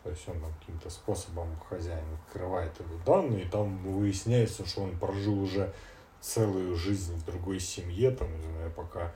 То 0.04 0.10
есть 0.10 0.28
он 0.28 0.41
каким-то 0.60 0.89
способом 0.89 1.56
хозяин 1.70 2.06
открывает 2.16 2.78
его 2.80 2.98
данные, 3.06 3.46
и 3.46 3.50
там 3.50 3.78
выясняется, 3.84 4.66
что 4.66 4.82
он 4.82 4.98
прожил 4.98 5.39
уже 5.39 5.74
целую 6.20 6.76
жизнь 6.76 7.16
в 7.16 7.24
другой 7.24 7.60
семье, 7.60 8.10
там, 8.10 8.36
не 8.41 8.48
знаю, 8.48 8.72
пока 8.72 9.14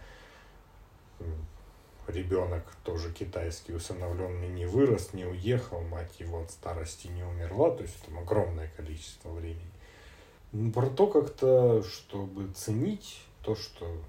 ребенок 2.08 2.64
тоже 2.84 3.12
китайский 3.12 3.74
усыновленный 3.74 4.49
не 4.49 4.66
вырос, 4.66 5.14
не 5.14 5.26
уехал, 5.26 5.82
мать 5.82 6.20
его 6.20 6.41
от 6.41 6.51
старости 6.51 7.08
не 7.08 7.24
умерла, 7.24 7.72
то 7.72 7.84
есть 7.84 8.01
там 8.03 8.20
огромное 8.20 8.72
количество 8.76 9.30
времени. 9.30 9.72
Ну, 10.51 10.72
про 10.72 10.88
то 10.88 11.08
как-то, 11.08 11.84
чтобы 11.84 12.51
ценить 12.53 13.22
то, 13.41 13.55
что 13.55 14.01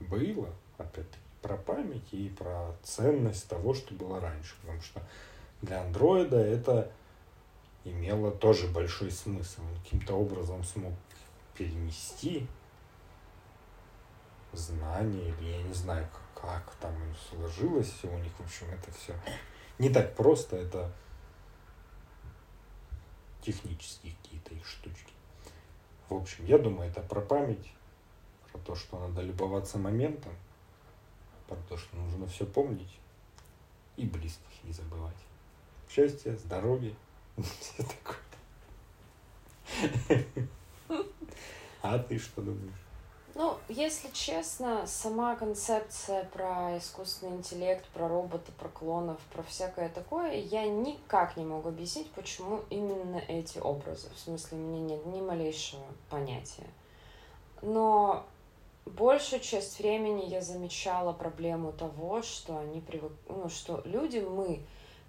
было, 0.00 0.48
опять-таки, 0.76 1.22
про 1.42 1.56
память 1.56 2.12
и 2.12 2.28
про 2.30 2.76
ценность 2.82 3.48
того, 3.48 3.74
что 3.74 3.94
было 3.94 4.20
раньше. 4.20 4.54
Потому 4.60 4.80
что 4.82 5.02
для 5.62 5.82
андроида 5.82 6.38
это 6.38 6.90
имело 7.84 8.30
тоже 8.30 8.66
большой 8.68 9.10
смысл. 9.10 9.62
Он 9.62 9.82
каким-то 9.82 10.14
образом 10.14 10.64
смог 10.64 10.92
перенести 11.54 12.46
знания, 14.52 15.34
или 15.40 15.50
я 15.50 15.62
не 15.62 15.74
знаю, 15.74 16.06
как, 16.12 16.22
как 16.40 16.74
там 16.76 16.94
сложилось 17.28 17.90
все 17.90 18.08
у 18.08 18.18
них. 18.18 18.32
В 18.38 18.44
общем, 18.44 18.66
это 18.70 18.90
все 18.92 19.14
не 19.78 19.90
так 19.90 20.14
просто, 20.14 20.56
это 20.56 20.92
технические 23.42 24.14
какие-то 24.22 24.54
их 24.54 24.66
штучки. 24.66 25.12
В 26.08 26.14
общем, 26.14 26.44
я 26.46 26.58
думаю, 26.58 26.90
это 26.90 27.00
про 27.02 27.20
память, 27.20 27.72
про 28.50 28.58
то, 28.58 28.74
что 28.74 28.98
надо 28.98 29.22
любоваться 29.22 29.78
моментом, 29.78 30.32
про 31.46 31.56
то, 31.68 31.76
что 31.76 31.96
нужно 31.96 32.26
все 32.26 32.46
помнить 32.46 32.98
и 33.96 34.06
близких 34.06 34.64
не 34.64 34.72
забывать 34.72 35.16
счастья, 35.88 36.36
здоровья, 36.36 36.94
все 37.60 37.82
такое. 37.82 38.18
А 41.80 41.96
ты 41.98 42.18
что 42.18 42.42
думаешь? 42.42 42.87
Ну, 43.38 43.56
если 43.68 44.08
честно, 44.08 44.84
сама 44.88 45.36
концепция 45.36 46.24
про 46.24 46.76
искусственный 46.76 47.36
интеллект, 47.36 47.86
про 47.90 48.08
робота, 48.08 48.50
про 48.58 48.68
клонов, 48.68 49.16
про 49.32 49.44
всякое 49.44 49.88
такое, 49.90 50.34
я 50.34 50.66
никак 50.66 51.36
не 51.36 51.44
могу 51.44 51.68
объяснить, 51.68 52.10
почему 52.10 52.62
именно 52.68 53.22
эти 53.28 53.58
образы. 53.58 54.08
В 54.12 54.18
смысле, 54.18 54.58
у 54.58 54.60
меня 54.60 54.80
нет 54.80 55.06
ни 55.06 55.20
малейшего 55.20 55.84
понятия. 56.10 56.66
Но 57.62 58.26
большую 58.86 59.38
часть 59.38 59.78
времени 59.78 60.24
я 60.24 60.40
замечала 60.40 61.12
проблему 61.12 61.70
того, 61.70 62.22
что 62.22 62.58
они 62.58 62.80
привык... 62.80 63.12
ну, 63.28 63.48
что 63.48 63.82
люди, 63.84 64.18
мы 64.18 64.58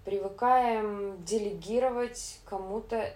привыкаем 0.04 1.20
делегировать 1.24 2.38
кому-то 2.44 3.12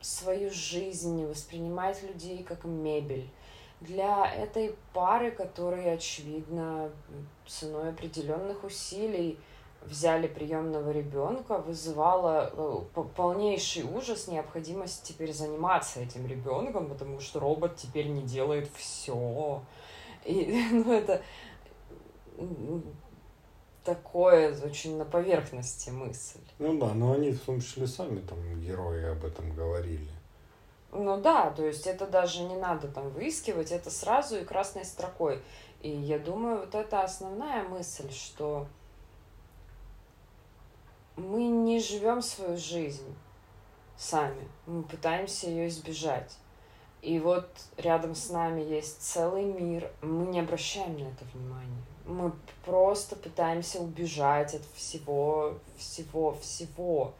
свою 0.00 0.50
жизнь, 0.50 1.26
воспринимать 1.26 2.02
людей 2.02 2.42
как 2.42 2.64
мебель. 2.64 3.28
Для 3.80 4.30
этой 4.32 4.74
пары, 4.92 5.30
которые, 5.30 5.94
очевидно, 5.94 6.90
ценой 7.46 7.90
определенных 7.90 8.64
усилий 8.64 9.38
взяли 9.82 10.26
приемного 10.26 10.90
ребенка, 10.90 11.58
вызывало 11.58 12.86
э, 12.94 13.02
полнейший 13.16 13.84
ужас, 13.84 14.28
необходимость 14.28 15.04
теперь 15.04 15.32
заниматься 15.32 16.00
этим 16.00 16.26
ребенком, 16.26 16.88
потому 16.88 17.20
что 17.20 17.40
робот 17.40 17.76
теперь 17.76 18.08
не 18.08 18.22
делает 18.22 18.70
все. 18.74 19.62
И 20.24 20.68
ну, 20.70 20.92
это 20.92 21.22
такое 23.84 24.54
очень 24.62 24.98
на 24.98 25.04
поверхности 25.04 25.90
мысль. 25.90 26.40
Ну 26.58 26.78
да, 26.78 26.92
но 26.92 27.12
они 27.12 27.32
в 27.32 27.40
том 27.40 27.60
числе 27.60 27.86
сами 27.86 28.20
там 28.20 28.38
герои 28.60 29.04
об 29.10 29.24
этом 29.24 29.54
говорили. 29.54 30.10
Ну 30.92 31.20
да, 31.20 31.50
то 31.50 31.64
есть 31.64 31.86
это 31.86 32.06
даже 32.06 32.42
не 32.42 32.56
надо 32.56 32.88
там 32.88 33.10
выискивать, 33.10 33.70
это 33.70 33.90
сразу 33.90 34.38
и 34.38 34.44
красной 34.44 34.84
строкой. 34.84 35.40
И 35.82 35.90
я 35.90 36.18
думаю, 36.18 36.60
вот 36.60 36.74
это 36.74 37.02
основная 37.02 37.62
мысль, 37.62 38.10
что 38.10 38.66
мы 41.16 41.44
не 41.44 41.78
живем 41.78 42.22
свою 42.22 42.56
жизнь 42.56 43.14
сами, 43.96 44.48
мы 44.66 44.82
пытаемся 44.82 45.48
ее 45.48 45.68
избежать. 45.68 46.36
И 47.02 47.18
вот 47.18 47.48
рядом 47.76 48.14
с 48.14 48.28
нами 48.28 48.60
есть 48.60 49.00
целый 49.00 49.44
мир, 49.44 49.90
мы 50.02 50.26
не 50.26 50.40
обращаем 50.40 50.98
на 50.98 51.08
это 51.08 51.24
внимания. 51.32 51.82
Мы 52.04 52.32
просто 52.64 53.16
пытаемся 53.16 53.78
убежать 53.78 54.54
от 54.54 54.62
всего, 54.74 55.54
всего, 55.78 56.34
всего 56.34 57.14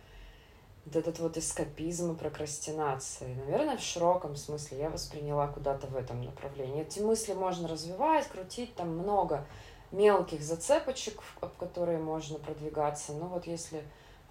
вот 0.90 0.96
этот 0.96 1.20
вот 1.20 1.36
эскапизм 1.36 2.12
и 2.12 2.16
прокрастинация. 2.16 3.34
Наверное, 3.36 3.76
в 3.76 3.80
широком 3.80 4.34
смысле 4.34 4.78
я 4.78 4.90
восприняла 4.90 5.46
куда-то 5.46 5.86
в 5.86 5.96
этом 5.96 6.22
направлении. 6.22 6.82
Эти 6.82 6.98
мысли 6.98 7.32
можно 7.32 7.68
развивать, 7.68 8.26
крутить, 8.26 8.74
там 8.74 8.98
много 8.98 9.46
мелких 9.92 10.42
зацепочек, 10.42 11.20
об 11.40 11.56
которые 11.56 11.98
можно 11.98 12.38
продвигаться. 12.38 13.12
Но 13.12 13.26
вот 13.26 13.46
если 13.46 13.84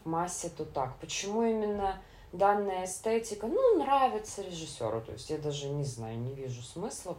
в 0.03 0.09
массе, 0.09 0.49
то 0.49 0.65
так. 0.65 0.97
Почему 0.99 1.43
именно 1.43 2.01
данная 2.33 2.85
эстетика, 2.85 3.47
ну, 3.47 3.77
нравится 3.77 4.41
режиссеру, 4.41 5.01
то 5.01 5.13
есть 5.13 5.29
я 5.29 5.37
даже 5.37 5.67
не 5.67 5.83
знаю, 5.83 6.19
не 6.19 6.33
вижу 6.33 6.61
смысла 6.61 7.17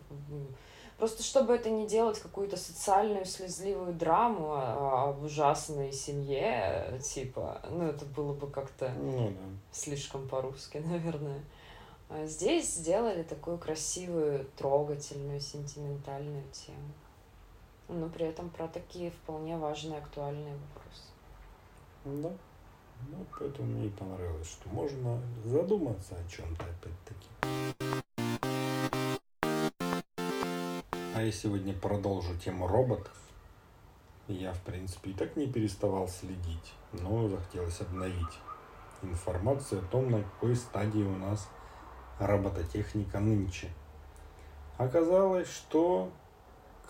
Просто 1.00 1.22
чтобы 1.22 1.54
это 1.54 1.70
не 1.70 1.86
делать 1.86 2.20
какую-то 2.20 2.58
социальную 2.58 3.24
слезливую 3.24 3.94
драму 3.94 4.52
об 4.52 5.22
ужасной 5.22 5.92
семье, 5.92 7.00
типа, 7.02 7.62
ну, 7.70 7.84
это 7.84 8.04
было 8.04 8.34
бы 8.34 8.46
как-то 8.46 8.90
ну, 8.90 9.28
да. 9.28 9.34
слишком 9.72 10.28
по-русски, 10.28 10.76
наверное. 10.84 11.40
А 12.10 12.26
здесь 12.26 12.74
сделали 12.74 13.22
такую 13.22 13.56
красивую, 13.56 14.44
трогательную, 14.58 15.40
сентиментальную 15.40 16.44
тему. 16.52 16.92
Но 17.88 18.10
при 18.10 18.26
этом 18.26 18.50
про 18.50 18.68
такие 18.68 19.10
вполне 19.10 19.56
важные, 19.56 20.00
актуальные 20.00 20.52
вопросы. 20.52 21.08
Да. 22.04 22.30
Ну, 23.08 23.24
поэтому 23.38 23.68
мне 23.68 23.86
и 23.86 23.90
понравилось, 23.90 24.50
что 24.50 24.68
можно 24.68 25.18
задуматься 25.46 26.14
о 26.14 26.30
чем-то 26.30 26.62
опять-таки. 26.62 27.79
Я 31.30 31.34
сегодня 31.34 31.72
продолжу 31.72 32.36
тему 32.36 32.66
роботов. 32.66 33.16
Я, 34.26 34.52
в 34.52 34.60
принципе, 34.62 35.12
и 35.12 35.14
так 35.14 35.36
не 35.36 35.46
переставал 35.46 36.08
следить, 36.08 36.74
но 36.92 37.28
захотелось 37.28 37.80
обновить 37.80 38.38
информацию 39.02 39.80
о 39.80 39.84
том, 39.84 40.10
на 40.10 40.24
какой 40.24 40.56
стадии 40.56 41.04
у 41.04 41.16
нас 41.16 41.48
робототехника 42.18 43.20
нынче. 43.20 43.68
Оказалось, 44.76 45.48
что, 45.48 46.10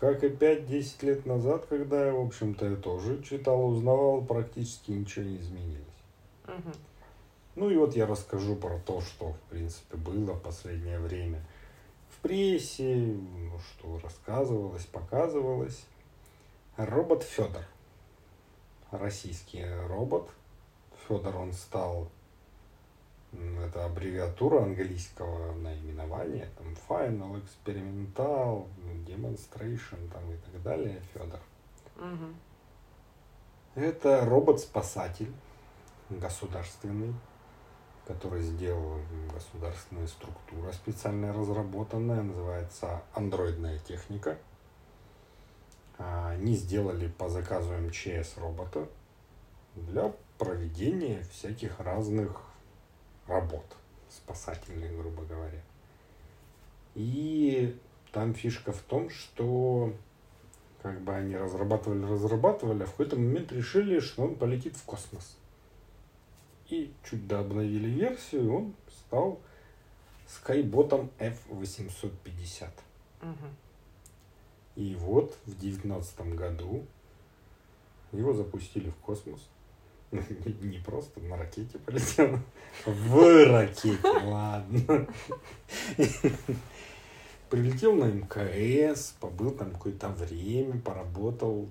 как 0.01 0.25
и 0.25 0.29
5-10 0.29 1.05
лет 1.05 1.27
назад, 1.27 1.67
когда 1.67 2.07
я, 2.07 2.15
в 2.15 2.21
общем-то, 2.21 2.65
я 2.65 2.77
тоже 2.77 3.23
читал, 3.23 3.63
узнавал, 3.67 4.23
практически 4.23 4.93
ничего 4.93 5.27
не 5.27 5.37
изменилось. 5.37 5.85
Угу. 6.47 6.73
Ну 7.57 7.71
и 7.71 7.77
вот 7.77 7.95
я 7.95 8.07
расскажу 8.07 8.57
про 8.57 8.79
то, 8.79 9.03
что, 9.03 9.33
в 9.35 9.41
принципе, 9.51 9.99
было 9.99 10.33
в 10.33 10.41
последнее 10.41 10.99
время– 10.99 11.45
прессе, 12.23 12.97
ну, 12.97 13.59
что 13.59 13.99
рассказывалось, 13.99 14.87
показывалось. 14.87 15.85
Робот 16.77 17.23
Федор. 17.23 17.65
Российский 18.91 19.65
робот. 19.87 20.31
Федор 21.07 21.37
он 21.37 21.53
стал 21.53 22.09
это 23.33 23.85
аббревиатура 23.85 24.63
английского 24.63 25.55
наименования, 25.55 26.49
там 26.57 26.75
Final, 26.89 27.41
Experimental, 27.41 28.67
Demonstration 29.07 30.11
там 30.13 30.33
и 30.33 30.37
так 30.37 30.63
далее, 30.63 31.01
Федор. 31.15 31.41
Угу. 31.97 32.35
Это 33.77 34.25
робот-спасатель 34.25 35.33
государственный, 36.09 37.15
который 38.07 38.43
сделала 38.43 38.99
государственная 39.33 40.07
структура 40.07 40.73
специально 40.73 41.33
разработанная, 41.33 42.23
называется 42.23 43.03
андроидная 43.15 43.79
техника. 43.79 44.39
Они 45.99 46.55
сделали 46.55 47.09
по 47.09 47.29
заказу 47.29 47.73
МЧС 47.75 48.39
робота 48.39 48.89
для 49.77 50.13
проведения 50.39 51.23
всяких 51.31 51.79
разных 51.79 52.41
работ, 53.27 53.65
спасательных, 54.09 54.97
грубо 54.97 55.23
говоря. 55.25 55.61
И 56.95 57.79
там 58.13 58.35
фишка 58.35 58.73
в 58.73 58.81
том, 58.81 59.11
что 59.11 59.93
как 60.83 61.01
бы 61.03 61.15
они 61.15 61.37
разрабатывали, 61.37 62.11
разрабатывали, 62.11 62.83
а 62.83 62.87
в 62.87 62.93
какой-то 62.93 63.17
момент 63.17 63.53
решили, 63.53 64.01
что 64.01 64.23
он 64.23 64.35
полетит 64.35 64.77
в 64.77 64.83
космос 64.85 65.37
и 66.73 66.93
чуть 67.09 67.27
дообновили 67.27 67.89
версию, 67.89 68.55
он 68.55 68.75
стал 68.89 69.41
Skyботом 70.27 71.11
F850. 71.19 72.69
Угу. 73.23 73.33
И 74.77 74.95
вот 74.95 75.37
в 75.47 75.59
девятнадцатом 75.59 76.37
году 76.37 76.85
его 78.13 78.33
запустили 78.33 78.91
в 78.91 78.97
космос. 78.97 79.49
Не 80.11 80.79
просто 80.79 81.21
на 81.21 81.37
ракете 81.37 81.79
полетел, 81.79 82.39
в 82.85 83.47
ракете, 83.47 83.99
ладно. 84.25 85.07
Прилетел 87.49 87.95
на 87.95 88.05
МКС, 88.05 89.15
побыл 89.21 89.51
там 89.53 89.73
какое-то 89.73 90.09
время, 90.09 90.81
поработал 90.81 91.69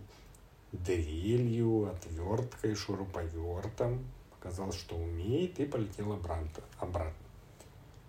дрелью, 0.71 1.89
отверткой, 1.89 2.75
шуруповертом, 2.75 4.05
показал, 4.39 4.71
что 4.71 4.95
умеет, 4.95 5.59
и 5.59 5.65
полетел 5.65 6.13
обратно. 6.13 6.63
обратно. 6.79 7.13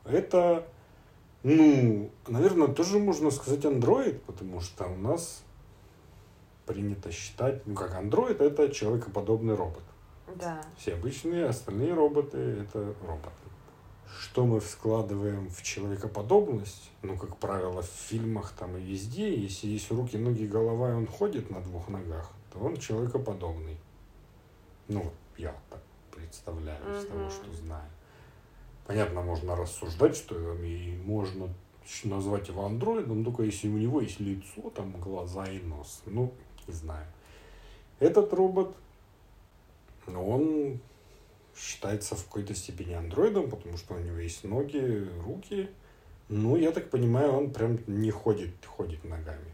Это, 0.05 0.67
ну, 1.43 2.11
наверное, 2.29 2.69
тоже 2.69 2.99
можно 2.99 3.31
сказать 3.31 3.65
Android, 3.65 4.19
потому 4.21 4.61
что 4.61 4.87
у 4.87 4.97
нас 4.97 5.43
принято 6.67 7.11
считать, 7.11 7.67
ну 7.67 7.75
как 7.75 8.01
Android 8.01 8.43
это 8.43 8.71
человекоподобный 8.71 9.55
робот. 9.55 9.83
Да. 10.37 10.63
Все 10.79 10.95
обычные 10.95 11.47
остальные 11.47 11.95
роботы 11.95 12.39
это 12.39 12.95
роботы. 13.05 13.35
Что 14.21 14.47
мы 14.47 14.61
складываем 14.61 15.51
в 15.51 15.63
человекоподобность, 15.63 16.91
ну, 17.03 17.17
как 17.17 17.37
правило, 17.39 17.83
в 17.83 17.87
фильмах 17.87 18.53
там 18.53 18.77
и 18.77 18.81
везде, 18.81 19.35
если 19.35 19.69
есть 19.69 19.91
руки, 19.91 20.17
ноги, 20.17 20.47
голова, 20.47 20.91
и 20.91 20.95
он 20.95 21.07
ходит 21.07 21.51
на 21.51 21.61
двух 21.61 21.89
ногах, 21.89 22.31
то 22.53 22.59
он 22.59 22.77
человекоподобный. 22.77 23.79
Ну, 24.89 25.11
я 25.37 25.55
так 25.71 25.81
представляю, 26.31 26.79
из 26.97 27.07
того, 27.07 27.29
что 27.29 27.53
знаю. 27.53 27.91
Понятно, 28.87 29.21
можно 29.21 29.57
рассуждать, 29.57 30.17
что 30.17 30.55
и 30.55 30.97
можно 30.99 31.49
назвать 32.05 32.49
его 32.49 32.67
андроидом, 32.67 33.25
только 33.25 33.43
если 33.43 33.69
у 33.69 33.77
него 33.77 34.01
есть 34.01 34.21
лицо, 34.21 34.71
там 34.71 34.93
глаза 35.01 35.45
и 35.47 35.59
нос. 35.59 36.03
Ну, 36.07 36.33
не 36.69 36.73
знаю. 36.75 37.05
Этот 37.99 38.33
робот, 38.33 38.77
он 40.07 40.79
считается 41.57 42.15
в 42.15 42.25
какой-то 42.27 42.55
степени 42.55 42.93
андроидом, 42.95 43.51
потому 43.51 43.77
что 43.77 43.95
у 43.95 43.99
него 43.99 44.19
есть 44.19 44.45
ноги, 44.45 45.09
руки. 45.25 45.69
Ну, 46.29 46.57
я 46.57 46.71
так 46.71 46.91
понимаю, 46.91 47.33
он 47.33 47.51
прям 47.53 47.81
не 47.89 48.13
ходит, 48.13 48.55
ходит 48.65 49.03
ногами. 49.03 49.53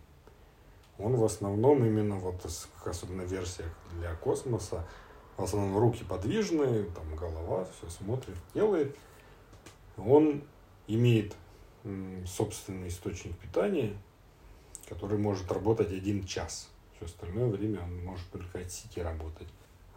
Он 0.99 1.17
в 1.17 1.25
основном 1.25 1.85
именно 1.85 2.17
вот, 2.17 2.47
особенно 2.85 3.23
в 3.23 3.33
версиях 3.33 3.71
для 3.99 4.15
космоса, 4.15 4.87
в 5.37 5.43
основном 5.43 5.79
руки 5.79 6.05
подвижные, 6.05 6.85
там 6.85 7.15
голова, 7.17 7.67
все 7.77 7.89
смотрит, 7.91 8.37
делает. 8.55 8.97
Он 9.97 10.43
имеет 10.87 11.35
собственный 12.27 12.89
источник 12.89 13.37
питания, 13.39 13.97
который 14.89 15.19
может 15.19 15.51
работать 15.53 15.93
один 15.93 16.25
час. 16.25 16.69
Все 16.97 17.07
остальное 17.07 17.49
время 17.49 17.83
он 17.83 18.05
может 18.05 18.29
только 18.31 18.61
от 18.61 18.71
сети 18.71 19.01
работать. 19.01 19.49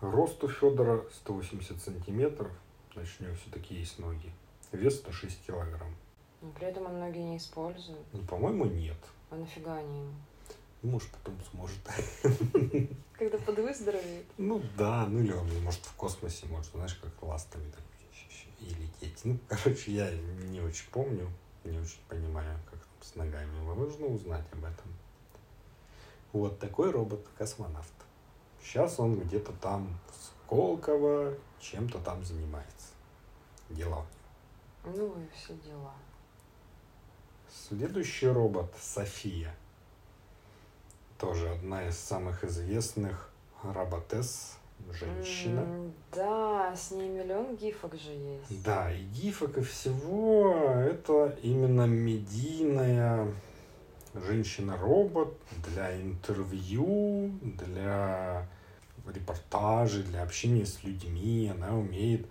Рост 0.01 0.43
у 0.43 0.47
Федора 0.47 1.03
180 1.11 1.81
сантиметров, 1.81 2.51
значит, 2.93 3.19
у 3.19 3.23
него 3.25 3.35
все-таки 3.35 3.75
есть 3.75 3.99
ноги. 3.99 4.31
Вес 4.71 4.97
106 4.97 5.45
килограмм. 5.45 5.95
Но 6.41 6.51
при 6.51 6.67
этом 6.67 6.83
многие 6.93 7.23
не 7.23 7.37
используют. 7.37 8.05
Ну, 8.13 8.21
по-моему, 8.23 8.65
нет. 8.65 8.97
А 9.29 9.35
нафига 9.35 9.75
они 9.75 10.09
ему? 10.81 10.93
Может, 10.93 11.09
потом 11.09 11.37
сможет. 11.51 11.79
Когда 13.13 13.37
подвыздоровеет. 13.37 14.25
Ну 14.37 14.61
да, 14.77 15.05
ну 15.07 15.19
или 15.19 15.31
он, 15.31 15.47
может, 15.63 15.81
в 15.81 15.93
космосе, 15.95 16.45
может, 16.47 16.71
знаешь, 16.71 16.95
как 16.95 17.21
ластами 17.23 17.69
так 17.71 17.83
и 18.59 18.73
лететь. 18.73 19.21
Ну, 19.23 19.37
короче, 19.47 19.91
я 19.91 20.11
не 20.11 20.61
очень 20.61 20.89
помню, 20.91 21.29
не 21.63 21.77
очень 21.77 21.99
понимаю, 22.07 22.59
как 22.69 22.79
с 23.01 23.15
ногами. 23.15 23.51
Нужно 23.75 24.07
узнать 24.07 24.45
об 24.51 24.65
этом. 24.65 24.93
Вот 26.33 26.59
такой 26.59 26.91
робот-космонавт. 26.91 27.93
Сейчас 28.61 28.99
он 28.99 29.19
где-то 29.19 29.53
там 29.53 29.99
в 30.11 30.45
Сколково 30.45 31.33
чем-то 31.59 31.99
там 31.99 32.23
занимается. 32.23 32.87
Дела. 33.69 34.05
Ну 34.83 35.21
и 35.21 35.27
все 35.35 35.53
дела. 35.57 35.93
Следующий 37.49 38.27
робот 38.27 38.73
София. 38.79 39.55
Тоже 41.19 41.49
одна 41.49 41.87
из 41.87 41.97
самых 41.97 42.43
известных 42.45 43.29
роботес 43.61 44.57
женщина. 44.93 45.59
Mm, 45.59 45.91
да, 46.15 46.73
с 46.75 46.91
ней 46.91 47.09
миллион 47.09 47.57
гифок 47.57 47.95
же 47.95 48.11
есть. 48.11 48.63
Да, 48.63 48.91
и 48.91 49.03
гифок, 49.03 49.57
и 49.57 49.61
всего. 49.61 50.55
Это 50.79 51.37
именно 51.43 51.85
медийная 51.85 53.27
женщина-робот 54.13 55.37
для 55.67 56.01
интервью, 56.01 57.31
для 57.41 58.47
репортажей, 59.13 60.03
для 60.03 60.23
общения 60.23 60.65
с 60.65 60.83
людьми. 60.83 61.51
Она 61.53 61.75
умеет 61.75 62.27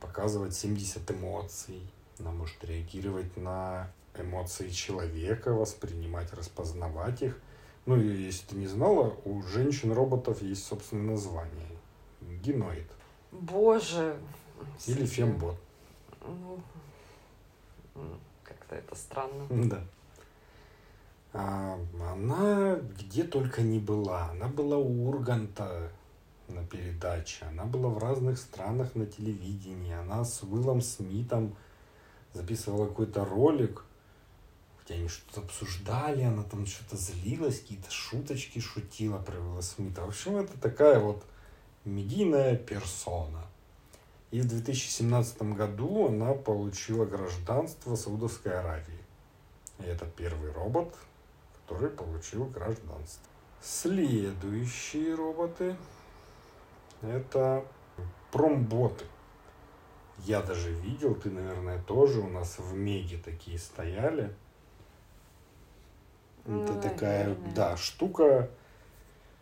показывать 0.00 0.54
70 0.54 1.10
эмоций. 1.10 1.80
Она 2.18 2.32
может 2.32 2.62
реагировать 2.64 3.36
на 3.36 3.90
эмоции 4.18 4.70
человека, 4.70 5.52
воспринимать, 5.52 6.32
распознавать 6.32 7.22
их. 7.22 7.38
Ну 7.86 7.96
и 7.96 8.24
если 8.24 8.46
ты 8.48 8.56
не 8.56 8.66
знала, 8.66 9.16
у 9.24 9.42
женщин-роботов 9.42 10.42
есть 10.42 10.66
собственное 10.66 11.12
название. 11.12 11.70
Геноид. 12.42 12.90
Боже. 13.30 14.16
Или 14.86 15.06
фембот. 15.06 15.56
Ну, 16.26 16.60
как-то 18.42 18.74
это 18.74 18.94
странно. 18.94 19.46
Да. 19.68 19.80
А, 21.32 21.78
она 22.00 22.80
где 22.98 23.22
только 23.22 23.62
не 23.62 23.78
была. 23.78 24.30
Она 24.30 24.48
была 24.48 24.78
у 24.78 25.08
Урганта 25.08 25.92
на 26.48 26.64
передаче. 26.66 27.44
Она 27.44 27.64
была 27.64 27.88
в 27.88 27.98
разных 27.98 28.38
странах 28.38 28.94
на 28.94 29.06
телевидении. 29.06 29.92
Она 29.92 30.24
с 30.24 30.42
Уиллом 30.42 30.80
Смитом 30.80 31.54
записывала 32.32 32.86
какой-то 32.86 33.24
ролик, 33.24 33.84
где 34.86 34.94
они 34.94 35.08
что-то 35.08 35.40
обсуждали, 35.40 36.22
она 36.22 36.44
там 36.44 36.64
что-то 36.64 36.96
злилась, 36.96 37.60
какие-то 37.60 37.90
шуточки 37.90 38.60
шутила 38.60 39.18
про 39.18 39.38
Уилла 39.38 39.60
Смита. 39.60 40.02
В 40.02 40.08
общем, 40.08 40.36
это 40.36 40.56
такая 40.58 41.00
вот 41.00 41.24
медийная 41.84 42.56
персона. 42.56 43.44
И 44.30 44.40
в 44.40 44.48
2017 44.48 45.42
году 45.42 46.08
она 46.08 46.34
получила 46.34 47.04
гражданство 47.04 47.96
Саудовской 47.96 48.58
Аравии. 48.58 49.00
И 49.80 49.82
это 49.82 50.06
первый 50.06 50.52
робот, 50.52 50.94
который 51.66 51.90
получил 51.90 52.46
гражданство. 52.46 53.26
Следующие 53.60 55.14
роботы 55.14 55.76
это 57.02 57.64
промботы. 58.30 59.04
Я 60.24 60.40
даже 60.40 60.72
видел, 60.72 61.14
ты, 61.14 61.30
наверное, 61.30 61.82
тоже 61.82 62.20
у 62.20 62.28
нас 62.28 62.58
в 62.58 62.74
Меге 62.74 63.18
такие 63.18 63.58
стояли. 63.58 64.34
Ну, 66.46 66.62
это 66.62 66.80
такая, 66.80 67.24
наверное. 67.24 67.54
да, 67.54 67.76
штука. 67.76 68.48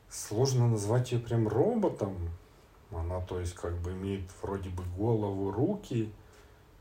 Сложно 0.09 0.69
назвать 0.69 1.13
ее 1.13 1.19
прям 1.19 1.47
роботом. 1.49 2.31
Она, 2.91 3.21
то 3.21 3.39
есть, 3.41 3.55
как 3.55 3.75
бы 3.79 3.93
имеет 3.93 4.31
вроде 4.43 4.71
бы 4.71 4.85
голову, 4.97 5.51
руки, 5.51 6.11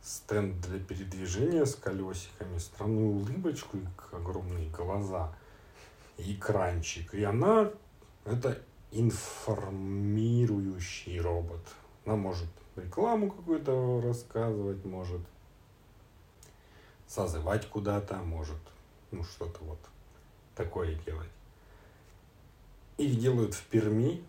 стенд 0.01 0.61
для 0.61 0.79
передвижения 0.79 1.65
с 1.65 1.75
колесиками, 1.75 2.57
странную 2.59 3.15
улыбочку 3.15 3.77
и 3.77 3.85
огромные 4.11 4.69
глаза, 4.69 5.33
и 6.17 6.35
экранчик. 6.35 7.13
И 7.15 7.23
она, 7.23 7.71
это 8.25 8.61
информирующий 8.91 11.19
робот. 11.19 11.65
Она 12.05 12.17
может 12.17 12.49
рекламу 12.75 13.31
какую-то 13.31 14.01
рассказывать, 14.01 14.85
может 14.85 15.21
созывать 17.07 17.67
куда-то, 17.67 18.17
может 18.17 18.59
ну 19.11 19.23
что-то 19.23 19.63
вот 19.63 19.79
такое 20.55 20.95
делать. 21.05 21.29
Их 22.97 23.19
делают 23.19 23.53
в 23.53 23.63
Перми, 23.65 24.23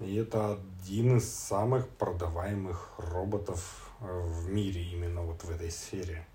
и 0.00 0.16
это 0.16 0.54
один 0.54 1.18
из 1.18 1.32
самых 1.32 1.88
продаваемых 1.88 2.94
роботов 2.98 3.90
в 4.00 4.48
мире 4.48 4.82
именно 4.82 5.22
вот 5.22 5.44
в 5.44 5.50
этой 5.50 5.70
сфере 5.70 6.26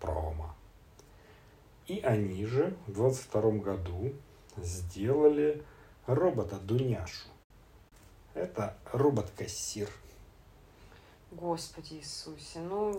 промо. 0.00 0.54
И 1.86 2.00
они 2.00 2.44
же 2.46 2.76
в 2.86 2.92
22 2.92 3.50
году 3.58 4.12
сделали 4.56 5.62
робота 6.06 6.56
Дуняшу. 6.56 7.28
Это 8.34 8.76
робот-кассир. 8.92 9.88
Господи 11.30 11.94
Иисусе, 11.94 12.60
ну, 12.60 12.98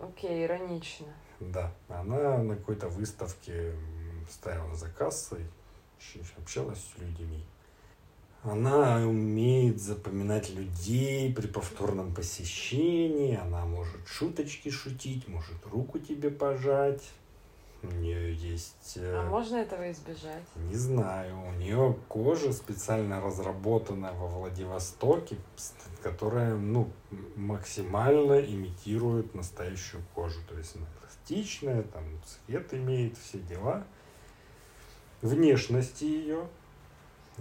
окей, 0.00 0.44
иронично. 0.44 1.06
Да, 1.40 1.72
она 1.88 2.38
на 2.38 2.56
какой-то 2.56 2.88
выставке 2.88 3.74
стояла 4.30 4.74
за 4.74 4.88
кассой, 4.88 5.46
общалась 6.38 6.80
с 6.80 6.98
людьми. 6.98 7.44
Она 8.42 8.98
умеет 9.06 9.80
запоминать 9.80 10.50
людей 10.50 11.32
при 11.32 11.46
повторном 11.46 12.14
посещении, 12.14 13.36
она 13.36 13.64
может 13.64 14.06
шуточки 14.06 14.68
шутить, 14.68 15.26
может 15.28 15.64
руку 15.66 15.98
тебе 15.98 16.30
пожать, 16.30 17.02
у 17.84 17.94
нее 17.96 18.34
есть... 18.34 18.96
А 18.96 19.26
э, 19.26 19.28
можно 19.28 19.56
этого 19.56 19.90
избежать? 19.90 20.44
Не 20.56 20.74
знаю. 20.74 21.38
У 21.48 21.52
нее 21.52 21.96
кожа 22.08 22.52
специально 22.52 23.20
разработанная 23.20 24.12
во 24.12 24.26
Владивостоке, 24.26 25.36
которая 26.02 26.54
ну, 26.54 26.90
максимально 27.36 28.40
имитирует 28.40 29.34
настоящую 29.34 30.02
кожу. 30.14 30.40
То 30.48 30.56
есть 30.56 30.76
она 30.76 30.86
пластичная, 31.00 31.82
там 31.82 32.04
цвет 32.24 32.72
имеет, 32.72 33.18
все 33.18 33.38
дела. 33.38 33.84
Внешность 35.24 36.02
ее 36.02 36.46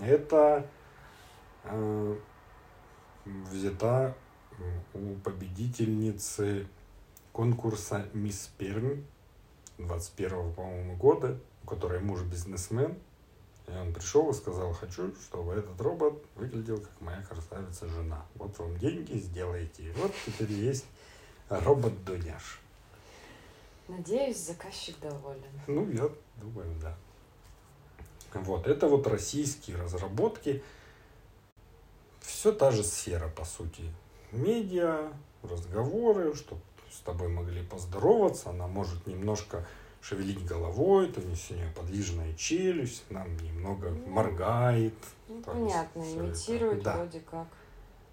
это 0.02 0.66
э, 1.66 2.18
взята 3.26 4.16
у 4.94 5.16
победительницы 5.16 6.66
конкурса 7.34 8.08
Мисс 8.14 8.50
Пермь 8.58 9.04
21 9.80 10.54
по-моему, 10.54 10.96
года, 10.96 11.38
у 11.66 11.68
которой 11.68 12.00
муж 12.00 12.22
бизнесмен, 12.22 12.96
и 13.68 13.72
он 13.72 13.94
пришел 13.94 14.30
и 14.30 14.34
сказал, 14.34 14.72
хочу, 14.72 15.14
чтобы 15.16 15.52
этот 15.52 15.82
робот 15.82 16.24
выглядел 16.36 16.80
как 16.80 17.02
моя 17.02 17.22
красавица 17.24 17.90
жена. 17.90 18.26
Вот 18.36 18.58
вам 18.60 18.78
деньги, 18.78 19.18
сделайте. 19.18 19.84
И 19.84 19.92
вот 19.98 20.14
теперь 20.26 20.54
есть 20.54 20.86
робот 21.50 22.06
Дуняш. 22.06 22.62
Надеюсь, 23.90 24.38
заказчик 24.38 24.98
доволен. 25.02 25.44
Ну, 25.68 25.90
я 25.92 26.10
думаю, 26.38 26.74
да. 26.82 26.96
Вот, 28.42 28.68
это 28.68 28.88
вот 28.88 29.08
российские 29.08 29.78
разработки. 29.78 30.64
Все 32.22 32.52
та 32.52 32.72
же 32.72 32.84
сфера, 32.84 33.30
по 33.30 33.46
сути. 33.46 33.84
Медиа, 34.32 35.12
разговоры, 35.44 36.34
чтобы 36.36 36.62
с 36.92 37.00
тобой 37.00 37.28
могли 37.28 37.64
поздороваться, 37.64 38.50
она 38.50 38.68
может 38.68 39.08
немножко 39.08 39.66
шевелить 40.02 40.46
головой, 40.46 41.08
то 41.08 41.22
есть 41.22 41.52
у 41.52 41.56
нее 41.56 41.72
подвижная 41.76 42.34
челюсть, 42.34 43.04
нам 43.10 43.36
немного 43.38 43.90
ну, 43.90 44.08
моргает. 44.08 44.94
Ну, 45.28 45.42
понятно, 45.42 46.02
имитирует 46.02 46.82
это, 46.82 46.98
вроде 46.98 47.20
как. 47.22 47.48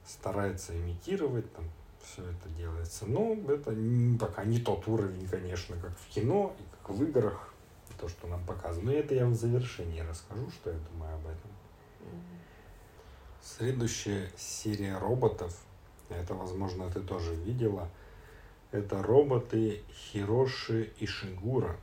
Старается 0.07 0.77
имитировать, 0.77 1.53
там 1.53 1.65
все 2.03 2.23
это 2.23 2.49
делается. 2.57 3.07
Но 3.07 3.35
это 3.49 3.75
пока 4.19 4.45
не 4.45 4.61
тот 4.61 4.87
уровень, 4.87 5.27
конечно, 5.29 5.77
как 5.77 5.93
в 5.99 6.15
кино 6.15 6.55
и 6.59 6.63
как 6.77 6.97
в 6.97 7.03
играх, 7.03 7.50
то, 8.01 8.09
что 8.09 8.27
нам 8.27 8.45
показывают. 8.45 8.85
Но 8.85 8.93
это 8.93 9.15
я 9.15 9.27
в 9.27 9.35
завершении 9.35 10.01
расскажу, 10.01 10.51
что 10.51 10.71
я 10.71 10.79
думаю 10.91 11.15
об 11.15 11.27
этом. 11.27 11.51
Следующая 13.43 14.31
серия 14.37 14.99
роботов, 14.99 15.57
это, 16.09 16.35
возможно, 16.35 16.91
ты 16.91 17.01
тоже 17.01 17.35
видела– 17.35 17.89
это 18.73 19.03
роботы 19.03 19.83
Хироши 19.93 20.93
Ишигура. 21.01 21.77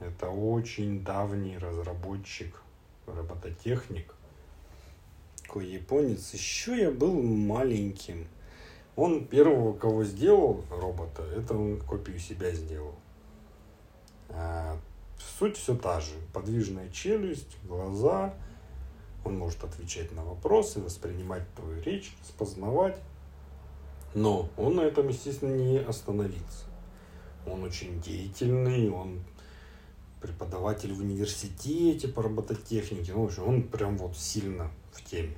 Это 0.00 0.28
очень 0.30 1.04
давний 1.04 1.58
разработчик, 1.58 2.60
робототехник. 3.06 4.14
Такой 5.42 5.66
японец. 5.66 6.34
Еще 6.34 6.80
я 6.80 6.90
был 6.90 7.22
маленьким. 7.22 8.26
Он 8.96 9.26
первого, 9.26 9.78
кого 9.78 10.02
сделал 10.02 10.64
робота, 10.70 11.22
это 11.22 11.54
он 11.54 11.80
копию 11.80 12.18
себя 12.18 12.50
сделал. 12.52 12.96
А, 14.30 14.76
суть 15.18 15.56
все 15.56 15.74
та 15.76 16.00
же. 16.00 16.12
Подвижная 16.32 16.88
челюсть, 16.90 17.56
глаза. 17.64 18.34
Он 19.24 19.36
может 19.36 19.62
отвечать 19.64 20.12
на 20.12 20.24
вопросы, 20.24 20.80
воспринимать 20.80 21.42
твою 21.54 21.82
речь, 21.82 22.16
распознавать. 22.22 22.98
Но 24.14 24.48
он 24.56 24.76
на 24.76 24.82
этом, 24.82 25.08
естественно, 25.08 25.54
не 25.54 25.78
остановился. 25.78 26.64
Он 27.46 27.62
очень 27.62 28.00
деятельный, 28.00 28.90
он 28.90 29.20
преподаватель 30.20 30.92
в 30.92 31.00
университете 31.00 32.08
по 32.08 32.22
робототехнике. 32.22 33.12
Ну, 33.12 33.22
в 33.22 33.26
общем, 33.26 33.46
он 33.46 33.62
прям 33.62 33.96
вот 33.98 34.16
сильно 34.16 34.70
в 34.92 35.04
теме. 35.04 35.36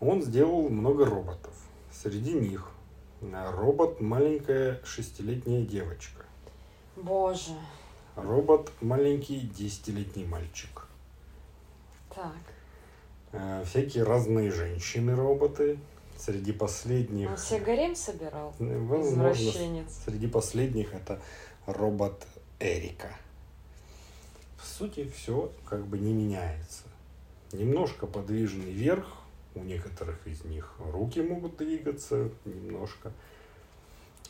Он 0.00 0.22
сделал 0.22 0.68
много 0.68 1.04
роботов. 1.04 1.54
Среди 1.92 2.32
них 2.32 2.70
робот 3.20 4.00
маленькая 4.00 4.80
шестилетняя 4.84 5.64
девочка. 5.64 6.24
Боже. 6.96 7.52
Робот 8.16 8.70
маленький 8.80 9.40
десятилетний 9.40 10.26
мальчик. 10.26 10.86
Так. 12.14 12.36
Э, 13.32 13.64
всякие 13.66 14.04
разные 14.04 14.50
женщины-роботы. 14.50 15.78
Среди 16.18 16.52
последних... 16.52 17.30
Он 17.30 17.38
себе 17.38 17.60
гарем 17.60 17.96
собирал? 17.96 18.54
Возможно, 18.58 19.34
среди 20.04 20.28
последних 20.28 20.94
это 20.94 21.20
робот 21.66 22.26
Эрика. 22.60 23.16
В 24.58 24.66
сути, 24.66 25.10
все 25.16 25.50
как 25.64 25.84
бы 25.86 25.98
не 25.98 26.12
меняется. 26.12 26.84
Немножко 27.52 28.06
подвижный 28.06 28.70
верх, 28.70 29.06
у 29.54 29.60
некоторых 29.60 30.24
из 30.26 30.44
них 30.44 30.74
руки 30.78 31.20
могут 31.20 31.56
двигаться 31.56 32.30
немножко. 32.44 33.12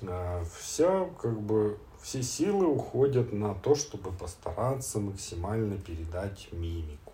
А 0.03 0.45
вся, 0.59 1.05
как 1.21 1.39
бы, 1.41 1.79
все 2.03 2.23
силы 2.23 2.67
уходят 2.67 3.33
на 3.33 3.55
то, 3.55 3.75
чтобы 3.75 4.11
постараться 4.11 4.99
максимально 4.99 5.79
передать 5.79 6.49
мимику. 6.53 7.13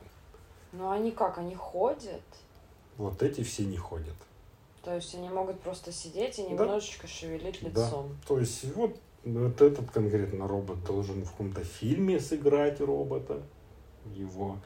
Ну 0.72 0.91
они 0.91 1.11
как, 1.11 1.39
они 1.39 1.55
ходят? 1.55 2.22
Вот 2.97 3.22
эти 3.22 3.43
все 3.43 3.64
не 3.64 3.76
ходят. 3.76 4.16
То 4.82 4.95
есть 4.95 5.14
они 5.14 5.28
могут 5.28 5.61
просто 5.61 5.93
сидеть 5.93 6.39
и 6.39 6.43
немножечко 6.43 7.03
да. 7.03 7.09
шевелить 7.09 7.62
лицом. 7.62 8.09
Да. 8.09 8.26
То 8.26 8.39
есть 8.41 8.64
вот, 8.74 8.99
вот 9.24 9.61
этот 9.61 9.91
конкретно 9.91 10.49
робот 10.49 10.82
должен 10.84 11.24
в 11.24 11.30
каком-то 11.30 11.62
фильме 11.62 12.18
сыграть 12.18 12.80
робота. 12.80 13.43
Его 14.14 14.57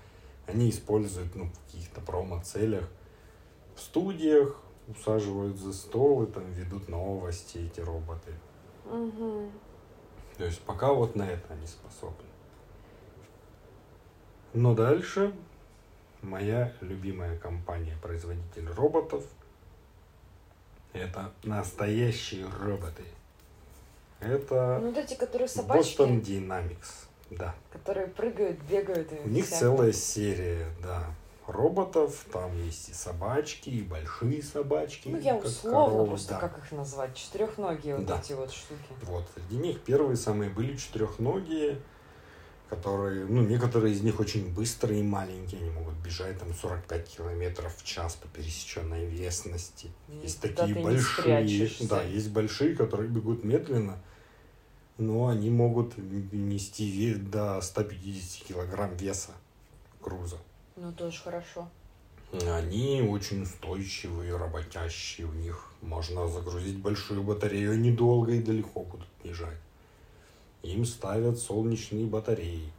они 0.46 0.70
используют 0.70 1.34
ну, 1.34 1.46
в 1.46 1.66
каких-то 1.66 2.00
промо-целях 2.00 2.88
в 3.74 3.80
студиях, 3.80 4.60
усаживают 4.88 5.56
за 5.58 5.72
стол 5.72 6.24
и 6.24 6.26
там 6.26 6.44
ведут 6.52 6.88
новости 6.88 7.58
эти 7.58 7.80
роботы. 7.80 8.32
Угу. 8.84 9.50
То 10.36 10.44
есть 10.44 10.60
пока 10.62 10.92
вот 10.92 11.14
на 11.16 11.22
это 11.22 11.52
они 11.52 11.66
способны. 11.66 12.26
Но 14.54 14.74
дальше 14.74 15.32
моя 16.20 16.72
любимая 16.80 17.38
компания, 17.38 17.96
производитель 18.02 18.68
роботов, 18.68 19.24
это 20.92 21.32
настоящие 21.42 22.46
роботы. 22.60 23.02
Это 24.20 24.78
ну, 24.80 24.88
вот 24.88 24.98
эти, 24.98 25.14
которые 25.14 25.48
собачки. 25.48 25.98
Boston 25.98 26.22
Dynamics, 26.22 27.06
да. 27.30 27.54
Которые 27.72 28.06
прыгают, 28.06 28.60
бегают. 28.62 29.12
И 29.12 29.16
У 29.24 29.28
них 29.28 29.48
целая 29.48 29.92
серия, 29.92 30.66
да, 30.82 31.06
роботов. 31.46 32.26
Там 32.32 32.56
есть 32.64 32.88
и 32.88 32.92
собачки, 32.92 33.70
и 33.70 33.82
большие 33.82 34.42
собачки. 34.42 35.08
Ну, 35.08 35.18
я 35.18 35.36
условно 35.36 35.90
коровы, 35.90 36.08
просто, 36.08 36.34
да. 36.34 36.40
как 36.40 36.58
их 36.58 36.72
назвать, 36.72 37.14
четырехногие 37.14 37.96
вот 37.96 38.06
да. 38.06 38.20
эти 38.20 38.32
вот 38.32 38.52
штуки. 38.52 38.80
Вот, 39.02 39.24
среди 39.34 39.56
них 39.56 39.80
первые 39.80 40.16
самые 40.16 40.50
были 40.50 40.76
четырехногие 40.76 41.78
которые, 42.72 43.26
ну, 43.26 43.42
некоторые 43.42 43.92
из 43.92 44.00
них 44.00 44.18
очень 44.18 44.50
быстрые 44.54 45.00
и 45.00 45.02
маленькие, 45.02 45.60
они 45.60 45.68
могут 45.68 45.94
бежать 45.96 46.38
там 46.38 46.54
45 46.54 47.06
километров 47.06 47.76
в 47.76 47.84
час 47.84 48.14
по 48.14 48.26
пересеченной 48.28 49.04
местности. 49.04 49.90
Есть 50.08 50.40
такие 50.40 50.74
большие, 50.82 51.70
да, 51.82 52.02
есть 52.02 52.30
большие, 52.30 52.74
которые 52.74 53.10
бегут 53.10 53.44
медленно, 53.44 53.98
но 54.96 55.28
они 55.28 55.50
могут 55.50 55.98
нести 55.98 57.14
до 57.14 57.60
150 57.60 58.46
килограмм 58.48 58.96
веса 58.96 59.32
груза. 60.00 60.38
Ну, 60.76 60.92
тоже 60.92 61.20
хорошо. 61.22 61.68
Они 62.32 63.02
очень 63.02 63.42
устойчивые, 63.42 64.36
работящие, 64.36 65.26
у 65.26 65.32
них 65.32 65.70
можно 65.82 66.26
загрузить 66.28 66.78
большую 66.78 67.22
батарею, 67.22 67.72
они 67.72 67.90
долго 67.90 68.32
и 68.32 68.42
далеко 68.42 68.80
будут 68.80 69.08
бежать 69.22 69.58
им 70.62 70.84
ставят 70.84 71.38
солнечные 71.38 72.06
батареи. 72.06 72.72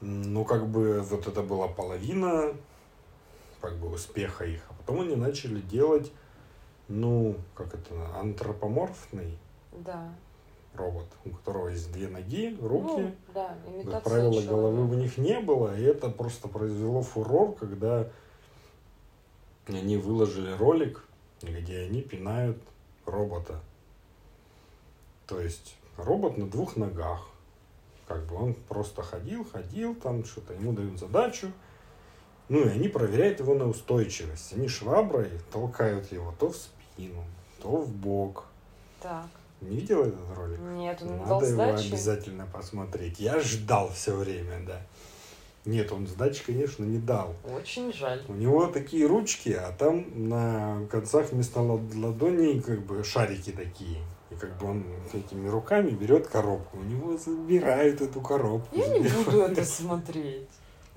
Ну, 0.00 0.44
как 0.44 0.66
бы 0.66 1.00
вот 1.02 1.26
это 1.26 1.42
была 1.42 1.68
половина 1.68 2.54
как 3.60 3.76
бы 3.76 3.92
успеха 3.92 4.44
их. 4.44 4.62
А 4.70 4.72
потом 4.74 5.02
они 5.02 5.16
начали 5.16 5.60
делать, 5.60 6.10
ну, 6.88 7.36
как 7.54 7.74
это, 7.74 8.18
антропоморфный 8.18 9.38
да. 9.72 10.12
Робот, 10.80 11.06
у 11.24 11.30
которого 11.30 11.68
есть 11.68 11.92
две 11.92 12.08
ноги, 12.08 12.56
руки. 12.60 13.02
Ну, 13.02 13.14
да, 13.34 13.56
как 13.90 14.04
правило, 14.04 14.40
головы 14.40 14.90
у 14.90 14.94
них 14.94 15.18
не 15.18 15.38
было, 15.40 15.76
и 15.78 15.82
это 15.82 16.08
просто 16.08 16.48
произвело 16.48 17.02
фурор, 17.02 17.54
когда 17.54 18.08
они 19.68 19.96
выложили 19.96 20.52
ролик, 20.52 21.04
где 21.42 21.80
они 21.82 22.02
пинают 22.02 22.58
робота. 23.06 23.60
То 25.26 25.40
есть 25.40 25.76
робот 25.96 26.38
на 26.38 26.48
двух 26.48 26.76
ногах. 26.76 27.28
Как 28.08 28.26
бы 28.26 28.34
он 28.34 28.54
просто 28.54 29.02
ходил, 29.02 29.44
ходил, 29.44 29.94
там 29.94 30.24
что-то 30.24 30.54
ему 30.54 30.72
дают 30.72 30.98
задачу. 30.98 31.52
Ну 32.48 32.64
и 32.64 32.68
они 32.68 32.88
проверяют 32.88 33.38
его 33.38 33.54
на 33.54 33.68
устойчивость. 33.68 34.52
Они 34.54 34.66
шваброй 34.66 35.30
толкают 35.52 36.10
его 36.10 36.34
то 36.40 36.50
в 36.50 36.56
спину, 36.56 37.22
то 37.62 37.76
в 37.76 37.92
бок. 37.92 38.46
Так. 39.00 39.28
Не 39.60 39.76
видел 39.76 40.02
этот 40.02 40.36
ролик? 40.36 40.58
Нет, 40.58 41.02
он 41.02 41.18
Надо 41.18 41.46
его 41.46 41.54
сдачи. 41.54 41.88
обязательно 41.88 42.46
посмотреть. 42.46 43.20
Я 43.20 43.40
ждал 43.40 43.90
все 43.90 44.14
время, 44.14 44.64
да. 44.66 44.80
Нет, 45.66 45.92
он 45.92 46.06
сдачи, 46.06 46.42
конечно, 46.44 46.84
не 46.84 46.98
дал. 46.98 47.34
Очень 47.54 47.92
жаль. 47.92 48.22
У 48.28 48.32
него 48.32 48.66
такие 48.68 49.06
ручки, 49.06 49.50
а 49.50 49.72
там 49.72 50.06
на 50.28 50.86
концах 50.90 51.32
вместо 51.32 51.60
ладоней 51.60 52.60
как 52.60 52.80
бы 52.86 53.04
шарики 53.04 53.50
такие. 53.52 53.98
И 54.30 54.34
как 54.36 54.56
бы 54.58 54.68
он 54.68 54.84
этими 55.12 55.48
руками 55.48 55.90
берет 55.90 56.28
коробку. 56.28 56.78
У 56.78 56.82
него 56.84 57.16
забирают 57.18 58.00
эту 58.00 58.20
коробку. 58.22 58.74
Я 58.74 58.88
не 58.88 59.06
буду 59.24 59.42
это 59.42 59.64
смотреть. 59.64 60.48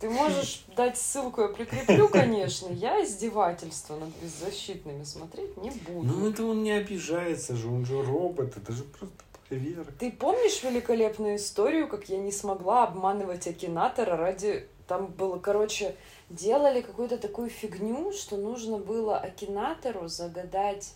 Ты 0.03 0.09
можешь 0.09 0.65
дать 0.75 0.97
ссылку, 0.97 1.43
я 1.43 1.47
прикреплю, 1.47 2.09
конечно. 2.09 2.67
Я 2.67 3.01
издевательство 3.05 3.95
над 3.95 4.09
беззащитными 4.21 5.05
смотреть 5.05 5.55
не 5.55 5.69
буду. 5.69 6.05
Ну 6.05 6.29
это 6.29 6.43
он 6.43 6.61
не 6.61 6.71
обижается 6.71 7.55
же, 7.55 7.69
он 7.69 7.85
же 7.85 8.03
робот, 8.03 8.57
это 8.57 8.73
же 8.73 8.83
просто 8.83 9.15
проверка. 9.47 9.93
Ты 9.97 10.11
помнишь 10.11 10.61
великолепную 10.61 11.37
историю, 11.37 11.87
как 11.87 12.09
я 12.09 12.17
не 12.17 12.33
смогла 12.33 12.83
обманывать 12.83 13.47
Акинатора 13.47 14.17
ради... 14.17 14.67
Там 14.89 15.07
было, 15.07 15.39
короче, 15.39 15.95
делали 16.29 16.81
какую-то 16.81 17.17
такую 17.17 17.49
фигню, 17.49 18.11
что 18.11 18.35
нужно 18.35 18.79
было 18.79 19.17
Акинатору 19.17 20.09
загадать 20.09 20.95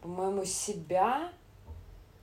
по-моему, 0.00 0.46
себя 0.46 1.30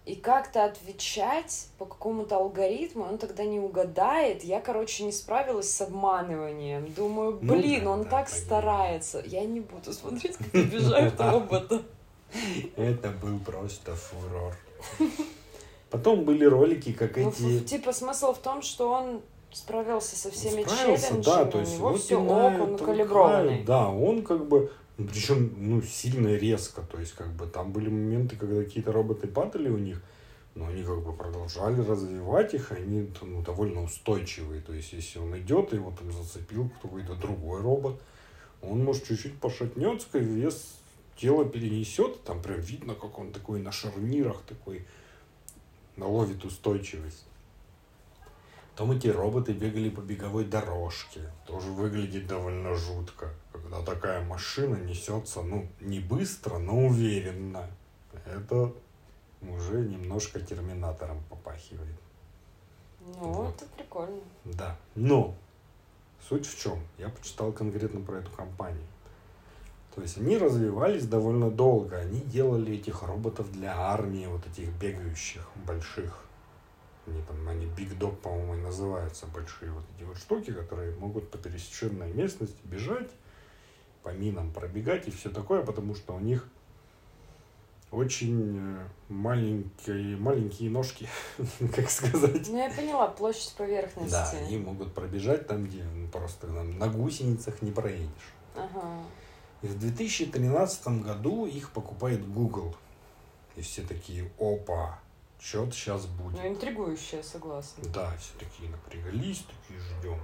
и 0.05 0.15
как-то 0.15 0.65
отвечать 0.65 1.67
по 1.77 1.85
какому-то 1.85 2.35
алгоритму, 2.35 3.05
он 3.05 3.17
тогда 3.17 3.45
не 3.45 3.59
угадает. 3.59 4.43
Я, 4.43 4.59
короче, 4.59 5.03
не 5.05 5.13
справилась 5.13 5.71
с 5.71 5.81
обманыванием. 5.81 6.91
Думаю, 6.93 7.39
ну 7.41 7.55
блин, 7.55 7.83
ну, 7.83 7.85
да, 7.85 7.91
он 7.91 8.03
да, 8.03 8.09
так 8.09 8.25
понятно. 8.25 8.45
старается. 8.45 9.23
Я 9.25 9.45
не 9.45 9.61
буду 9.61 9.93
смотреть, 9.93 10.35
как 10.37 10.53
обижают 10.53 11.13
робота. 11.19 11.81
Это 12.75 13.09
был 13.11 13.39
просто 13.39 13.95
фурор. 13.95 14.55
Потом 15.89 16.25
были 16.25 16.43
ролики, 16.43 16.91
как 16.91 17.15
ну, 17.15 17.29
эти... 17.29 17.59
Типа 17.61 17.93
смысл 17.93 18.33
в 18.33 18.39
том, 18.39 18.61
что 18.61 18.89
он 18.89 19.21
справился 19.51 20.15
со 20.15 20.31
всеми 20.31 20.63
челленджами, 20.63 21.21
да, 21.21 21.45
то 21.45 21.59
есть 21.59 21.75
у 21.75 21.77
него 21.77 21.95
все 21.95 22.17
ок, 22.17 22.59
он 22.59 22.77
калиброванный. 22.77 23.63
Да, 23.63 23.89
он 23.89 24.23
как 24.23 24.47
бы 24.47 24.71
ну, 24.97 25.07
Причем, 25.07 25.53
ну, 25.57 25.81
сильно 25.81 26.35
резко. 26.35 26.81
То 26.81 26.99
есть, 26.99 27.13
как 27.13 27.33
бы, 27.33 27.47
там 27.47 27.71
были 27.71 27.89
моменты, 27.89 28.35
когда 28.35 28.63
какие-то 28.63 28.91
роботы 28.91 29.27
падали 29.27 29.69
у 29.69 29.77
них, 29.77 30.01
но 30.55 30.67
они 30.67 30.83
как 30.83 31.03
бы 31.03 31.13
продолжали 31.13 31.81
развивать 31.81 32.53
их, 32.53 32.71
и 32.71 32.75
они 32.75 33.11
ну, 33.21 33.41
довольно 33.41 33.83
устойчивые. 33.83 34.61
То 34.61 34.73
есть, 34.73 34.93
если 34.93 35.19
он 35.19 35.37
идет, 35.39 35.73
его 35.73 35.91
там 35.91 36.11
зацепил 36.11 36.69
какой-то 36.81 37.15
другой 37.15 37.61
робот, 37.61 37.99
он, 38.61 38.83
может, 38.83 39.05
чуть-чуть 39.05 39.39
пошатнется, 39.39 40.19
вес 40.19 40.75
тела 41.17 41.45
перенесет, 41.45 42.23
там 42.23 42.41
прям 42.41 42.59
видно, 42.59 42.95
как 42.95 43.17
он 43.19 43.31
такой 43.31 43.59
на 43.59 43.71
шарнирах 43.71 44.41
такой 44.43 44.85
наловит 45.95 46.43
устойчивость. 46.45 47.25
Потом 48.73 48.91
эти 48.91 49.07
роботы 49.07 49.53
бегали 49.53 49.91
по 49.91 49.99
беговой 50.01 50.45
дорожке. 50.45 51.21
Тоже 51.45 51.69
выглядит 51.69 52.25
довольно 52.25 52.73
жутко. 52.73 53.29
Когда 53.51 53.83
такая 53.83 54.25
машина 54.25 54.75
несется, 54.77 55.43
ну, 55.43 55.67
не 55.79 55.99
быстро, 55.99 56.57
но 56.57 56.87
уверенно. 56.87 57.69
Это 58.25 58.73
уже 59.43 59.81
немножко 59.81 60.39
терминатором 60.39 61.21
попахивает. 61.29 61.95
Ну, 62.99 63.31
вот. 63.31 63.55
это 63.55 63.65
прикольно. 63.77 64.21
Да. 64.45 64.75
Но 64.95 65.35
суть 66.27 66.47
в 66.47 66.59
чем? 66.59 66.79
Я 66.97 67.09
почитал 67.09 67.51
конкретно 67.51 68.01
про 68.01 68.15
эту 68.15 68.31
компанию. 68.31 68.87
То 69.93 70.01
есть 70.01 70.17
они 70.17 70.35
развивались 70.35 71.05
довольно 71.05 71.51
долго. 71.51 71.97
Они 71.97 72.21
делали 72.21 72.73
этих 72.77 73.03
роботов 73.03 73.51
для 73.51 73.77
армии, 73.77 74.25
вот 74.25 74.47
этих 74.47 74.69
бегающих 74.69 75.47
больших. 75.67 76.25
Они 77.05 77.21
там, 77.23 77.47
они 77.47 77.65
Big 77.65 77.97
Dog, 77.97 78.15
по-моему, 78.17 78.55
и 78.55 78.57
называются 78.57 79.25
большие 79.27 79.71
вот 79.71 79.83
эти 79.95 80.05
вот 80.05 80.17
штуки, 80.17 80.51
которые 80.51 80.95
могут 80.95 81.29
по 81.29 81.37
пересеченной 81.37 82.13
местности 82.13 82.59
бежать, 82.63 83.11
по 84.03 84.09
минам 84.09 84.51
пробегать 84.51 85.07
и 85.07 85.11
все 85.11 85.29
такое, 85.29 85.63
потому 85.63 85.95
что 85.95 86.15
у 86.15 86.19
них 86.19 86.47
очень 87.93 88.57
э, 88.57 88.87
маленькие, 89.09 90.17
маленькие 90.17 90.69
ножки, 90.69 91.07
как 91.75 91.89
сказать. 91.89 92.47
Ну, 92.49 92.57
я 92.57 92.69
поняла, 92.69 93.07
площадь 93.07 93.53
поверхности. 93.53 94.11
Да, 94.11 94.31
они 94.31 94.57
могут 94.57 94.93
пробежать 94.93 95.47
там, 95.47 95.65
где 95.65 95.83
просто 96.11 96.47
там, 96.47 96.77
на 96.79 96.87
гусеницах 96.87 97.61
не 97.61 97.71
проедешь. 97.71 98.33
Ага. 98.55 99.03
И 99.61 99.67
в 99.67 99.79
2013 99.79 100.87
году 101.03 101.45
их 101.45 101.71
покупает 101.71 102.27
Google. 102.33 102.75
И 103.55 103.61
все 103.61 103.83
такие, 103.83 104.29
опа, 104.39 104.99
что-то 105.43 105.73
сейчас 105.73 106.05
будет. 106.05 106.41
Ну, 106.41 106.47
интригующее, 106.47 107.21
согласна. 107.21 107.83
Да, 107.93 108.15
все 108.17 108.31
такие 108.39 108.69
напрягались, 108.69 109.45
такие 109.45 109.79
ждем. 109.79 110.19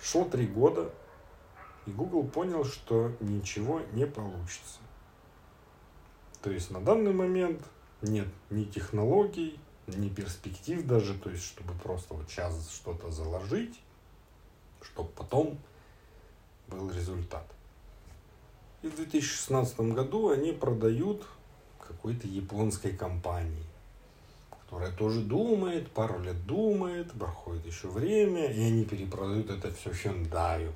Шло 0.00 0.24
три 0.24 0.46
года, 0.46 0.90
и 1.84 1.90
Google 1.90 2.26
понял, 2.26 2.64
что 2.64 3.12
ничего 3.20 3.82
не 3.92 4.06
получится. 4.06 4.80
То 6.40 6.50
есть 6.50 6.70
на 6.70 6.80
данный 6.80 7.12
момент 7.12 7.62
нет 8.00 8.28
ни 8.48 8.64
технологий, 8.64 9.60
ни 9.86 10.08
перспектив 10.08 10.86
даже, 10.86 11.18
то 11.18 11.30
есть 11.30 11.44
чтобы 11.44 11.74
просто 11.74 12.14
вот 12.14 12.28
сейчас 12.30 12.70
что-то 12.70 13.10
заложить, 13.10 13.78
чтобы 14.80 15.10
потом 15.10 15.58
был 16.68 16.90
результат. 16.90 17.46
И 18.82 18.88
в 18.88 18.96
2016 18.96 19.80
году 19.80 20.30
они 20.30 20.52
продают 20.52 21.26
какой-то 21.78 22.26
японской 22.26 22.92
компании, 22.96 23.66
которая 24.76 24.94
тоже 24.94 25.20
думает, 25.22 25.90
пару 25.90 26.20
лет 26.20 26.46
думает, 26.46 27.10
проходит 27.12 27.64
еще 27.64 27.88
время, 27.88 28.52
и 28.52 28.62
они 28.62 28.84
перепродают 28.84 29.48
это 29.50 29.72
все 29.72 29.90
Hyundai. 29.90 30.70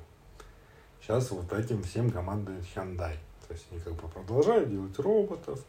Сейчас 0.99 1.29
вот 1.29 1.53
этим 1.53 1.83
всем 1.83 2.09
командует 2.09 2.63
Hyundai. 2.75 3.17
То 3.47 3.53
есть 3.53 3.67
они 3.69 3.79
как 3.79 3.93
бы 3.93 4.07
продолжают 4.07 4.71
делать 4.71 4.97
роботов, 4.97 5.63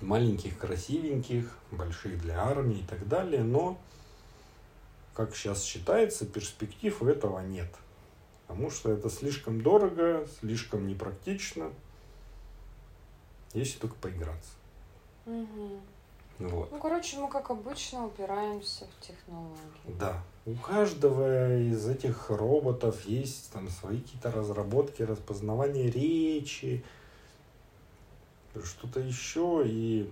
маленьких, 0.00 0.56
красивеньких, 0.56 1.50
больших 1.72 2.20
для 2.20 2.40
армии 2.40 2.78
и 2.78 2.86
так 2.86 3.08
далее, 3.08 3.42
но, 3.42 3.76
как 5.14 5.34
сейчас 5.34 5.64
считается, 5.64 6.26
перспектив 6.26 7.02
у 7.02 7.06
этого 7.06 7.40
нет. 7.40 7.74
Потому 8.46 8.70
что 8.70 8.92
это 8.92 9.10
слишком 9.10 9.62
дорого, 9.62 10.28
слишком 10.38 10.86
непрактично, 10.86 11.72
если 13.52 13.80
только 13.80 13.96
поиграться. 13.96 14.52
Угу. 15.26 15.80
Вот. 16.38 16.72
Ну, 16.72 16.78
короче, 16.78 17.18
мы, 17.18 17.28
как 17.28 17.50
обычно, 17.50 18.06
упираемся 18.06 18.86
в 18.86 19.06
технологии. 19.06 19.96
Да. 19.98 20.22
У 20.44 20.54
каждого 20.54 21.56
из 21.56 21.88
этих 21.88 22.30
роботов 22.30 23.04
есть 23.04 23.52
там 23.52 23.68
свои 23.68 24.00
какие-то 24.00 24.32
разработки, 24.32 25.02
распознавание 25.02 25.90
речи, 25.90 26.84
что-то 28.64 29.00
еще, 29.00 29.62
и 29.64 30.10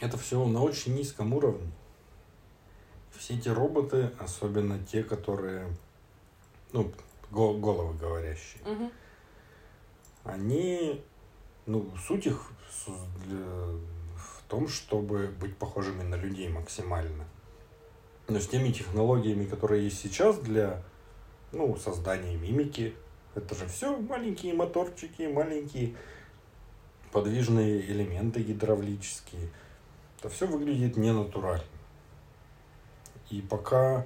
это 0.00 0.18
все 0.18 0.44
на 0.44 0.62
очень 0.62 0.94
низком 0.94 1.32
уровне. 1.32 1.70
Все 3.16 3.34
эти 3.34 3.48
роботы, 3.48 4.10
особенно 4.18 4.82
те, 4.84 5.04
которые, 5.04 5.68
ну, 6.72 6.90
головы 7.30 7.94
говорящие, 7.94 8.62
угу. 8.64 8.90
они, 10.24 11.04
ну, 11.66 11.88
суть 11.96 12.26
их 12.26 12.50
в 12.86 13.99
том, 14.50 14.68
чтобы 14.68 15.28
быть 15.28 15.56
похожими 15.56 16.02
на 16.02 16.16
людей 16.16 16.48
максимально. 16.48 17.24
Но 18.28 18.40
с 18.40 18.48
теми 18.48 18.70
технологиями, 18.70 19.46
которые 19.46 19.84
есть 19.84 20.00
сейчас 20.00 20.38
для 20.38 20.82
ну, 21.52 21.76
создания 21.76 22.36
мимики, 22.36 22.94
это 23.34 23.54
же 23.54 23.66
все 23.66 23.96
маленькие 23.96 24.54
моторчики, 24.54 25.22
маленькие 25.22 25.94
подвижные 27.12 27.80
элементы 27.80 28.42
гидравлические. 28.42 29.50
Это 30.18 30.28
все 30.28 30.46
выглядит 30.46 30.96
ненатурально. 30.96 31.64
И 33.30 33.40
пока 33.40 34.04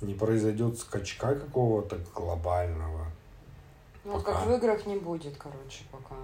не 0.00 0.14
произойдет 0.14 0.78
скачка 0.78 1.36
какого-то 1.36 1.98
глобального. 2.14 3.06
Ну, 4.04 4.14
пока... 4.14 4.34
как 4.34 4.46
в 4.46 4.52
играх 4.54 4.86
не 4.86 4.96
будет, 4.96 5.36
короче, 5.36 5.84
пока. 5.92 6.16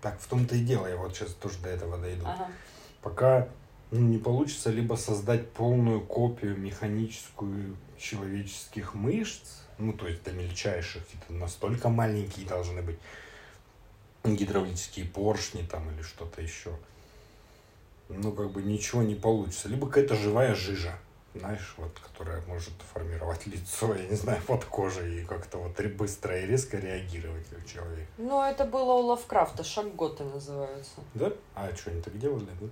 Так, 0.00 0.20
в 0.20 0.26
том-то 0.26 0.56
и 0.56 0.60
дело, 0.60 0.86
я 0.86 0.96
вот 0.96 1.14
сейчас 1.14 1.34
тоже 1.34 1.58
до 1.58 1.68
этого 1.68 1.98
дойду. 1.98 2.24
Ага. 2.26 2.48
Пока 3.02 3.48
ну, 3.90 4.00
не 4.00 4.18
получится 4.18 4.70
либо 4.70 4.94
создать 4.94 5.50
полную 5.50 6.00
копию 6.00 6.56
механическую 6.56 7.76
человеческих 7.98 8.94
мышц, 8.94 9.62
ну, 9.78 9.92
то 9.92 10.06
есть 10.06 10.22
до 10.22 10.32
мельчайших, 10.32 11.02
это 11.14 11.32
настолько 11.32 11.88
маленькие 11.88 12.46
должны 12.46 12.82
быть 12.82 12.98
гидравлические 14.24 15.06
поршни 15.06 15.62
там 15.62 15.90
или 15.90 16.02
что-то 16.02 16.40
еще. 16.40 16.76
Ну, 18.08 18.32
как 18.32 18.50
бы 18.50 18.62
ничего 18.62 19.02
не 19.02 19.14
получится. 19.14 19.68
Либо 19.68 19.86
какая-то 19.86 20.16
живая 20.16 20.54
жижа, 20.54 20.98
знаешь, 21.34 21.74
вот, 21.76 21.92
которая 21.98 22.40
может 22.46 22.74
формировать 22.92 23.46
лицо, 23.46 23.94
я 23.94 24.06
не 24.08 24.16
знаю, 24.16 24.40
под 24.46 24.64
кожей 24.64 25.20
и 25.20 25.24
как-то 25.24 25.58
вот 25.58 25.80
быстро 25.96 26.38
и 26.38 26.46
резко 26.46 26.76
реагировать 26.78 27.46
как 27.48 27.64
человек. 27.66 28.08
Ну, 28.18 28.42
это 28.42 28.64
было 28.64 28.94
у 28.94 29.06
Лавкрафта, 29.06 29.62
шаг 29.62 29.94
готы 29.94 30.24
называется. 30.24 31.00
Да? 31.14 31.32
А 31.54 31.70
что, 31.74 31.90
они 31.90 32.02
так 32.02 32.18
делали, 32.18 32.48
да? 32.60 32.66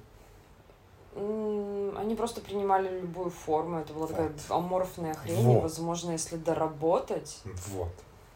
Они 1.97 2.15
просто 2.15 2.41
принимали 2.41 3.01
любую 3.01 3.31
форму. 3.31 3.79
Это 3.79 3.93
была 3.93 4.07
вот. 4.07 4.17
такая 4.17 4.33
аморфная 4.49 5.15
хрень. 5.15 5.43
Вот. 5.43 5.63
возможно, 5.63 6.13
если 6.13 6.37
доработать. 6.37 7.41
Вот. 7.45 7.93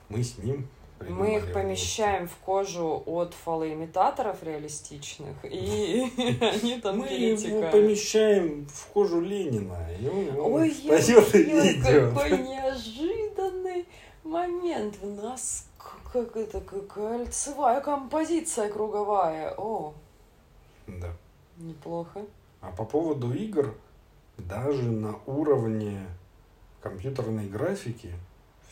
Мы 0.08 0.22
с 0.22 0.38
ним 0.38 0.68
мы 1.09 1.36
их 1.36 1.53
помещаем 1.53 2.28
в 2.28 2.36
кожу 2.36 3.03
от 3.07 3.34
фалоимитаторов 3.34 4.42
реалистичных, 4.42 5.36
и 5.44 6.11
они 6.40 6.80
там 6.80 6.98
Мы 6.98 7.09
его 7.09 7.70
помещаем 7.70 8.66
в 8.66 8.86
кожу 8.88 9.20
Ленина, 9.20 9.88
и 10.00 10.09
он 10.09 10.55
Ой, 10.55 10.70
встает 10.70 11.34
и 11.34 11.42
идет. 11.42 11.82
какой 11.82 12.38
неожиданный 12.38 13.86
момент. 14.24 14.96
У 15.03 15.09
нас 15.09 15.66
как 16.12 16.36
это, 16.36 16.61
кольцевая 16.61 17.80
композиция 17.80 18.68
круговая. 18.68 19.55
О, 19.57 19.94
да. 20.86 21.11
Неплохо. 21.57 22.24
А 22.61 22.70
по 22.70 22.84
поводу 22.84 23.32
игр, 23.32 23.74
даже 24.36 24.82
на 24.82 25.16
уровне 25.26 26.07
компьютерной 26.80 27.48
графики 27.48 28.12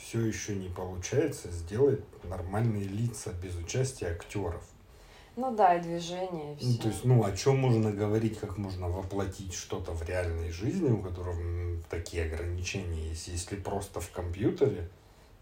все 0.01 0.21
еще 0.21 0.55
не 0.57 0.69
получается 0.69 1.51
сделать 1.51 2.01
нормальные 2.25 2.85
лица 2.85 3.33
без 3.33 3.55
участия 3.57 4.09
актеров. 4.09 4.65
Ну 5.37 5.55
да, 5.55 5.77
и 5.77 5.81
движение. 5.81 6.57
И 6.57 6.73
ну, 6.73 6.79
то 6.79 6.89
есть, 6.89 7.05
ну, 7.05 7.25
о 7.25 7.37
чем 7.37 7.59
можно 7.59 7.93
говорить, 7.93 8.39
как 8.39 8.59
можно 8.59 8.89
воплотить 8.89 9.55
что-то 9.55 9.93
в 9.93 10.03
реальной 10.03 10.51
жизни, 10.51 10.91
у 10.91 10.99
которого 10.99 11.37
такие 11.89 12.25
ограничения 12.25 13.09
есть, 13.09 13.29
если 13.29 13.57
просто 13.57 14.01
в 14.01 14.11
компьютере 14.11 14.89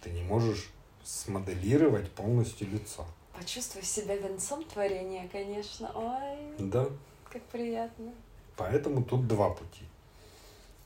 ты 0.02 0.10
не 0.10 0.22
можешь 0.22 0.70
смоделировать 1.02 2.10
полностью 2.12 2.68
лицо. 2.70 3.06
Почувствуй 3.32 3.82
себя 3.82 4.16
венцом 4.16 4.62
творения, 4.64 5.28
конечно. 5.32 5.90
Ой. 5.94 6.54
Да. 6.58 6.86
Как 7.30 7.42
приятно. 7.44 8.12
Поэтому 8.56 9.02
тут 9.04 9.26
два 9.26 9.50
пути. 9.50 9.84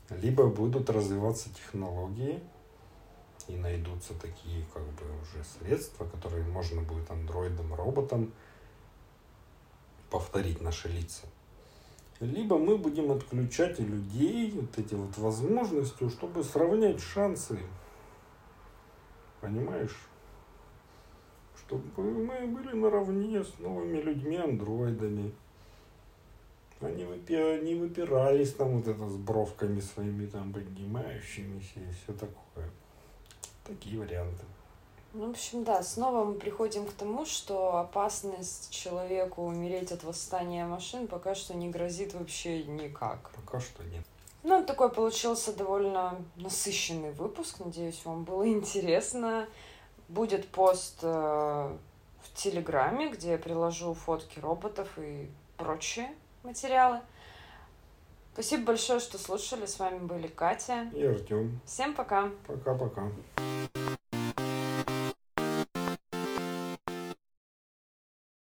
Либо 0.09 0.47
будут 0.47 0.89
развиваться 0.89 1.49
технологии, 1.53 2.39
и 3.47 3.55
найдутся 3.55 4.13
такие 4.15 4.65
как 4.73 4.83
бы 4.83 5.03
уже 5.21 5.43
средства, 5.43 6.05
которые 6.05 6.43
можно 6.45 6.81
будет 6.81 7.09
андроидом, 7.09 7.73
роботом 7.73 8.31
повторить 10.09 10.61
наши 10.61 10.89
лица. 10.89 11.25
Либо 12.19 12.57
мы 12.57 12.77
будем 12.77 13.11
отключать 13.11 13.79
людей 13.79 14.51
вот 14.51 14.77
эти 14.77 14.93
вот 14.93 15.17
возможности, 15.17 16.07
чтобы 16.09 16.43
сравнять 16.43 17.01
шансы. 17.01 17.59
Понимаешь? 19.41 19.97
Чтобы 21.57 21.83
мы 22.01 22.47
были 22.47 22.73
наравне 22.75 23.43
с 23.43 23.59
новыми 23.59 23.97
людьми, 23.97 24.37
андроидами. 24.37 25.33
Они, 26.79 27.05
выпи... 27.05 27.33
они 27.33 27.75
выпирались 27.75 28.53
там 28.53 28.77
вот 28.77 28.87
это 28.87 29.09
с 29.09 29.15
бровками 29.17 29.79
своими 29.79 30.25
там 30.27 30.53
поднимающимися 30.53 31.79
и 31.79 31.91
все 31.91 32.13
такое. 32.13 32.69
Такие 33.63 33.99
варианты. 33.99 34.43
Ну, 35.13 35.27
в 35.27 35.29
общем, 35.29 35.63
да, 35.63 35.83
снова 35.83 36.25
мы 36.25 36.33
приходим 36.33 36.87
к 36.87 36.93
тому, 36.93 37.25
что 37.25 37.77
опасность 37.77 38.71
человеку 38.71 39.43
умереть 39.43 39.91
от 39.91 40.03
восстания 40.03 40.65
машин 40.65 41.07
пока 41.07 41.35
что 41.35 41.53
не 41.53 41.69
грозит 41.69 42.15
вообще 42.15 42.63
никак. 42.63 43.29
Пока 43.35 43.59
что 43.59 43.83
нет. 43.83 44.03
Ну, 44.41 44.65
такой 44.65 44.91
получился 44.91 45.53
довольно 45.53 46.19
насыщенный 46.35 47.11
выпуск. 47.11 47.59
Надеюсь, 47.59 48.03
вам 48.05 48.23
было 48.23 48.47
интересно. 48.47 49.47
Будет 50.09 50.47
пост 50.49 50.99
э, 51.03 51.07
в 51.07 52.33
Телеграме, 52.33 53.09
где 53.09 53.31
я 53.31 53.37
приложу 53.37 53.93
фотки 53.93 54.39
роботов 54.39 54.89
и 54.97 55.29
прочие 55.57 56.11
материалы. 56.41 57.01
Спасибо 58.33 58.65
большое, 58.65 58.99
что 58.99 59.19
слушали. 59.19 59.67
С 59.67 59.77
вами 59.77 59.99
были 59.99 60.27
Катя 60.27 60.89
и 60.95 61.03
Артем. 61.03 61.59
Всем 61.65 61.93
пока. 61.93 62.29
Пока-пока. 62.47 63.11